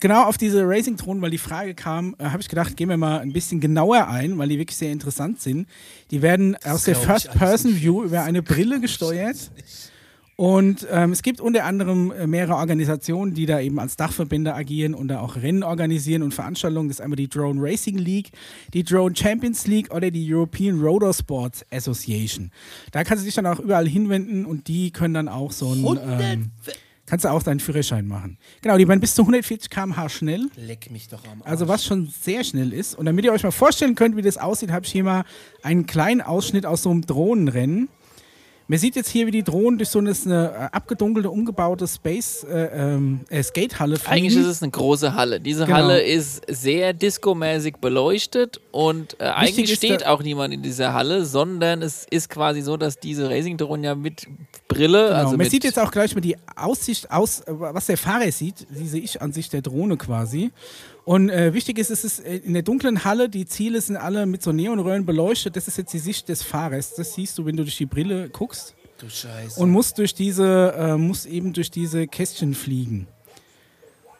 [0.00, 3.20] genau auf diese Racing-Drohnen, weil die Frage kam, äh, habe ich gedacht, gehen wir mal
[3.20, 5.68] ein bisschen genauer ein, weil die wirklich sehr interessant sind.
[6.10, 9.50] Die werden aus der First-Person-View über eine Brille gesteuert.
[10.36, 14.94] Und ähm, es gibt unter anderem äh, mehrere Organisationen, die da eben als Dachverbände agieren
[14.94, 16.88] und da auch Rennen organisieren und Veranstaltungen.
[16.88, 18.28] Das ist einmal die Drone Racing League,
[18.74, 22.50] die Drone Champions League oder die European Rotor Sports Association.
[22.92, 25.98] Da kannst du dich dann auch überall hinwenden und die können dann auch so ein...
[26.06, 26.50] Ähm,
[27.06, 28.38] kannst du auch deinen Führerschein machen.
[28.62, 30.48] Genau, die werden bis zu 140 km/h schnell.
[30.56, 31.50] Leck mich doch am Arsch.
[31.50, 32.94] Also was schon sehr schnell ist.
[32.94, 35.24] Und damit ihr euch mal vorstellen könnt, wie das aussieht, habe ich hier mal
[35.62, 37.88] einen kleinen Ausschnitt aus so einem Drohnenrennen.
[38.68, 42.42] Man sieht jetzt hier, wie die Drohnen durch so eine, eine äh, abgedunkelte, umgebaute Space
[42.44, 42.64] äh,
[42.94, 44.12] ähm, äh, Skatehalle fliegen.
[44.12, 45.40] Eigentlich ist es eine große Halle.
[45.40, 45.76] Diese Genau.
[45.78, 51.80] Halle ist sehr discomäßig beleuchtet Und äh, eigentlich steht auch niemand in dieser Halle, sondern
[51.80, 54.26] es ist quasi so, dass diese Racing-Drohnen ja mit
[54.66, 55.16] Brille, Genau.
[55.20, 58.98] also Man sieht jetzt auch gleich mal die Aussicht aus, was der Fahrer sieht, diese
[58.98, 60.50] Ich-Ansicht der Drohne quasi.
[61.06, 64.26] Und äh, wichtig ist, es ist äh, in der dunklen Halle, die Ziele sind alle
[64.26, 65.54] mit so Neonröhren beleuchtet.
[65.54, 66.94] Das ist jetzt die Sicht des Fahrers.
[66.96, 68.74] Das siehst du, wenn du durch die Brille guckst.
[68.98, 69.60] Du Scheiße.
[69.60, 73.06] Und musst durch diese, äh, musst eben durch diese Kästchen fliegen.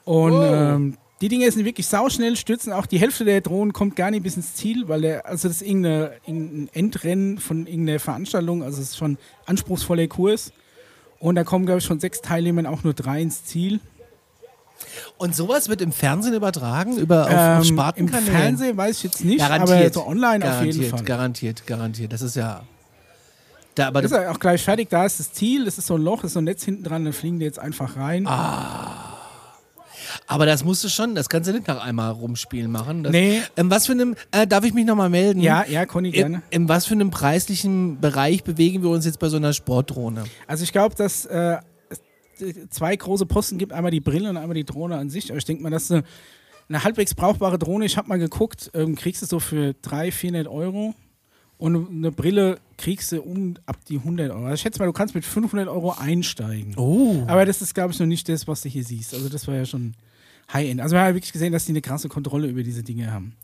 [0.05, 4.13] Und ähm, die Dinge sind wirklich sauschnell, stürzen auch die Hälfte der Drohnen kommt gar
[4.13, 8.81] nicht bis ins Ziel, weil der, also das ist irgendein Endrennen von irgendeiner Veranstaltung, also
[8.81, 10.53] es ist schon anspruchsvoller Kurs.
[11.19, 13.81] Und da kommen, glaube ich, von sechs Teilnehmern auch nur drei ins Ziel.
[15.19, 16.97] Und sowas wird im Fernsehen übertragen?
[16.99, 18.09] Über, auf, auf Ähm, Im?
[18.09, 19.97] Fernsehen weiß ich jetzt nicht, Garantiert.
[19.97, 21.03] aber so online auf jeden Fall.
[21.03, 22.13] Garantiert, garantiert.
[22.13, 22.63] Das ist ja.
[23.75, 26.03] Da, aber ist ja auch gleich fertig, da ist das Ziel, das ist so ein
[26.03, 28.27] Loch, das ist so ein Netz hinten dran, dann fliegen die jetzt einfach rein.
[30.27, 33.03] Aber das musst du schon, das kannst du nicht nach einmal rumspielen machen.
[33.05, 33.43] Das, Nee.
[33.57, 35.41] Ähm, was für einem, äh, darf ich mich nochmal melden?
[35.41, 36.43] Ja, ja, Conny, In, gerne.
[36.51, 40.25] in was für einem preislichen Bereich bewegen wir uns jetzt bei so einer Sportdrohne?
[40.47, 41.59] Also ich glaube, dass äh,
[42.71, 45.31] zwei große Posten gibt, einmal die Brille und einmal die Drohne an sich.
[45.31, 46.05] Aber ich denke mal, dass eine,
[46.69, 50.49] eine halbwegs brauchbare Drohne, ich habe mal geguckt, ähm, kriegst du so für 300, 400
[50.49, 50.95] Euro.
[51.59, 54.45] Und eine Brille kriegst du um ab die 100 Euro.
[54.45, 56.75] Also ich schätze mal, du kannst mit 500 Euro einsteigen.
[56.77, 57.25] Oh.
[57.27, 59.15] Aber das ist, glaube ich, noch nicht das, was du hier siehst.
[59.15, 59.95] Also das war ja schon
[60.53, 60.81] High-End.
[60.81, 63.35] Also wir haben ja wirklich gesehen, dass die eine krasse Kontrolle über diese Dinge haben.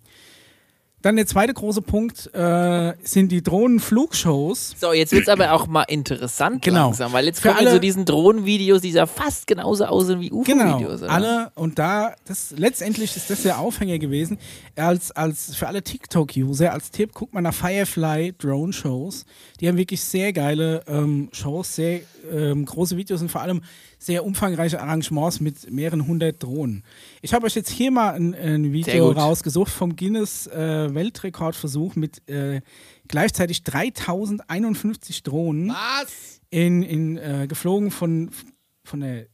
[1.02, 4.76] Dann der zweite große Punkt äh, sind die Drohnenflugshows.
[4.80, 6.86] So, jetzt wird es aber auch mal interessant Genau.
[6.86, 10.28] langsam, weil jetzt Für kommen alle- so diesen Drohnenvideos, die ja fast genauso aussehen wie
[10.28, 11.02] Genau, UFO-Videos.
[11.02, 11.10] oder?
[11.10, 14.38] alle und da, das letztendlich ist das der Aufhänger gewesen.
[14.76, 19.26] Als, als für alle TikTok-User, als Tipp, guckt man nach Firefly Drone Shows.
[19.60, 22.00] Die haben wirklich sehr geile ähm, Shows, sehr
[22.30, 23.60] ähm, große Videos und vor allem
[23.98, 26.84] sehr umfangreiche Arrangements mit mehreren hundert Drohnen.
[27.20, 32.26] Ich habe euch jetzt hier mal ein, ein Video rausgesucht vom Guinness äh, Weltrekordversuch mit
[32.28, 32.62] äh,
[33.08, 36.40] gleichzeitig 3051 Drohnen Was?
[36.50, 38.30] in, in, äh, geflogen von,
[38.84, 39.26] von der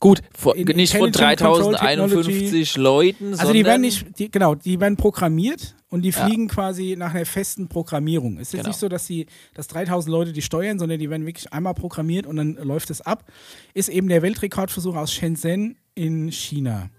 [0.00, 0.20] Gut,
[0.54, 4.78] In nicht von Intelligent Control 3051 Leuten, Also sondern die werden nicht, die, genau, die
[4.80, 6.26] werden programmiert und die Ja.
[6.26, 8.34] fliegen quasi nach einer festen Programmierung.
[8.36, 8.68] Es ist jetzt Genau.
[8.68, 12.26] nicht so, dass die, dass 3000 Leute die steuern, sondern die werden wirklich einmal programmiert
[12.26, 13.24] und dann läuft es ab.
[13.72, 16.90] Ist eben der Weltrekordversuch aus Shenzhen in China.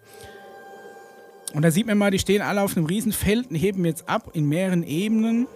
[1.54, 4.10] Und da sieht man mal, die stehen alle auf einem riesen Feld und heben jetzt
[4.10, 5.48] ab in mehreren Ebenen.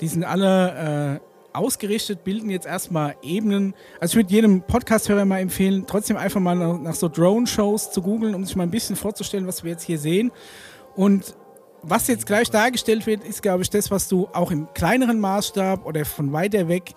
[0.00, 3.74] Die sind alle äh, ausgerichtet, bilden jetzt erstmal Ebenen.
[4.00, 8.34] Also ich würde jedem Podcast-Hörer mal empfehlen, trotzdem einfach mal nach, so Drone-Shows zu googeln,
[8.34, 10.32] um sich mal ein bisschen vorzustellen, was wir jetzt hier sehen.
[10.94, 11.34] Und
[11.82, 15.86] was jetzt gleich dargestellt wird, ist, glaube ich, das, was du auch im kleineren Maßstab
[15.86, 16.94] oder von weiter weg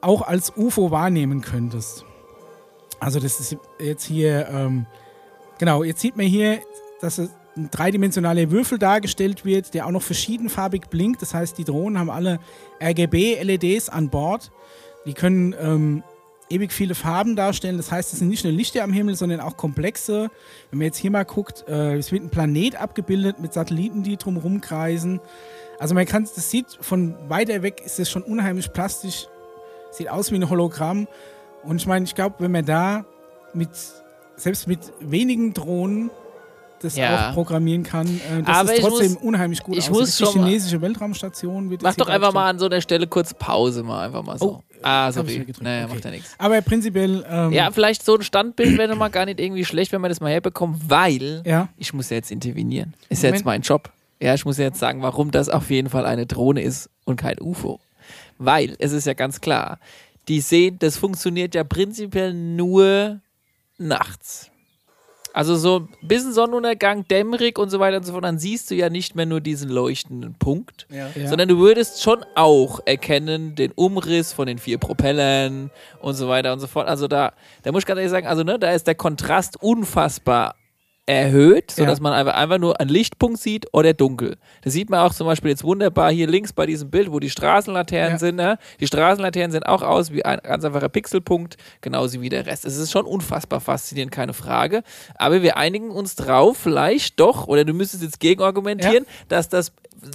[0.00, 2.04] auch als UFO wahrnehmen könntest.
[3.00, 4.86] Also das ist jetzt hier, ähm,
[5.58, 6.60] genau, jetzt sieht man hier,
[7.00, 11.22] dass es ein dreidimensionaler Würfel dargestellt wird, der auch noch verschiedenfarbig blinkt.
[11.22, 12.40] Das heißt, die Drohnen haben alle
[12.82, 14.50] RGB-LEDs an Bord.
[15.06, 16.02] Die können ähm,
[16.50, 17.76] ewig viele Farben darstellen.
[17.76, 20.30] Das heißt, es sind nicht nur Lichter am Himmel, sondern auch komplexe.
[20.70, 24.16] Wenn man jetzt hier mal guckt, äh, es wird ein Planet abgebildet mit Satelliten, die
[24.16, 25.20] drumherum kreisen.
[25.78, 29.26] Also man kann, das sieht von weiter weg, ist es schon unheimlich plastisch.
[29.90, 31.06] Sieht aus wie ein Hologramm.
[31.62, 33.04] Und ich meine, ich glaube, wenn man da
[33.52, 33.70] mit,
[34.36, 36.10] selbst mit wenigen Drohnen
[36.84, 37.30] das Ja.
[37.30, 40.00] auch programmieren kann, äh, das Aber ist trotzdem muss- unheimlich gut ich aussieht.
[40.00, 41.70] muss die chinesische Weltraumstation.
[41.70, 44.56] Wird Mach doch einfach mal an so einer Stelle kurz Pause, mal einfach mal so.
[44.58, 45.46] Oh, ah, hab ich sorry.
[45.60, 45.94] Naja, Okay.
[45.94, 46.34] macht ja nichts.
[46.38, 50.00] Aber prinzipiell, ähm, Ja, vielleicht so ein Standbild wäre mal gar nicht irgendwie schlecht, wenn
[50.00, 51.68] wir das mal herbekommen, weil ja.
[51.76, 52.94] ich muss ja jetzt intervenieren.
[53.08, 53.90] Ist ja jetzt mein Job.
[54.20, 57.16] Ja, ich muss ja jetzt sagen, warum das auf jeden Fall eine Drohne ist und
[57.16, 57.80] kein UFO.
[58.38, 59.78] Weil, es ist ja ganz klar,
[60.28, 63.20] die sehen, das funktioniert ja prinzipiell nur
[63.78, 64.50] nachts.
[65.34, 68.76] Also so ein bisschen Sonnenuntergang, dämmerig und so weiter und so fort, dann siehst du
[68.76, 71.08] ja nicht mehr nur diesen leuchtenden Punkt, Ja.
[71.28, 75.70] sondern du würdest schon auch erkennen den Umriss von den vier Propellern
[76.00, 76.86] und so weiter und so fort.
[76.86, 77.32] Also da,
[77.64, 80.54] da muss ich ganz ehrlich sagen, also ne, da ist der Kontrast unfassbar
[81.06, 82.02] erhöht, sodass Ja.
[82.02, 84.36] man einfach, einfach nur einen Lichtpunkt sieht oder dunkel.
[84.62, 87.28] Das sieht man auch zum Beispiel jetzt wunderbar hier links bei diesem Bild, wo die
[87.30, 88.18] Straßenlaternen Ja.
[88.18, 88.36] sind.
[88.36, 88.58] Ne?
[88.80, 92.64] Die Straßenlaternen sehen auch aus wie ein ganz einfacher Pixelpunkt, genauso wie der Rest.
[92.64, 94.82] Es ist schon unfassbar faszinierend, keine Frage.
[95.16, 99.72] Aber wir einigen uns drauf, vielleicht doch, oder du müsstest jetzt gegenargumentieren, dass das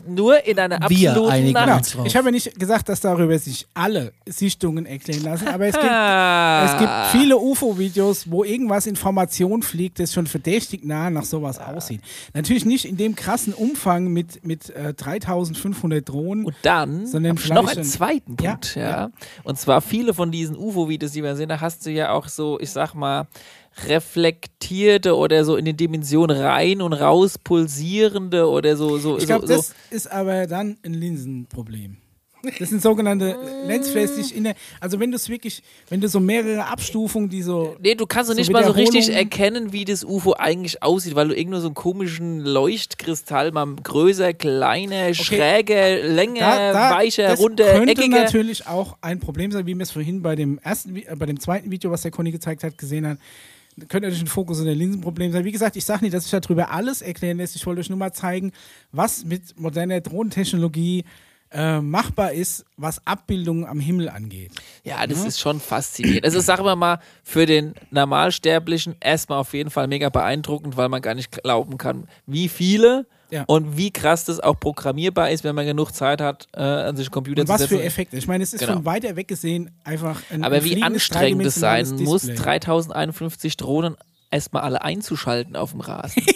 [0.08, 2.06] nur in einer absoluten Nacht Genau.
[2.06, 5.86] Ich habe ja nicht gesagt, dass darüber sich alle Sichtungen erklären lassen, aber es gibt,
[5.92, 6.66] Ah.
[6.66, 11.60] es gibt viele UFO-Videos, wo irgendwas in Formation fliegt, das schon verdächtig nah nach sowas
[11.60, 12.02] aussieht.
[12.34, 16.46] Natürlich nicht in dem krassen Umfang mit, mit äh, 3500 Drohnen.
[16.46, 19.12] Und dann Sondern noch einen ein- zweiten Ja, Punkt, ja,
[19.44, 22.60] Und zwar viele von diesen UFO-Videos, die wir sehen, da hast du ja auch so,
[22.60, 23.28] ich sag mal,
[23.88, 28.98] reflektierte oder so in die Dimension rein und raus pulsierende oder so.
[28.98, 31.98] so, Ich glaube, so, das ist aber dann ein Linsenproblem.
[32.58, 33.36] Das sind sogenannte
[33.68, 34.56] Lensfläche in der.
[34.80, 37.76] Also wenn du es wirklich, wenn du so mehrere Abstufungen, die so.
[37.82, 41.16] Nee, du kannst doch So nicht mal so richtig erkennen, wie das UFO eigentlich aussieht,
[41.16, 47.74] weil du irgendwo so einen komischen Leuchtkristall mal größer, kleiner, schräger, länger, weicher, das runder,
[47.74, 48.24] könnte eckiger.
[48.24, 51.40] natürlich auch ein Problem sein, wie wir es vorhin bei dem ersten, äh, bei dem
[51.40, 53.18] zweiten Video, was der Conny gezeigt hat, gesehen hat.
[53.80, 55.46] Könnte natürlich ein Fokus in der Linsenproblem sein.
[55.46, 57.56] Wie gesagt, ich sage nicht, dass ich darüber alles erklären lässt.
[57.56, 58.52] Ich wollte euch nur mal zeigen,
[58.92, 61.06] was mit moderner Drohnentechnologie
[61.52, 64.52] äh, machbar ist, was Abbildungen am Himmel angeht.
[64.84, 66.26] Ja, das ist schon faszinierend.
[66.26, 71.02] Ist, sagen wir mal, für den Normalsterblichen erstmal auf jeden Fall mega beeindruckend, weil man
[71.02, 73.44] gar nicht glauben kann, wie viele Ja.
[73.48, 77.12] und wie krass das auch programmierbar ist, wenn man genug Zeit hat, äh, an sich
[77.12, 77.78] Computer Und zu was setzen.
[77.78, 78.18] für Effekte.
[78.18, 78.74] Ich meine, es ist Genau.
[78.74, 82.36] von weiter weg gesehen einfach ein Aber ein wie anstrengend es sein muss, Display.
[82.44, 83.96] 3051 Drohnen
[84.32, 86.24] erstmal alle einzuschalten auf dem Rasen.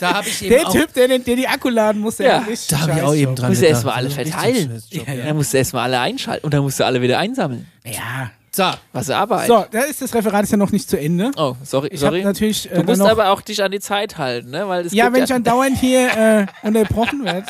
[0.00, 2.26] Da habe ich eben Der auch, Typ, der, den- der die Akku laden muss, der
[2.28, 2.38] Ja.
[2.38, 3.74] richtig da habe ich auch eben dran Muss er gedacht.
[3.74, 4.56] erstmal alle verteilen.
[4.68, 5.24] schönes Job, Ja, ja.
[5.24, 7.66] Dann musst du erstmal alle einschalten und dann musst du alle wieder einsammeln.
[7.84, 8.30] Ja.
[8.58, 9.46] So, Was Arbeit.
[9.46, 11.30] So, da ist das Referat ist ja noch nicht zu Ende.
[11.36, 11.90] Oh, sorry.
[11.92, 12.24] Ich habe sorry.
[12.24, 14.66] natürlich äh, Du musst noch, aber auch dich an die Zeit halten, ne?
[14.66, 17.46] Weil es Ja, gibt wenn ich andauernd hier äh, unterbrochen werde.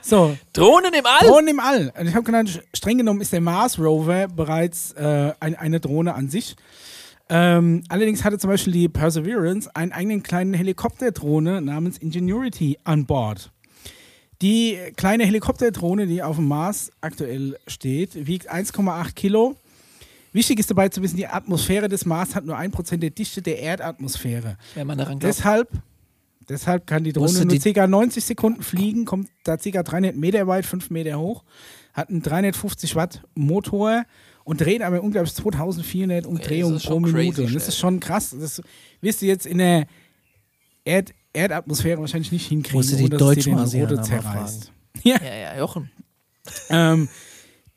[0.00, 1.28] So, Drohnen im All!
[1.28, 1.92] Drohnen im All.
[2.00, 6.14] Und ich habe genannt, streng genommen ist der Mars Rover bereits äh, ein, eine Drohne
[6.14, 6.56] an sich.
[7.28, 13.50] Ähm, allerdings hatte zum Beispiel die Perseverance einen eigenen kleinen Helikopterdrohne namens Ingenuity an Bord.
[14.40, 19.54] Die kleine Helikopterdrohne, die auf dem Mars aktuell steht, wiegt 1,8 Kilo.
[20.38, 23.58] Wichtig ist dabei zu wissen, die Atmosphäre des Mars hat nur 1% der Dichte der
[23.58, 24.56] Erdatmosphäre.
[24.76, 25.36] Wenn man daran glaubt.
[25.36, 25.68] Deshalb,
[26.48, 27.88] deshalb kann die Drohne nur die- ca.
[27.88, 29.82] 90 Sekunden fliegen, kommt da ca.
[29.82, 31.42] 300 Meter weit, 5 Meter hoch,
[31.92, 34.04] hat einen 350 Watt Motor
[34.44, 37.42] und dreht aber unglaublich 2400 Umdrehungen ist pro Minute.
[37.42, 38.36] crazy das ist schon krass.
[38.38, 38.62] Das
[39.00, 39.88] wirst du jetzt in der
[40.84, 44.72] Erd Erdatmosphäre wahrscheinlich nicht hinkriegen, du ohne dass dir den Rote zerreißt.
[45.02, 45.90] Ja, ja, Jochen.
[46.70, 47.08] Ähm,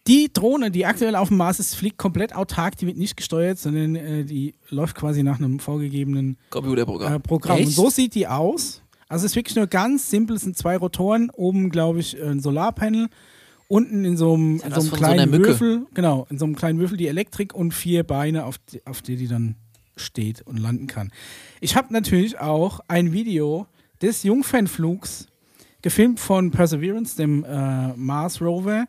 [0.07, 3.59] die Drohne, die aktuell auf dem Mars ist, fliegt komplett autark, die wird nicht gesteuert,
[3.59, 7.13] sondern äh, die läuft quasi nach einem vorgegebenen Computerprogramm.
[7.13, 7.57] äh, Programm.
[7.57, 7.67] Echt?
[7.67, 8.81] Und so sieht die aus.
[9.07, 12.39] Also es ist wirklich nur ganz simpel, es sind zwei Rotoren, oben glaube ich ein
[12.39, 13.09] Solarpanel,
[13.67, 15.49] unten in so einem, ja in so einem so kleinen Mücke.
[15.49, 19.01] Würfel, genau, in so einem kleinen Würfel die Elektrik und vier Beine, auf die, auf
[19.01, 19.55] die die dann
[19.97, 21.11] steht und landen kann.
[21.59, 23.67] Ich habe natürlich auch ein Video
[24.01, 25.27] des Jungfernflugs
[25.81, 28.85] gefilmt von Perseverance, dem äh, Mars Rover.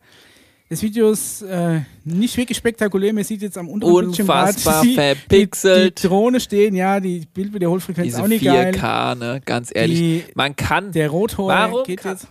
[0.73, 3.13] Das Video ist äh, nicht wirklich spektakulär.
[3.13, 6.03] Man sieht jetzt am unteren Unfassbar die, die, verpixelt.
[6.03, 6.75] die Drohne stehen.
[6.75, 8.75] Ja, die Bildwiederholfrequenz ist auch nicht geil.
[8.75, 9.43] 4K, ne?
[9.45, 9.99] Ganz ehrlich.
[9.99, 10.91] Die, man kann.
[10.93, 12.27] der Rotor Warum geht kann- jetzt.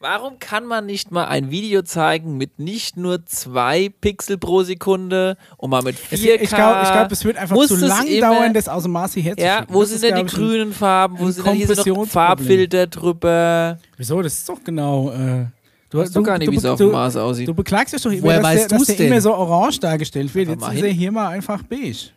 [0.00, 5.36] Warum kann man nicht mal ein Video zeigen mit nicht nur zwei Pixel pro Sekunde
[5.56, 6.10] und mal mit 4K?
[6.10, 9.14] Es, ich glaube, glaub, es wird einfach zu lang immer- dauern, das aus dem Mars
[9.14, 9.72] hierher zu Ja, schicken.
[9.72, 11.16] wo sind denn die grünen Farben?
[11.20, 12.06] Wo sind denn hier so noch.
[12.08, 13.78] Farbfilter drüber?
[13.96, 14.20] Wieso?
[14.20, 15.12] Das ist doch genau.
[15.12, 15.46] Äh,
[15.94, 17.48] du Weißt doch gar nicht, wie es auf dem Mars aussieht.
[17.48, 19.06] Du beklagst dich doch immer, Woher dass, weißt der, dass der denn?
[19.06, 20.48] immer so orange dargestellt wird.
[20.48, 22.10] Jetzt ist er hier mal einfach beige.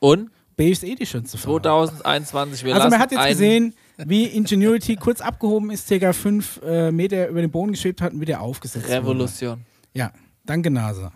[0.00, 1.62] Und Beige ist eh die schönste Farbe.
[1.62, 6.90] 2021, wir Also man hat jetzt gesehen, wie Ingenuity kurz abgehoben ist, circa fünf äh,
[6.90, 8.96] Meter über den Boden geschwebt hat und wieder aufgesetzt wurde.
[8.96, 9.60] Revolution.
[9.94, 10.12] Ja,
[10.44, 11.12] danke NASA.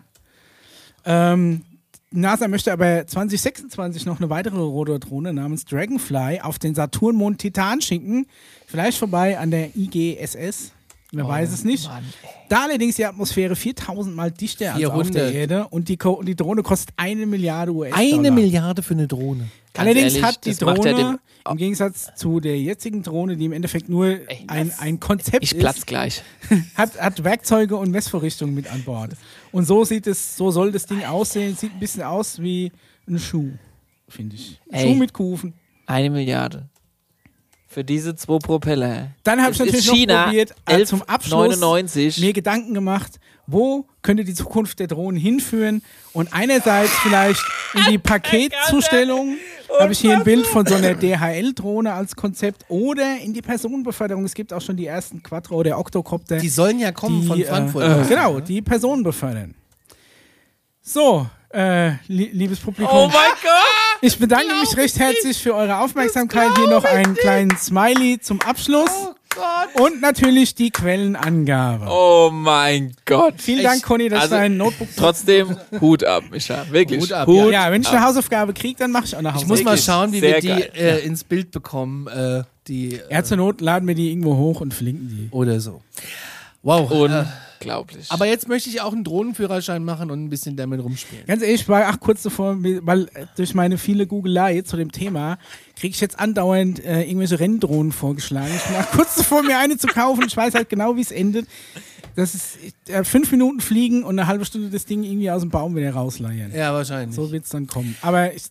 [1.05, 1.63] Ähm,
[2.09, 8.27] NASA möchte aber 2026 noch eine weitere Rotordrohne namens Dragonfly auf den Saturnmond Titan schicken.
[8.65, 10.71] Vielleicht vorbei an der IGSS.
[11.13, 11.89] Wer Oh, weiß es nicht.
[12.49, 15.15] Da allerdings die Atmosphäre 4000 mal dichter als auf 400.
[15.15, 18.19] der Erde und die, Ko die Drohne kostet eine Milliarde US-Dollar.
[18.19, 19.47] eine Milliarde für eine Drohne.
[19.73, 23.53] Ganz Allerdings ehrlich, hat die Drohne ja im Gegensatz zu der jetzigen Drohne, die im
[23.53, 26.23] Endeffekt nur Ey, ein, ein Konzept Ich ist, platz gleich.
[26.75, 29.11] hat, hat Werkzeuge und Messvorrichtungen mit an Bord.
[29.53, 31.55] Und so sieht es, so soll das Ding aussehen.
[31.55, 32.71] Sieht ein bisschen aus wie
[33.07, 33.51] ein Schuh,
[34.09, 34.59] finde ich.
[34.71, 34.87] Ein Ey.
[34.89, 35.53] Schuh mit Kufen.
[35.85, 36.67] Eine Milliarde.
[37.77, 39.11] Für diese zwei Propeller.
[39.23, 42.19] Dann habe ich natürlich noch China, probiert, äh, zum Abschluss 11,99.
[42.21, 45.83] mir Gedanken gemacht, wo könnte die Zukunft der Drohnen hinführen?
[46.11, 47.39] Und einerseits vielleicht
[47.75, 49.37] in die Paketzustellung,
[49.79, 54.25] habe ich hier ein Bild von so einer DHL-Drohne als Konzept, oder in die Personenbeförderung.
[54.25, 56.37] Es gibt auch schon die ersten Quattro- oder Octocopter.
[56.37, 57.83] Die sollen ja kommen die, von Frankfurt.
[57.83, 59.53] Äh, äh, genau, die Personen befördern.
[60.81, 62.91] So, äh, li liebes Publikum.
[62.91, 63.76] Oh mein Gott!
[64.01, 66.49] Ich bedanke mich recht herzlich für eure Aufmerksamkeit.
[66.57, 68.89] Hier noch einen kleinen Smiley zum Abschluss.
[69.35, 69.81] Gott.
[69.81, 71.85] Und natürlich die Quellenangabe.
[71.89, 73.35] Oh mein Gott.
[73.37, 74.87] Vielen Dank, Conny, dass also- du dein Notebook.
[74.95, 76.65] Trotzdem Hut ab, Micha.
[76.71, 77.01] Wirklich.
[77.01, 79.35] Hut ab, Hut Ja, wenn ich eine Hausaufgabe kriege, dann mache ich auch eine Ich
[79.35, 79.59] Hausaufgabe.
[79.59, 82.07] muss mal schauen, wie sehr wir die äh, ins Bild bekommen.
[82.07, 85.27] Äh, die, äh, Ja, zur Not laden wir die irgendwo hoch und verlinken die.
[85.35, 85.81] oder so.
[86.67, 86.91] Wow.
[87.61, 88.11] Unglaublich.
[88.11, 91.25] aber jetzt möchte ich auch einen Drohnenführerschein machen und ein bisschen damit rumspielen.
[91.25, 94.91] Ganz ehrlich, ich war auch kurz davor, weil äh, durch meine viele Googelei zu dem
[94.91, 95.37] Thema
[95.79, 98.51] kriege ich jetzt andauernd äh, irgendwelche Renndrohnen vorgeschlagen.
[98.53, 100.25] Ich bin auch kurz davor, mir eine zu kaufen.
[100.27, 101.47] Ich weiß halt genau, wie es endet.
[102.17, 102.57] Das ist
[102.89, 105.91] äh, fünf Minuten fliegen und eine halbe Stunde das Ding irgendwie aus dem Baum wieder
[105.91, 106.51] rausleiern.
[106.53, 107.15] Ja, wahrscheinlich.
[107.15, 107.95] So wird es dann kommen.
[108.01, 108.43] Aber ich,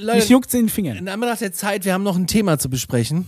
[0.00, 0.96] Leute, mich juckt in den Fingern.
[0.96, 3.26] in Anbetracht der Zeit, wir haben noch ein Thema zu besprechen.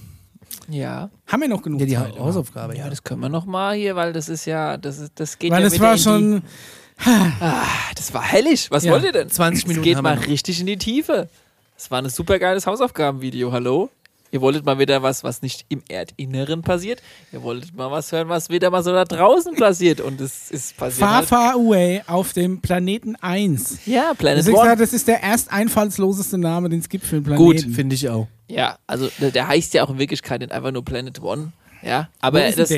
[0.68, 1.10] Ja.
[1.26, 2.18] Haben wir noch genug Ja, die Zeit?
[2.18, 2.90] Hausaufgabe, Ja, ja.
[2.90, 5.62] das können wir noch mal hier, weil das ist ja, das, ist, das geht Weil
[5.64, 6.42] ja wieder war schon.
[6.42, 7.10] Die,
[7.40, 7.64] ah,
[7.96, 8.70] das war hellig.
[8.70, 8.92] Was Ja.
[8.92, 9.28] wollt ihr denn?
[9.30, 10.26] 20 Minuten Es geht mal noch.
[10.26, 11.28] richtig in die Tiefe.
[11.76, 13.50] Es war ein super geiles Hausaufgabenvideo.
[13.52, 13.90] Hallo?
[14.30, 17.00] Ihr wolltet mal wieder was, was nicht im Erdinneren passiert.
[17.32, 20.00] Ihr wolltet mal was hören, was wieder mal so da draußen passiert.
[20.00, 21.06] Und es ist passiert.
[21.08, 21.28] Far, Halt.
[21.28, 23.86] far away auf dem Planeten 1.
[23.86, 24.64] Ja, Planet Deswegen One.
[24.64, 27.74] gesagt, das ist der erst einfallsloseste Name, den es gibt für den Gut, Planeten.
[27.74, 28.26] finde ich auch.
[28.48, 31.52] Ja, also der, heißt ja auch in Wirklichkeit nicht einfach nur Planet One.
[31.82, 32.72] Ja, aber das,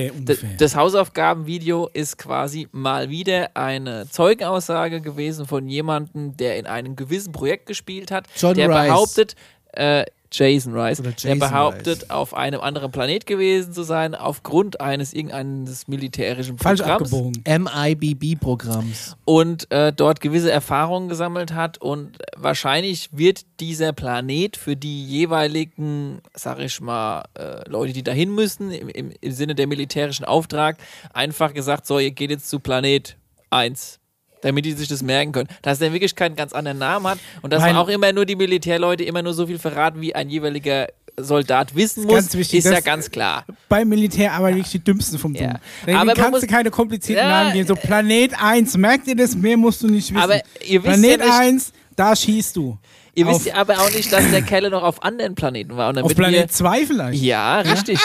[0.58, 7.32] das Hausaufgabenvideo ist quasi mal wieder eine Zeugenaussage gewesen von jemandem, der in einem gewissen
[7.32, 8.88] Projekt gespielt hat, John der Rice.
[8.88, 9.36] behauptet,
[9.72, 10.04] äh,
[10.36, 12.10] Jason Rice, Oder der Jason behauptet, Rice.
[12.10, 17.42] auf einem anderen Planet gewesen zu sein, aufgrund eines irgendeines militärischen Falsch Programms abgebogen.
[17.46, 19.16] MIBB-Programms.
[19.24, 26.20] und äh, dort gewisse Erfahrungen gesammelt hat und wahrscheinlich wird dieser Planet für die jeweiligen,
[26.34, 30.76] sag ich mal, äh, Leute, die dahin müssen, im, im, im Sinne der militärischen Auftrag,
[31.12, 33.16] einfach gesagt, so, ihr geht jetzt zu Planet
[33.50, 33.98] 1.
[34.46, 35.48] Damit die sich das merken können.
[35.62, 38.24] Dass der in Wirklichkeit einen ganz anderen Namen hat und dass man auch immer nur
[38.26, 40.86] die Militärleute immer nur so viel verraten, wie ein jeweiliger
[41.18, 43.44] Soldat wissen ist muss, wichtig, ist ja ganz klar.
[43.70, 45.40] Beim Militär aber wirklich die dümmsten vom Ja.
[45.40, 45.56] Dummen.
[45.56, 47.66] Aber Deswegen man kannst du keine komplizierten Ja, Namen geben.
[47.66, 49.34] So Planet 1, merkt ihr das?
[49.34, 50.22] Mehr musst du nicht wissen.
[50.22, 50.34] Aber
[50.66, 52.76] ihr wisst Planet ja nicht- 1, da schießt du.
[53.16, 55.88] Ihr wisst ja aber auch nicht, dass der Kerle noch auf anderen Planeten war.
[55.88, 57.22] Und Auf Planet wir, 2 vielleicht.
[57.22, 57.98] Ja, richtig.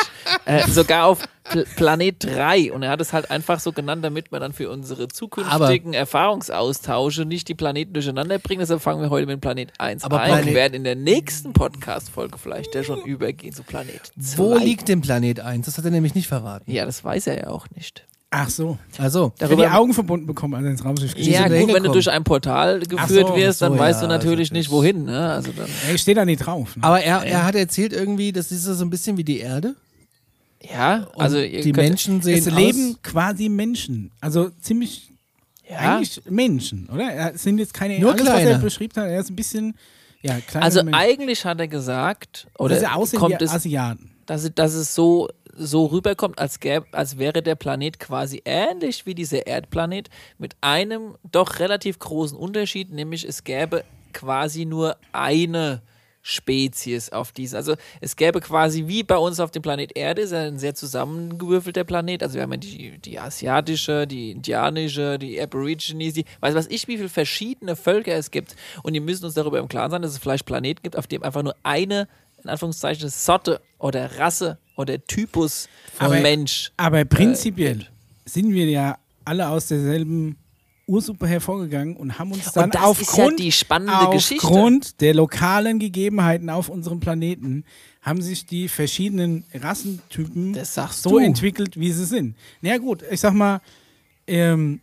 [0.45, 2.71] äh, sogar auf Pl Planet 3.
[2.71, 7.25] Und er hat es halt einfach so genannt, damit wir dann für unsere zukünftigen Erfahrungsaustausche
[7.25, 8.61] nicht die Planeten durcheinander bringen.
[8.61, 11.51] Deshalb fangen wir heute mit Planet 1 Aber an Planet- und werden in der nächsten
[11.51, 14.37] Podcast-Folge vielleicht der schon übergehen zu Planet 2.
[14.37, 15.65] Wo liegt denn Planet 1?
[15.65, 16.71] Das hat er nämlich nicht verraten.
[16.71, 18.05] Ja, das weiß er ja auch nicht.
[18.33, 18.77] Ach so.
[18.97, 21.17] Also, Wenn die Augen verbunden bekommen an ins Raumschiff.
[21.17, 24.13] Ja, gut, wenn du durch ein Portal geführt so, wirst, dann so, weißt ja, du
[24.13, 25.03] natürlich also nicht, wohin.
[25.03, 25.31] Ne?
[25.31, 26.77] Also dann, Ey, steht da nicht drauf.
[26.77, 26.83] Ne?
[26.83, 29.75] aber er, er hat erzählt irgendwie, das ist so ein bisschen wie die Erde.
[30.61, 34.11] ja, Und also die Menschen sehen es leben quasi Menschen.
[34.21, 35.09] Also ziemlich
[35.69, 37.33] ja, eigentlich Menschen, oder?
[37.33, 39.09] Es sind jetzt keine Nur alles, was er beschrieben hat.
[39.09, 39.75] Er ist ein bisschen
[40.21, 40.97] ja, kleiner Also Mensch.
[40.97, 42.79] eigentlich hat er gesagt, oder
[43.15, 44.11] kommt wie es, Asiaten.
[44.25, 49.15] dass, dass es so, so rüberkommt, als, gäb, als wäre der Planet quasi ähnlich wie
[49.15, 53.83] dieser Erdplanet mit einem doch relativ großen Unterschied, nämlich es gäbe
[54.13, 55.81] quasi nur eine
[56.21, 57.55] Spezies auf diesen.
[57.55, 60.75] Also es gäbe quasi wie bei uns auf dem Planet Erde, ist ja ein sehr
[60.75, 62.23] zusammengewürfelter Planet.
[62.23, 66.87] Also wir haben ja die, die asiatische, die indianische, die Aborigines, die weiß was ich,
[66.87, 68.55] wie viele verschiedene Völker es gibt.
[68.83, 71.23] Und wir müssen uns darüber im Klaren sein, dass es vielleicht Planeten gibt, auf dem
[71.23, 72.07] einfach nur eine,
[72.43, 76.71] in Anführungszeichen, Sorte oder Rasse oder Typus Aber- Mensch.
[76.77, 77.87] Aber prinzipiell
[78.25, 80.37] sind wir ja alle aus derselben
[80.87, 83.41] Ursuppe hervorgegangen und haben uns dann Und das ist ja aufgrund,
[84.07, 87.63] aufgrund der lokalen Gegebenheiten auf unserem Planeten
[88.01, 91.17] haben sich die verschiedenen Rassentypen so du.
[91.19, 92.35] entwickelt, wie sie sind.
[92.61, 93.61] Na ja, gut, ich sag mal,
[94.27, 94.81] ähm,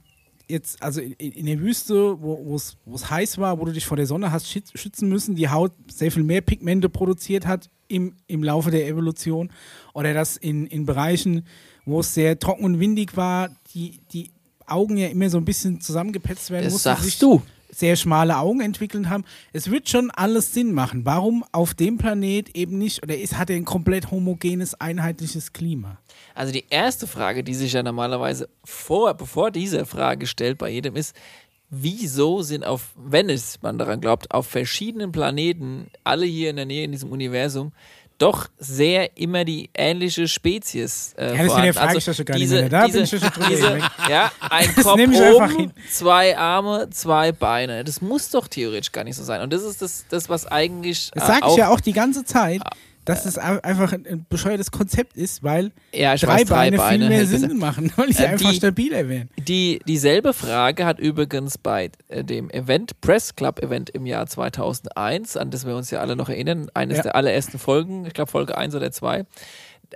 [0.49, 4.07] jetzt, also in, in der Wüste, wo es heiß war, wo du dich vor der
[4.07, 8.43] Sonne hast schüt- schützen müssen, die Haut sehr viel mehr Pigmente produziert hat im, im
[8.43, 9.51] Laufe der Evolution.
[9.95, 11.45] Oder dass in, in Bereichen,
[11.85, 14.31] wo es sehr trocken und windig war, die, die
[14.67, 16.85] Augen ja immer so ein bisschen zusammengepetzt werden Das mussten.
[16.89, 17.43] sagst sich du.
[17.71, 19.25] Sehr schmale Augen entwickelt haben.
[19.53, 21.05] Es wird schon alles Sinn machen.
[21.05, 25.99] Warum auf dem Planet eben nicht, oder ist, hat er ein komplett homogenes, einheitliches Klima?
[26.35, 30.97] Also die erste Frage, die sich ja normalerweise vor, bevor diese Frage stellt bei jedem
[30.97, 31.15] ist,
[31.71, 36.67] wieso sind auf, wenn es man daran glaubt, auf verschiedenen Planeten, alle hier in der
[36.67, 37.73] Nähe in diesem Universum,
[38.19, 41.73] doch sehr immer die ähnliche Spezies äh, Ja, deswegen vorhanden.
[41.75, 42.69] frage ich das schon gar nicht diese, mehr.
[42.69, 43.79] Da bin diese, ich ja schon drüber diese,
[44.11, 45.73] ja, ein Das Kopf ich oben, hin.
[45.91, 47.85] zwei Arme, zwei Beine.
[47.85, 49.41] Das muss doch theoretisch gar nicht so sein.
[49.41, 52.25] Und das ist das, das was eigentlich Das äh, sage ich ja auch die ganze
[52.25, 52.61] Zeit,
[53.09, 56.77] dass es ein- einfach ein- bescheuertes Konzept ist, weil Ja, ich drei weiß, drei Beine,
[56.77, 59.29] Beine viel mehr Sinn machen, weil sie Äh, einfach die- stabiler wären.
[59.39, 65.37] Die, dieselbe Frage hat übrigens bei äh, dem Event, Press Club Event im Jahr 2001,
[65.37, 67.03] an das wir uns ja alle noch erinnern, eines Ja.
[67.05, 69.25] der allerersten Folgen, ich glaube Folge 1 oder 2,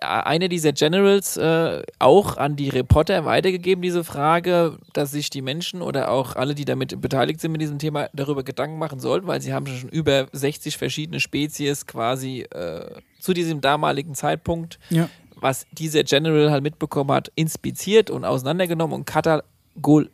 [0.01, 5.82] einer dieser Generals äh, auch an die Reporter weitergegeben, diese Frage, dass sich die Menschen
[5.82, 9.43] oder auch alle, die damit beteiligt sind mit diesem Thema, darüber Gedanken machen sollten, weil
[9.43, 12.86] sie haben schon über 60 verschiedene Spezies quasi äh,
[13.20, 15.09] zu diesem damaligen Zeitpunkt, Ja.
[15.36, 19.05] was dieser General halt mitbekommen hat, inspiziert und auseinandergenommen und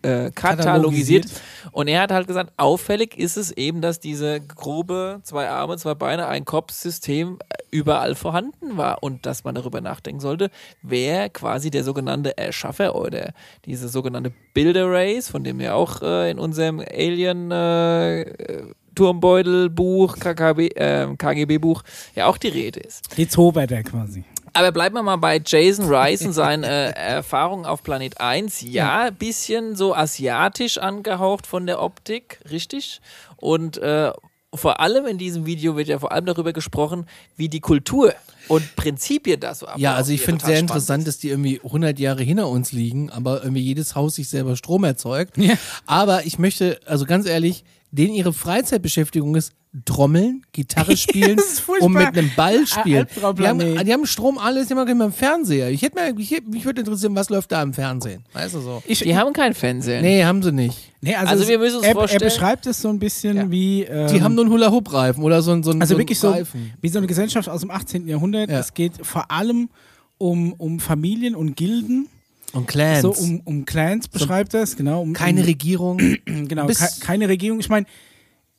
[0.02, 1.26] äh, katalogisiert.
[1.72, 5.94] Und er hat halt gesagt, auffällig ist es eben, dass diese grobe zwei Arme, zwei
[5.94, 7.38] Beine, ein Kopfsystem
[7.70, 10.50] überall vorhanden war und dass man darüber nachdenken sollte,
[10.82, 13.32] wer quasi der sogenannte Erschaffer oder
[13.64, 20.16] diese sogenannte Builder Race, von dem wir auch äh, in unserem Alien äh, äh, Turmbeutelbuch,
[20.18, 21.82] KKB, äh, KGB-Buch
[22.16, 23.16] ja auch die Rede ist.
[23.16, 24.24] Die Zauberer quasi.
[24.52, 28.62] Aber bleiben wir mal bei Jason Rice und seinen äh, Erfahrungen auf Planet 1.
[28.62, 33.00] Ja, ein bisschen so asiatisch angehaucht von der Optik, richtig?
[33.36, 34.12] Und äh,
[34.54, 37.06] vor allem in diesem Video wird ja vor allem darüber gesprochen,
[37.36, 38.14] wie die Kultur
[38.48, 39.82] und Prinzipien da so ablaufen.
[39.82, 41.08] Ja, also ich finde sehr interessant, ist.
[41.08, 44.84] dass die irgendwie 100 Jahre hinter uns liegen, aber irgendwie jedes Haus sich selber Strom
[44.84, 45.36] erzeugt.
[45.36, 45.54] Ja.
[45.86, 49.52] Aber ich möchte, also ganz ehrlich, denen ihre Freizeitbeschäftigung ist
[49.84, 51.38] Trommeln, Gitarre spielen
[51.80, 53.06] und mit einem Ball spielen.
[53.38, 55.70] Die haben, die haben Strom, alles immer im Fernseher.
[55.70, 58.24] Ich hätte mir, ich, mich würde interessieren, was läuft da im Fernsehen?
[58.32, 58.82] Weißt du so?
[58.86, 60.02] Ich, Die haben kein Fernsehen.
[60.02, 60.92] Nee, haben sie nicht.
[61.02, 63.36] nee, also, Also es- wir müssen uns er, vorstellen- Er beschreibt es so ein bisschen
[63.36, 63.50] Ja.
[63.50, 63.82] wie.
[63.82, 66.18] Ähm, Die haben nur einen Hula-Hoop-Reifen oder so, ein- so, ein- also so einen wirklich
[66.18, 66.72] so Reifen.
[66.80, 68.08] wie so eine Gesellschaft aus dem 18.
[68.08, 68.50] Jahrhundert.
[68.50, 68.58] Ja.
[68.60, 69.68] Es geht vor allem
[70.16, 72.08] um, um Familien und Gilden.
[72.52, 73.02] Und Clans.
[73.02, 75.02] So um, um Clans beschreibt das, genau.
[75.02, 75.98] Um, Keine um, Regierung.
[76.24, 77.60] Genau, ke keine Regierung.
[77.60, 77.86] Ich meine,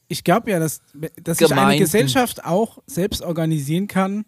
[0.07, 0.82] ich glaube ja, dass,
[1.24, 1.84] dass sich eine Gemeinden.
[1.84, 4.26] Gesellschaft auch selbst organisieren kann,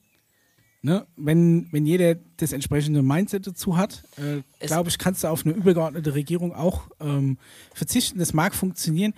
[0.81, 1.05] ne?
[1.15, 4.03] wenn, wenn jeder das entsprechende Mindset dazu hat.
[4.17, 7.37] Äh, Es- glaube ich, kannst du auf eine übergeordnete Regierung auch ähm,
[7.73, 8.19] verzichten.
[8.19, 9.13] Das mag funktionieren.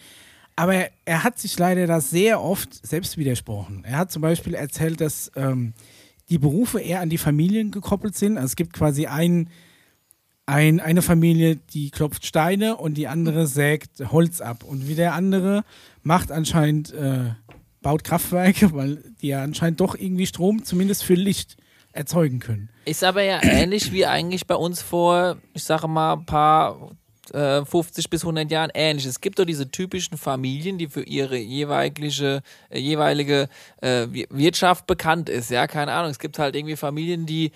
[0.56, 3.84] Aber er hat sich leider da sehr oft selbst widersprochen.
[3.86, 5.74] Er hat zum Beispiel erzählt, dass ähm,
[6.30, 8.38] die Berufe eher an die Familien gekoppelt sind.
[8.38, 9.50] Also es gibt quasi einen
[10.46, 14.64] ein, eine Familie, die klopft Steine und die andere sägt Holz ab.
[14.64, 15.64] Und wie der andere
[16.02, 17.32] macht anscheinend, äh,
[17.82, 21.58] baut Kraftwerke, weil die ja anscheinend doch irgendwie Strom zumindest für Licht
[21.92, 22.70] erzeugen können.
[22.86, 26.92] Ist aber ja ähnlich wie eigentlich bei uns vor, ich sage mal, ein paar
[27.32, 29.06] äh, 50 bis 100 Jahren ähnlich.
[29.06, 33.48] Es gibt doch diese typischen Familien, die für ihre jeweilige, äh, jeweilige
[33.82, 35.50] äh, Wir- Wirtschaft bekannt ist.
[35.52, 36.12] Ja, keine Ahnung.
[36.12, 37.52] Es gibt halt irgendwie Familien, die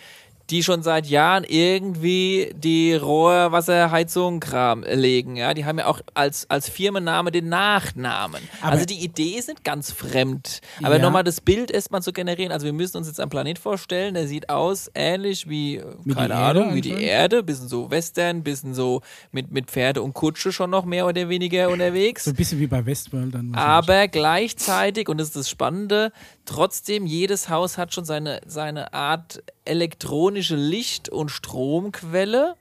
[0.50, 5.36] die schon seit Jahren irgendwie die Rohrwasserheizung Kram legen.
[5.36, 8.42] Ja, die haben ja auch als, als Firmenname den Nachnamen.
[8.62, 10.62] Aber- also die Idee ist nicht ganz fremd.
[10.84, 11.02] Aber Ja.
[11.02, 12.52] nochmal das Bild erstmal zu generieren.
[12.52, 16.34] Also wir müssen uns jetzt einen Planet vorstellen, der sieht aus ähnlich wie, Wie keine
[16.34, 16.94] die Erde Ahnung, wie die.
[17.02, 19.02] Erde, bisschen so Western, bisschen so
[19.32, 22.24] mit, mit Pferde und Kutsche schon noch mehr oder weniger unterwegs.
[22.26, 23.54] So ein bisschen wie bei Westworld dann.
[23.56, 26.12] Aber gleichzeitig, und das ist das Spannende,
[26.48, 32.56] trotzdem, jedes Haus hat schon seine, seine Art elektronische Licht- und Stromquelle.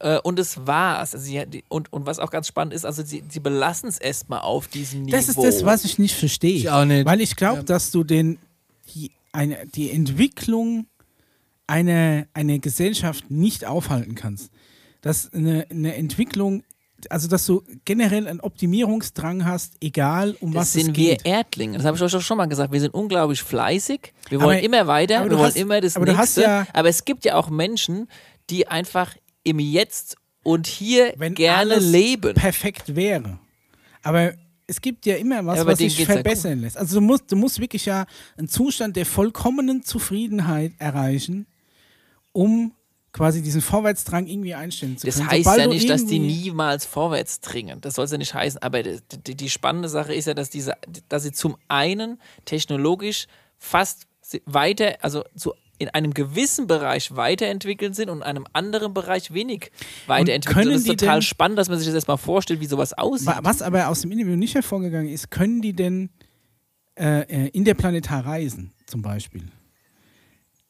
[0.00, 1.14] Äh, und es war's.
[1.14, 4.40] Also sie, und, und was auch ganz spannend ist, also sie, sie belassen es erstmal
[4.40, 5.16] auf diesem Niveau.
[5.16, 6.54] Das ist das, was ich nicht verstehe.
[6.54, 7.06] Ich auch nicht.
[7.06, 8.38] Weil ich glaube, dass du den,
[8.94, 10.86] die, eine, die Entwicklung
[11.66, 14.50] einer, einer Gesellschaft nicht aufhalten kannst.
[15.00, 16.64] Dass eine, eine Entwicklung,
[17.10, 21.24] also dass du generell einen Optimierungsdrang hast, egal um Das was sind es wir geht.
[21.26, 21.76] Erdlinge.
[21.78, 22.72] Das habe ich euch doch schon mal gesagt.
[22.72, 24.12] Wir sind unglaublich fleißig.
[24.28, 25.20] Wir Aber- wollen immer weiter.
[25.20, 26.42] aber Wir wollen hast- immer das aber du hast Nächste.
[26.42, 28.08] ja- aber es gibt ja auch Menschen,
[28.50, 29.14] die einfach
[29.44, 32.34] im Jetzt und hier Wenn gerne alles leben.
[32.34, 33.38] perfekt wäre.
[34.02, 34.32] Aber
[34.66, 36.76] es gibt ja immer was, Ja, was sich geht's ja verbessern lässt.
[36.76, 38.06] Also du musst, du musst wirklich ja
[38.36, 41.46] einen Zustand der vollkommenen Zufriedenheit erreichen,
[42.32, 42.72] um
[43.18, 45.28] quasi diesen Vorwärtsdrang irgendwie einstellen zu Das können.
[45.30, 47.80] heißt Sobald ja nicht, dass die niemals vorwärts dringen.
[47.80, 48.62] Das soll es ja nicht heißen.
[48.62, 50.74] Aber die, die, die spannende Sache ist ja, dass, diese,
[51.08, 53.26] dass sie zum einen technologisch
[53.58, 54.06] fast
[54.46, 59.70] weiter, also zu, in einem gewissen Bereich weiterentwickelt sind und in einem anderen Bereich wenig
[60.06, 60.74] weiterentwickelt sind.
[60.74, 63.26] Das ist total denn- spannend, dass man sich das erstmal vorstellt, wie sowas aussieht.
[63.26, 66.10] Wa- Was aber aus dem Interview nicht hervorgegangen ist, können die denn
[66.96, 69.42] äh, äh, interplanetar reisen, zum Beispiel?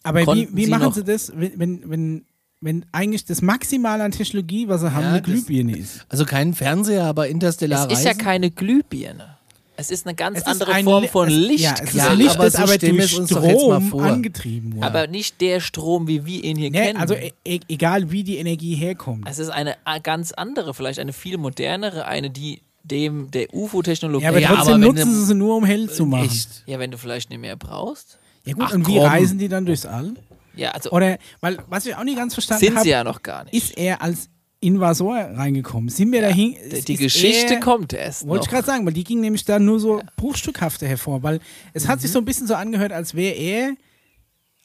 [0.03, 2.25] Aber wie, Konnten wie sie machen sie das, wenn, wenn, wenn,
[2.61, 6.05] wenn eigentlich das Maximale an Technologie, was sie haben, Ja, eine Glühbirne ist?
[6.09, 9.37] Also kein Fernseher, aber interstellar es ist ja keine Glühbirne.
[9.81, 11.61] Es ist eine ganz Es andere ein Form von Licht.
[11.63, 13.81] Ja, es ist Ja, Licht, aber das so aber durch es uns doch jetzt mal
[13.81, 14.03] Strom vor.
[14.03, 14.85] angetrieben wurde.
[14.87, 16.99] aber nicht der Strom, wie wir ihn hier Nee, kennen.
[16.99, 19.29] also e e egal wie die Energie herkommt.
[19.31, 24.25] es ist eine äh, ganz andere, vielleicht eine viel modernere, eine, die dem der UFO-Technologie.
[24.25, 26.25] ja, aber Ja, trotzdem aber wenn nutzen du- sie sie nur, um hell zu machen.
[26.25, 26.65] Echt.
[26.67, 28.19] Ja, wenn du vielleicht nicht mehr brauchst.
[28.47, 29.05] Ja gut, Ach, und wie komm.
[29.07, 30.15] reisen die dann durchs All?
[30.59, 33.23] Ja, also Oder, weil, was ich auch nicht ganz verstanden sind habe, sie ja noch
[33.23, 33.55] gar nicht.
[33.55, 34.29] ist er als
[34.61, 35.89] Invasor reingekommen?
[35.89, 36.57] Sind wir dahin?
[36.87, 39.79] die Geschichte er, kommt erst Wollte ich gerade sagen, weil die ging nämlich da nur
[39.79, 41.39] so bruchstückhafter hervor, weil
[41.75, 42.03] es hat Mhm.
[42.03, 43.75] sich so ein bisschen so angehört, als wäre er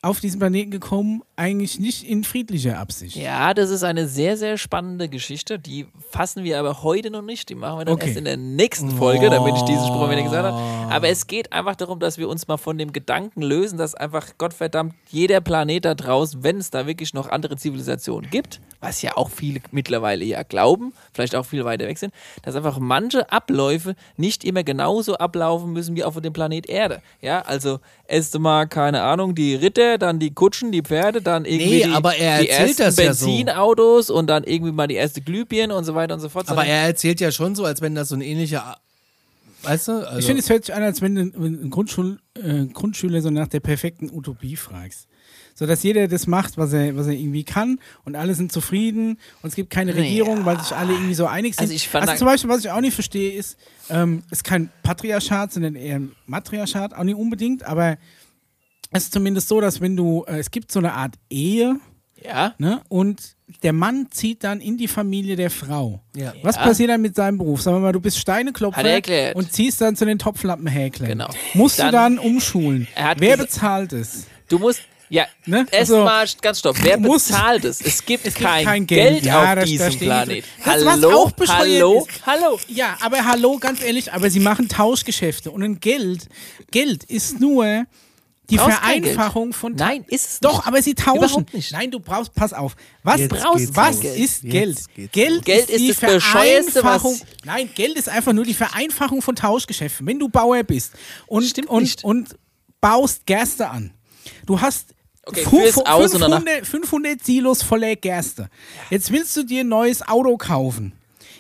[0.03, 3.15] auf diesen Planeten gekommen, eigentlich nicht in friedlicher Absicht.
[3.15, 5.57] Ja, das ist eine sehr, sehr spannende Geschichte.
[5.57, 7.47] Die fassen wir aber heute noch nicht.
[7.49, 8.07] Die machen wir dann Okay.
[8.07, 10.93] erst in der nächsten Folge, damit ich diesen Spruch wieder gesagt habe.
[10.93, 14.37] Aber es geht einfach darum, dass wir uns mal von dem Gedanken lösen, dass einfach
[14.37, 19.15] Gottverdammt jeder Planet da draußen, wenn es da wirklich noch andere Zivilisationen gibt, was ja
[19.15, 22.13] auch viele mittlerweile ja glauben, vielleicht auch viel weiter weg sind,
[22.43, 27.01] dass einfach manche Abläufe nicht immer genauso ablaufen müssen wie auf dem Planet Erde.
[27.21, 31.65] Ja, also erst mal, keine Ahnung, die Ritter, dann die Kutschen, die Pferde, dann irgendwie
[31.79, 33.25] Nee, die, aber er die erzählt ersten das ja so.
[33.27, 36.49] Benzinautos und dann irgendwie mal die erste Glühbirne und so weiter und so fort.
[36.49, 38.77] Aber er erzählt ja schon so, als wenn das so ein ähnlicher.
[39.63, 39.91] Weißt du?
[40.05, 43.29] Also, Ich finde, es hört sich an, als wenn du einen Grundschul, äh, Grundschüler so
[43.29, 45.07] nach der perfekten Utopie fragst.
[45.55, 49.19] So dass jeder das macht, was er, was er irgendwie kann und alle sind zufrieden
[49.43, 51.61] und es gibt keine Regierung, weil sich alle irgendwie so einig sind.
[51.65, 53.55] Also ich fand da- zum Beispiel, was ich auch nicht verstehe, ist,
[53.91, 57.97] ähm, es ist kein Patriarchat, sondern eher ein Matriarchat, auch nicht unbedingt, aber
[58.93, 61.75] es ist zumindest so, dass wenn du, äh, es gibt so eine Art Ehe,
[62.23, 62.81] ja, ne?
[62.87, 63.21] Und
[63.63, 65.99] der Mann zieht dann in die Familie der Frau.
[66.15, 66.33] Ja.
[66.41, 66.63] Was Ja.
[66.63, 67.61] passiert dann mit seinem Beruf?
[67.61, 71.09] Sagen wir mal, du bist Steineklopfer er und ziehst dann zu den Topflappenhäklern.
[71.09, 71.29] Genau.
[71.53, 72.87] Musst Dann- du dann umschulen.
[72.95, 74.25] Er hat Wer bezahlt es?
[74.47, 75.65] du musst, ja, Ne?
[75.73, 76.77] Also, erstmal ganz stopp.
[76.81, 77.81] Wer bezahlt es?
[77.81, 79.25] Es gibt, Es gibt kein, kein Geld, Geld.
[79.25, 80.45] Ja, auf diesem Planet.
[80.63, 82.25] Das, hallo, hallo, ist.
[82.25, 82.59] hallo.
[82.69, 86.29] Ja, aber hallo, ganz ehrlich, aber sie machen Tauschgeschäfte und ein Geld,
[86.71, 87.85] Geld ist nur
[88.57, 88.77] die Geld.
[89.07, 90.67] Vereinfachung von Nein, ist es Doch, nicht.
[90.67, 91.17] aber sie tauschen.
[91.17, 91.71] Überhaupt nicht.
[91.71, 92.75] Nein, du brauchst, pass auf.
[93.03, 94.15] Was, Jetzt brauchst was los.
[94.15, 94.77] ist Geld?
[95.11, 97.19] Geld, Geld ist die das Bescheuerste, Vereinfachung.
[97.43, 100.05] Nein, Geld ist einfach nur die Vereinfachung von Tauschgeschäften.
[100.07, 100.93] Wenn du Bauer bist
[101.27, 102.03] und, Stimmt und, nicht.
[102.03, 102.35] und
[102.81, 103.91] baust Gerste an,
[104.45, 104.93] du hast
[105.25, 108.49] Okay, fu- führ's fu- aus und danach- 500, 500 Silos voller Gerste.
[108.89, 110.91] Jetzt willst du dir ein neues Auto kaufen.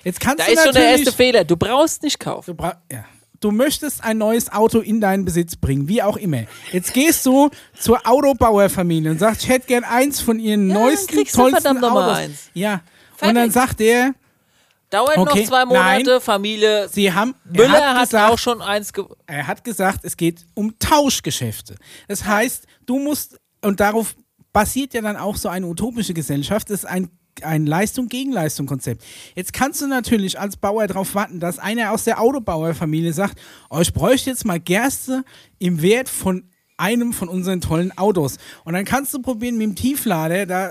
[0.05, 1.43] Jetzt kannst Da du ist schon der erste Fehler.
[1.43, 2.51] Du brauchst nicht kaufen.
[2.51, 3.03] Du, bra ja.
[3.43, 6.43] Du möchtest ein neues Auto in deinen Besitz bringen, wie auch immer.
[6.71, 11.15] Jetzt gehst du zur Autobauerfamilie und sagst, ich hätte gern eins von ihren Ja, neuesten,
[11.15, 12.17] dann du tollsten mal Autos.
[12.17, 12.49] eins.
[12.53, 12.81] Ja.
[13.15, 13.29] Fertig.
[13.29, 14.13] Und dann sagt der,
[14.89, 16.03] Dauert Okay, noch zwei Monate.
[16.11, 16.21] nein.
[16.21, 18.93] Familie sie haben, Müller er hat, hat, gesagt, auch schon eins.
[18.93, 21.75] Ge er hat gesagt, es geht um Tauschgeschäfte.
[22.07, 24.15] Das heißt, du musst, und darauf
[24.51, 27.09] basiert ja dann auch so eine utopische Gesellschaft, das ist ein
[27.43, 29.03] ein Leistung gegen Leistung Konzept.
[29.35, 33.39] Jetzt kannst du natürlich als Bauer darauf warten, dass einer aus der Autobauerfamilie sagt,
[33.69, 35.23] oh, ich bräuchte jetzt mal Gerste
[35.59, 38.37] im Wert von einem von unseren tollen Autos.
[38.63, 40.69] Und dann kannst du probieren, mit dem Tieflader da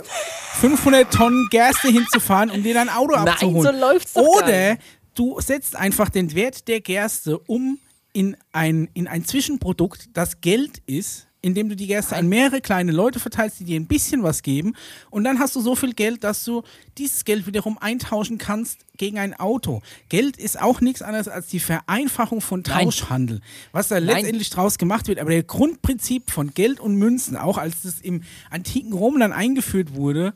[0.60, 3.62] 500 Tonnen Gerste hinzufahren, um dir dein Auto Nein, abzuholen.
[3.62, 4.76] so läuft's doch Oder
[5.14, 7.78] du setzt einfach den Wert der Gerste um
[8.12, 12.93] in ein, in ein Zwischenprodukt, das Geld ist, indem du die Gerste an mehrere kleine
[12.93, 14.74] Leute verteilst, die dir ein bisschen was geben.
[15.10, 16.62] Und dann hast du so viel Geld, dass du
[16.97, 19.82] dieses Geld wiederum eintauschen kannst gegen ein Auto.
[20.09, 22.85] Geld ist auch nichts anderes als die Vereinfachung von Nein.
[22.85, 23.40] Tauschhandel.
[23.73, 24.06] Was da Nein.
[24.06, 25.19] letztendlich draus gemacht wird.
[25.19, 29.94] Aber der Grundprinzip von Geld und Münzen, auch als das im antiken Rom dann eingeführt
[29.94, 30.35] wurde,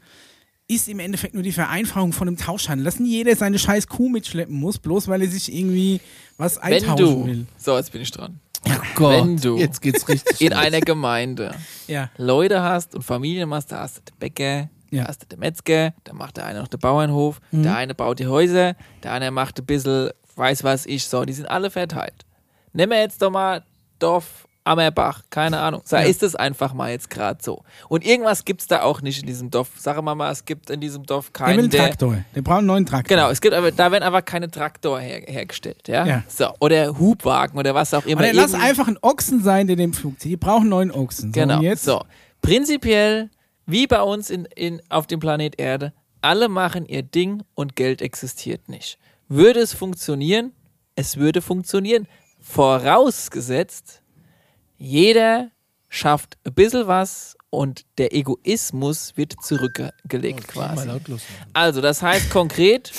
[0.69, 2.85] ist im Endeffekt nur die Vereinfachung von einem Tauschhandel.
[2.85, 6.01] Dass nie jeder seine scheiß Kuh mitschleppen muss, bloß weil er sich irgendwie
[6.37, 7.27] was Wenn eintauschen du.
[7.27, 7.47] will.
[7.57, 8.41] So, jetzt bin ich dran.
[8.95, 10.41] Gott, wenn du- Jetzt geht's richtig.
[10.47, 11.55] In einer Gemeinde
[11.87, 12.11] Ja.
[12.17, 15.03] Leute hast und Familien hast, da hast du den Bäcker, Ja.
[15.03, 17.63] da hast du den Metzger, da macht der eine noch den Bauernhof, Mhm.
[17.65, 21.33] der eine baut die Häuser, der eine macht ein bisschen, weiß was ich, so, die
[21.33, 22.25] sind alle verteilt.
[22.73, 23.63] Nehmen wir jetzt doch mal
[23.99, 25.83] Dorf Ammerbach, keine Ahnung.
[25.89, 27.63] Da ist es einfach mal jetzt gerade so.
[27.89, 29.69] Und irgendwas gibt es da auch nicht in diesem Dorf.
[29.79, 32.17] Sag mal mal, es gibt in diesem Dorf Der will keinen, einen der, Traktor.
[32.35, 33.17] Der braucht einen neuen Traktor.
[33.17, 36.05] Genau, es gibt aber, da werden einfach keine Traktor her, hergestellt, ja?
[36.05, 36.23] Ja.
[36.29, 38.23] So, oder Hubwagen oder was auch immer.
[38.23, 40.33] Dann lass einfach einen Ochsen sein, der den Flug zieht.
[40.33, 41.33] Die brauchen einen neuen Ochsen.
[41.33, 41.61] So, Genau.
[41.61, 41.85] Jetzt?
[41.85, 42.03] So,
[42.43, 43.31] prinzipiell,
[43.67, 48.03] wie bei uns in, in, auf dem Planet Erde, alle machen ihr Ding und Geld
[48.03, 48.99] existiert nicht.
[49.29, 50.53] Würde es funktionieren?
[50.97, 52.09] Es würde funktionieren.
[52.41, 54.03] Vorausgesetzt,
[54.79, 55.51] jeder
[55.89, 60.91] schafft ein bisschen was und der Egoismus wird zurückgelegt Mal quasi.
[61.53, 62.93] Also, das heißt konkret,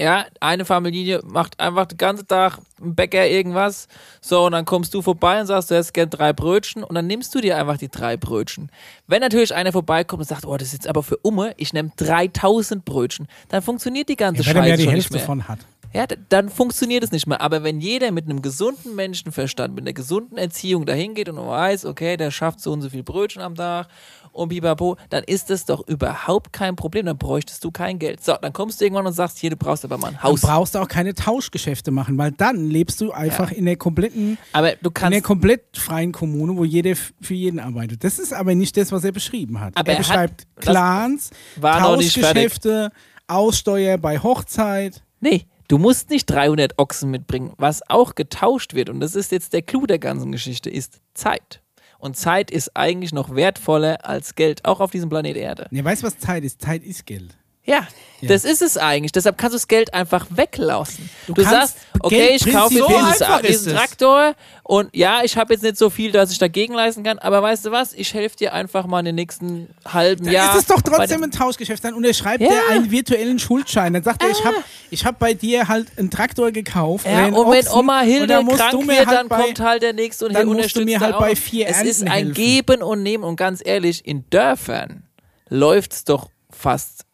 [0.00, 3.86] ja, eine Familie macht einfach den ganzen Tag im Bäcker irgendwas.
[4.22, 7.06] So, und dann kommst du vorbei und sagst, du hättest gern drei Brötchen und dann
[7.06, 8.70] nimmst du dir einfach die drei Brötchen.
[9.06, 11.92] Wenn natürlich einer vorbeikommt und sagt, oh, das ist jetzt aber für Umme, ich nehme
[11.96, 15.22] 3000 Brötchen, dann funktioniert die ganze Ja, wenn er Scheiße die Hälfte mehr.
[15.22, 15.58] von hat.
[15.92, 17.40] Ja, dann funktioniert es nicht mehr.
[17.40, 21.84] Aber wenn jeder mit einem gesunden Menschenverstand, mit einer gesunden Erziehung dahin geht und weiß,
[21.86, 23.88] okay, der schafft so und so viel Brötchen am Tag
[24.32, 27.06] und bipapo, dann ist das doch überhaupt kein Problem.
[27.06, 28.22] Dann bräuchtest du kein Geld.
[28.24, 30.42] So, dann kommst du irgendwann und sagst, hier, du brauchst aber mal ein Haus.
[30.42, 33.56] brauchst du auch keine Tauschgeschäfte machen, weil dann lebst du einfach Ja.
[33.56, 37.58] in der kompletten, Aber du in der kannst, komplett freien Kommune, wo jeder für jeden
[37.58, 38.04] arbeitet.
[38.04, 39.76] Das ist aber nicht das, was er beschrieben hat.
[39.76, 41.30] Aber er er hat- beschreibt das Clans.
[41.60, 42.92] Tauschgeschäfte,
[43.26, 45.02] Aussteuer bei Hochzeit.
[45.20, 47.52] Nee, du musst nicht 300 Ochsen mitbringen.
[47.56, 51.62] Was auch getauscht wird, und das ist jetzt der Clou der ganzen Geschichte, ist Zeit.
[51.98, 55.68] Und Zeit ist eigentlich noch wertvoller als Geld, auch auf diesem Planet Erde.
[55.70, 56.60] Ne, weißt du, was Zeit ist?
[56.60, 57.36] Zeit ist Geld.
[57.64, 57.86] Ja,
[58.22, 59.12] das ist es eigentlich.
[59.12, 61.08] Deshalb kannst du das Geld einfach weglassen.
[61.26, 63.78] Du, kannst sagst, okay, Geld ich kaufe jetzt dieses, So ist diesen es.
[63.78, 67.42] Traktor und ja, ich habe jetzt nicht so viel, dass ich dagegen leisten kann, aber
[67.42, 67.92] weißt du was?
[67.94, 70.54] Ich helfe dir einfach mal in den nächsten halben Dann Jahr.
[70.54, 71.82] ist es doch trotzdem dem- ein Tauschgeschäft.
[71.84, 72.48] Dann unterschreibt Ja.
[72.50, 72.52] Ah.
[72.70, 73.92] er einen virtuellen Schuldschein.
[73.94, 74.56] Dann sagt er, ich habe
[74.90, 77.06] ich hab bei dir halt einen Traktor gekauft.
[77.06, 79.28] Ja, und wenn Ochsen, Oma und Hilde dann musst krank du mir wird, halt dann
[79.28, 82.02] bei, kommt halt der Nächste und dann musst du mir halt bei vier Es ist
[82.02, 82.34] ein helfen.
[82.34, 85.04] Geben und Nehmen und ganz ehrlich, in Dörfern
[85.48, 87.04] läuft's doch fast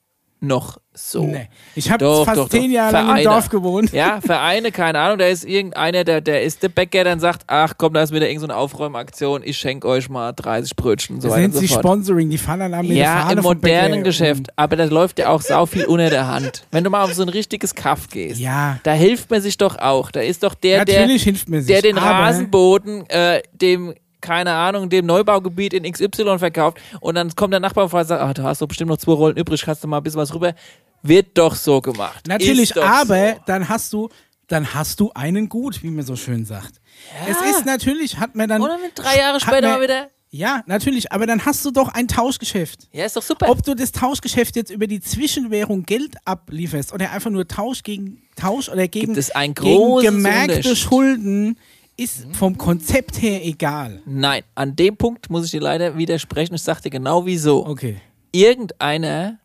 [0.40, 1.24] noch so.
[1.24, 1.48] Nee.
[1.74, 2.70] Ich habe fast doch, zehn.
[2.70, 3.24] Jahre lang im.
[3.24, 3.92] Dorf gewohnt.
[3.92, 7.74] Ja, Vereine, keine Ahnung, da ist irgendeiner, der, der ist der Bäcker, dann sagt, ach
[7.76, 11.22] komm, da ist wieder irgendeine so eine Aufräumaktion, ich schenke euch mal 30 Brötchen und
[11.22, 11.76] so Das weiter nennt und so sich.
[11.76, 12.30] Sponsoring.
[12.30, 14.46] Die dann an mit der Ja, im modernen Geschäft.
[14.56, 16.66] Aber da läuft ja auch sau viel unter der Hand.
[16.70, 18.78] Wenn du mal auf so ein richtiges Kaff gehst, Ja.
[18.82, 20.10] da hilft man sich doch auch.
[20.10, 21.68] Da ist doch der, der, Natürlich hilft mir sich.
[21.72, 27.52] der den Rasenboden äh, dem keine Ahnung, dem Neubaugebiet in XY verkauft und dann kommt
[27.52, 29.88] der Nachbar und sagt, ah, du hast doch bestimmt noch zwei Rollen übrig, kannst du
[29.88, 30.54] mal ein bisschen was rüber.
[31.02, 32.26] Wird doch so gemacht.
[32.26, 33.40] Natürlich, aber so.
[33.46, 34.08] dann hast du,
[34.48, 36.80] dann hast du einen gut, wie man so schön sagt.
[37.28, 38.62] Es ist natürlich, hat man dann.
[38.62, 40.08] Dann wird drei Jahre später man- mal wieder.
[40.30, 42.88] Ja, natürlich, aber dann hast du doch ein Tauschgeschäft.
[42.92, 43.48] Ja, ist doch super.
[43.48, 48.22] Ob du das Tauschgeschäft jetzt über die Zwischenwährung Geld ablieferst oder einfach nur Tausch gegen
[48.34, 50.74] Tausch oder gegen, Gibt es einen gegen gemerkte.
[50.76, 51.58] Schulden,
[51.96, 54.02] ist vom Konzept her egal.
[54.04, 56.54] Nein, an dem Punkt muss ich dir leider widersprechen.
[56.54, 57.66] Ich sag dir genau wieso.
[57.66, 57.96] Okay.
[58.32, 59.38] Irgendeiner,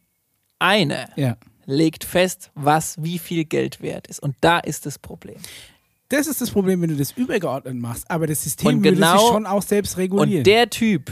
[0.59, 1.37] einer, Ja.
[1.65, 4.21] legt fest, was wie viel Geld wert ist.
[4.21, 5.37] Und da ist das Problem.
[6.09, 8.09] Das ist das Problem, wenn du das übergeordnet machst.
[8.11, 10.39] Aber das System Und würde genau- sich schon auch selbst regulieren.
[10.39, 11.09] Und der Typ,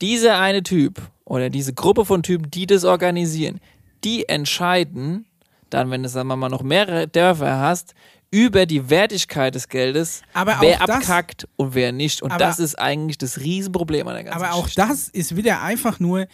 [0.00, 3.60] dieser eine Typ oder diese Gruppe von Typen, die das organisieren,
[4.04, 5.26] die entscheiden
[5.68, 7.94] dann, wenn du sagen wir mal noch mehrere Dörfer hast,
[8.36, 12.20] über die Wertigkeit des Geldes, Aber wer das- abkackt und wer nicht.
[12.20, 14.82] Und das ist eigentlich das Riesenproblem an der ganzen Aber auch Geschichte.
[14.86, 16.26] das ist wieder einfach nur,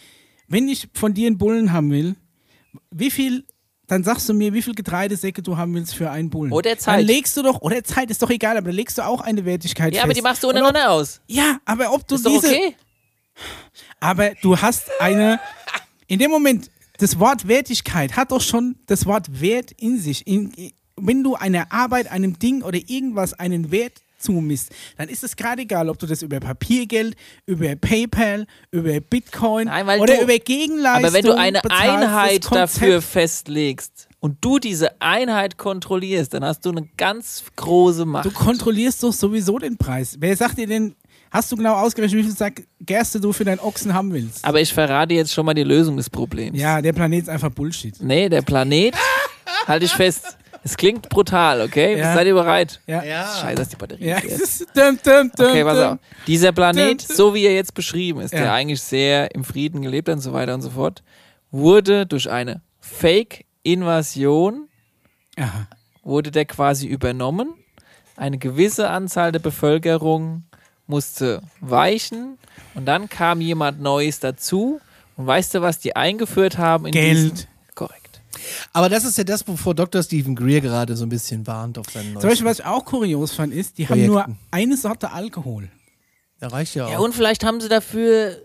[0.49, 2.17] wenn ich von dir einen Bullen haben will,
[2.91, 3.45] wie viel,
[3.87, 6.51] dann sagst du mir, wie viel Getreidesäcke du haben willst für einen Bullen.
[6.51, 6.99] Oder Zeit.
[6.99, 9.45] Dann legst du doch, oder Zeit ist doch egal, aber dann legst du auch eine
[9.45, 10.03] Wertigkeit Ja, fest.
[10.03, 11.21] aber die machst du untereinander aus.
[11.29, 12.75] Ob, ja, aber ob du Ist diese, okay.
[14.01, 15.39] aber du hast eine,
[16.07, 20.27] in dem Moment, das Wort Wertigkeit hat doch schon das Wort Wert in sich.
[20.27, 20.53] In,
[21.05, 25.63] wenn du einer Arbeit, einem Ding oder irgendwas einen Wert zumisst, dann ist es gerade
[25.63, 27.15] egal, ob du das über Papiergeld,
[27.45, 33.01] über PayPal, über Bitcoin Nein, oder du- über Gegenleistung Aber wenn du eine Einheit dafür
[33.01, 38.25] festlegst und du diese Einheit kontrollierst, dann hast du eine ganz große Macht.
[38.25, 40.15] Du kontrollierst doch sowieso den Preis.
[40.19, 40.95] Wer sagt dir denn,
[41.29, 44.45] hast du genau ausgerechnet, wie viel Sack Gerste du für deinen Ochsen haben willst?
[44.45, 46.57] Aber ich verrate jetzt schon mal die Lösung des Problems.
[46.57, 47.95] Ja, der Planet ist einfach Bullshit.
[48.01, 48.95] Nee, der Planet,
[49.67, 50.37] halte ich fest.
[50.63, 51.97] Es klingt brutal, okay?
[51.97, 52.13] Ja.
[52.13, 52.79] Seid ihr bereit?
[52.87, 53.03] Ja.
[53.03, 53.27] Ja.
[53.41, 54.61] Scheiße, dass die Batterie Ja, ist.
[54.75, 55.97] dum, dum, dum, Okay, pass auf.
[56.25, 60.15] Dieser Planet, so wie er jetzt beschrieben ist, der eigentlich sehr im Frieden gelebt hat
[60.15, 61.03] und so weiter und so fort,
[61.51, 64.67] wurde durch eine Fake-Invasion,
[66.03, 67.53] wurde der quasi übernommen.
[68.15, 70.43] Eine gewisse Anzahl der Bevölkerung
[70.87, 72.37] musste weichen
[72.75, 74.79] und dann kam jemand Neues dazu.
[75.15, 76.85] Und weißt du, was die eingeführt haben?
[76.85, 77.47] In Geld.
[78.71, 80.03] Aber das ist ja das, wovor Dr.
[80.03, 83.33] Stephen Greer gerade so ein bisschen warnt auf seinen Zum Beispiel, was ich auch kurios
[83.33, 84.39] fand, ist, die haben nur Projekten.
[84.51, 85.69] eine Sorte Alkohol.
[86.41, 86.91] Ja, reicht ja auch.
[86.91, 88.37] Ja, und vielleicht haben sie dafür.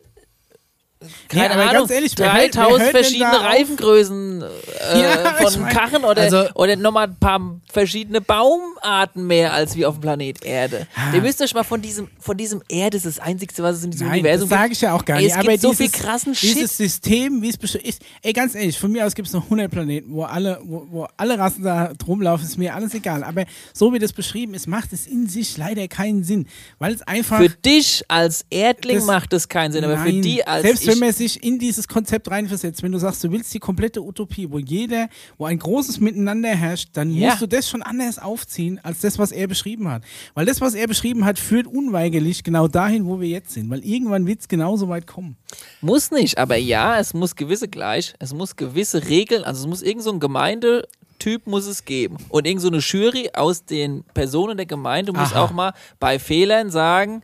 [1.28, 3.40] Keine aber Ahnung, ehrlich, wer hört- wer 3000 hört denn verschiedene?
[3.40, 7.40] Reifengrößen äh, Ja, von mein, Karren oder, also- oder nochmal ein paar
[7.72, 10.86] verschiedene Baumarten mehr als wie auf dem Planet Erde.
[11.14, 13.84] Ihr müsst euch mal von diesem, von diesem Erde, das ist das Einzige, was es
[13.84, 15.30] in diesem Nein, Universum das sage ich ja auch gar nicht.
[15.30, 16.70] es aber gibt so dieses, viel krassen dieses Shit.
[16.70, 18.02] System, wie es ist.
[18.22, 21.06] Ey, ganz ehrlich, von mir aus gibt es noch 100 Planeten, wo alle, wo, wo
[21.16, 23.22] alle Rassen da rumlaufen, ist mir alles egal.
[23.22, 26.48] Aber so wie das beschrieben ist, macht es in sich leider keinen Sinn.
[26.78, 27.38] Weil es einfach.
[27.38, 30.22] Für dich als Erdling Das- macht das keinen Sinn, aber für Nein.
[30.22, 33.58] die als Wenn man sich in dieses Konzept reinversetzt, wenn du sagst, du willst die
[33.58, 37.28] komplette Utopie, wo jeder, wo ein großes Miteinander herrscht, dann Ja.
[37.30, 40.02] musst du das schon anders aufziehen, als das, was er beschrieben hat.
[40.34, 43.70] Weil das, was er beschrieben hat, führt unweigerlich genau dahin, wo wir jetzt sind.
[43.70, 45.36] Weil irgendwann wird es genauso weit kommen.
[45.80, 49.82] Muss nicht, aber ja, es muss gewisse gleich, es muss gewisse Regeln, also es muss
[49.82, 52.16] irgend so ein Gemeindetyp muss es geben.
[52.28, 55.44] Und irgend so eine Jury aus den Personen der Gemeinde muss Aha.
[55.44, 57.22] auch mal bei Fehlern sagen,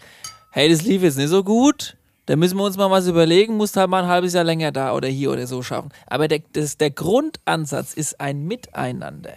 [0.50, 1.96] hey, das lief jetzt nicht so gut,
[2.26, 4.94] da müssen wir uns mal was überlegen, musst halt mal ein halbes Jahr länger da
[4.94, 5.90] oder hier oder so schaffen.
[6.06, 9.34] Aber der, das, der Grundansatz ist ein Miteinander.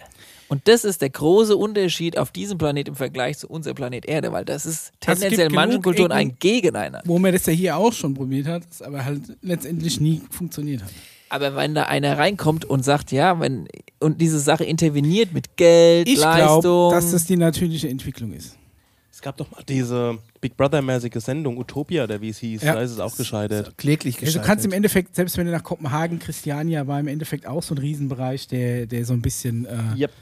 [0.50, 4.32] Und das ist der große Unterschied auf diesem Planet im Vergleich zu unserem Planet Erde,
[4.32, 7.02] weil das ist Also tendenziell in manchen Kulturen Ecken- ein Gegeneinander.
[7.04, 10.82] Wo man das ja hier auch schon probiert hat, das aber halt letztendlich nie funktioniert
[10.82, 10.90] hat.
[11.28, 13.68] Aber wenn da einer reinkommt und sagt, ja, wenn
[14.00, 18.56] und diese Sache interveniert mit Geld, Ich Leistung, glaube, dass das die natürliche Entwicklung ist.
[19.18, 22.62] Es gab doch mal diese Big Brother-mäßige Sendung, Utopia, oder wie es hieß.
[22.62, 22.74] Ja.
[22.74, 23.76] Da ist es auch gescheitert.
[23.76, 24.44] Kläglich Also gescheitert.
[24.44, 27.74] du kannst im Endeffekt, selbst wenn du nach Kopenhagen, Christiania war im Endeffekt auch so
[27.74, 30.12] ein Riesenbereich, der, der so ein bisschen äh, Yep.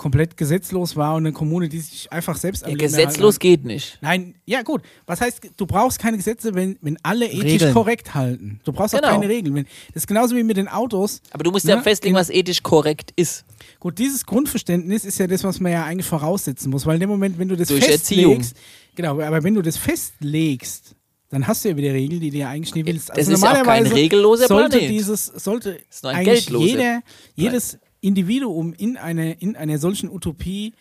[0.00, 3.92] Komplett gesetzlos war und eine Kommune, die sich einfach selbst Ja, gesetzlos erhalten geht nicht.
[3.96, 4.02] hat.
[4.02, 4.80] Nein, ja gut.
[5.06, 7.74] Was heißt, du brauchst keine Gesetze, wenn, wenn alle ethisch Regeln.
[7.74, 8.60] korrekt halten.
[8.64, 9.12] Du brauchst auch Genau.
[9.12, 9.54] keine Regeln.
[9.54, 11.20] Wenn, das ist genauso wie mit den Autos.
[11.32, 11.82] Aber du musst ja Ne?
[11.82, 13.44] festlegen, In- was ethisch korrekt ist.
[13.78, 17.10] Gut, dieses Grundverständnis ist ja das, was man ja eigentlich voraussetzen muss, weil in dem
[17.10, 18.56] Moment, wenn du das Durch festlegst,
[18.94, 20.96] genau, aber wenn du das festlegst,
[21.30, 23.10] dann hast du ja wieder Regeln, die du ja eigentlich nie willst.
[23.10, 24.90] Also Das ist ja auch kein normalerweise regelloser sollte Planet.
[24.90, 27.02] dieses, sollte ist nur ein eigentlich geldloser jeder,
[27.36, 30.74] jedes Individuum in, eine, in einer solchen Utopie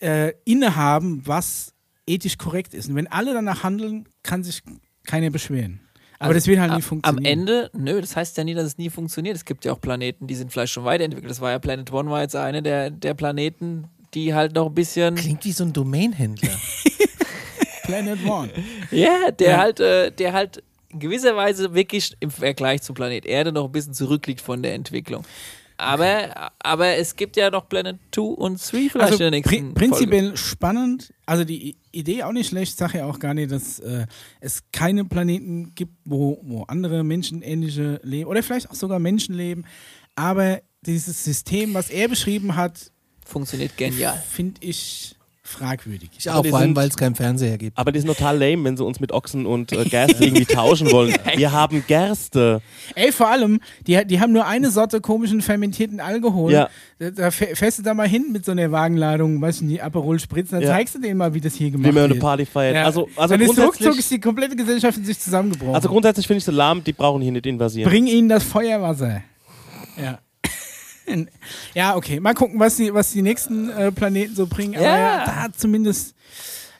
[0.00, 1.74] äh, innehaben, was
[2.06, 2.88] ethisch korrekt ist.
[2.88, 4.62] Und wenn alle danach handeln, kann sich
[5.06, 5.80] keiner beschweren.
[6.20, 7.24] Aber das wird halt nie funktionieren.
[7.26, 9.36] Am Ende, nö, das heißt ja nie, dass es nie funktioniert.
[9.36, 11.30] Es gibt ja auch Planeten, die sind vielleicht schon weiterentwickelt.
[11.30, 13.84] Das war ja Planet One, war jetzt eine der, der Planeten,
[14.14, 15.14] die halt noch ein bisschen.
[15.14, 16.50] Klingt wie so ein Domainhändler.
[17.84, 18.50] Planet One.
[18.90, 19.58] Ja, der Ja.
[19.58, 23.72] halt, äh, der halt in gewisser Weise wirklich im Vergleich zum Planet Erde noch ein
[23.72, 25.24] bisschen zurückliegt von der Entwicklung.
[25.78, 29.74] Aber, aber es gibt ja noch Planet 2 und 3 vielleicht Also in der nächsten
[29.74, 31.12] prinzipiell spannend.
[31.24, 32.76] Also die Idee auch nicht schlecht.
[32.76, 34.06] Sage ja auch gar nicht, dass äh,
[34.40, 39.64] es keine Planeten gibt, wo, wo andere menschenähnliche leben oder vielleicht auch sogar Menschen leben.
[40.16, 42.90] Aber dieses System, was er beschrieben hat,
[43.28, 43.38] Folge.
[43.38, 44.22] Funktioniert genial.
[44.30, 45.14] finde ich
[45.48, 46.10] fragwürdig.
[46.18, 47.76] Ich Aber auch, vor allem, weil es keinen Fernseher gibt.
[47.76, 50.90] Aber die sind total lame, wenn sie uns mit Ochsen und äh, Gerste irgendwie tauschen
[50.92, 51.14] wollen.
[51.36, 52.60] Wir haben Gerste.
[52.94, 56.52] Ey, vor allem, die, die haben nur eine Sorte komischen fermentierten Alkohol.
[56.52, 56.68] Ja.
[56.98, 59.80] Da, da fäh- fährst du da mal hin mit so einer Wagenladung, weißt du, die
[59.80, 60.68] Aperol Spritzen, dann Ja.
[60.76, 62.20] zeigst du denen mal, wie das hier gemacht Wie man eine wird.
[62.22, 62.74] Party feiert.
[62.76, 62.84] Ja.
[62.84, 65.74] Also, also, dann ist ruckzuck grundsätzlich, ist die komplette Gesellschaft in sich zusammengebrochen.
[65.74, 67.88] also grundsätzlich finde ich sie lahm, die brauchen hier nicht invasieren.
[67.90, 69.22] Bring ihnen das Feuerwasser.
[70.00, 70.18] Ja.
[71.74, 72.20] Ja, okay.
[72.20, 74.74] Mal gucken, was die, was die nächsten äh, Planeten so bringen.
[74.76, 74.98] Aber Ja.
[74.98, 76.14] ja, da zumindest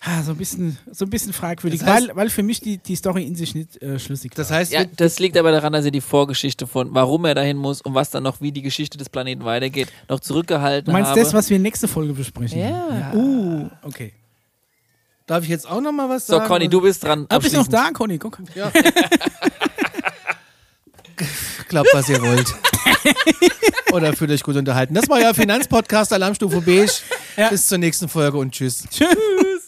[0.00, 2.78] ah, so, ein bisschen, so ein bisschen fragwürdig, Das heißt- weil, weil für mich die,
[2.78, 4.58] die Story in sich nicht äh, schlüssig Das war.
[4.58, 7.56] heißt, Ja, wir- das liegt aber daran, dass er die Vorgeschichte von, warum er dahin
[7.56, 11.10] muss und was dann noch, wie die Geschichte des Planeten weitergeht, noch zurückgehalten Du meinst
[11.10, 11.20] habe.
[11.20, 12.60] das, was wir nächste Folge besprechen?
[12.60, 13.12] Ja.
[13.12, 14.12] Uh, okay.
[15.26, 16.46] darf ich jetzt auch noch mal was so, sagen?
[16.48, 17.26] Conny, du bist dran.
[17.28, 18.18] Ah, bist noch da, Conny?
[18.18, 18.38] Guck.
[21.68, 22.54] Glaubt, was ihr wollt.
[23.92, 24.94] Oder fühlt euch gut unterhalten.
[24.94, 26.92] Das war ja Finanzpodcast Alarmstufe Beige.
[27.36, 27.48] Ja.
[27.48, 28.84] Bis zur nächsten Folge und tschüss.
[28.90, 29.67] Tschüss.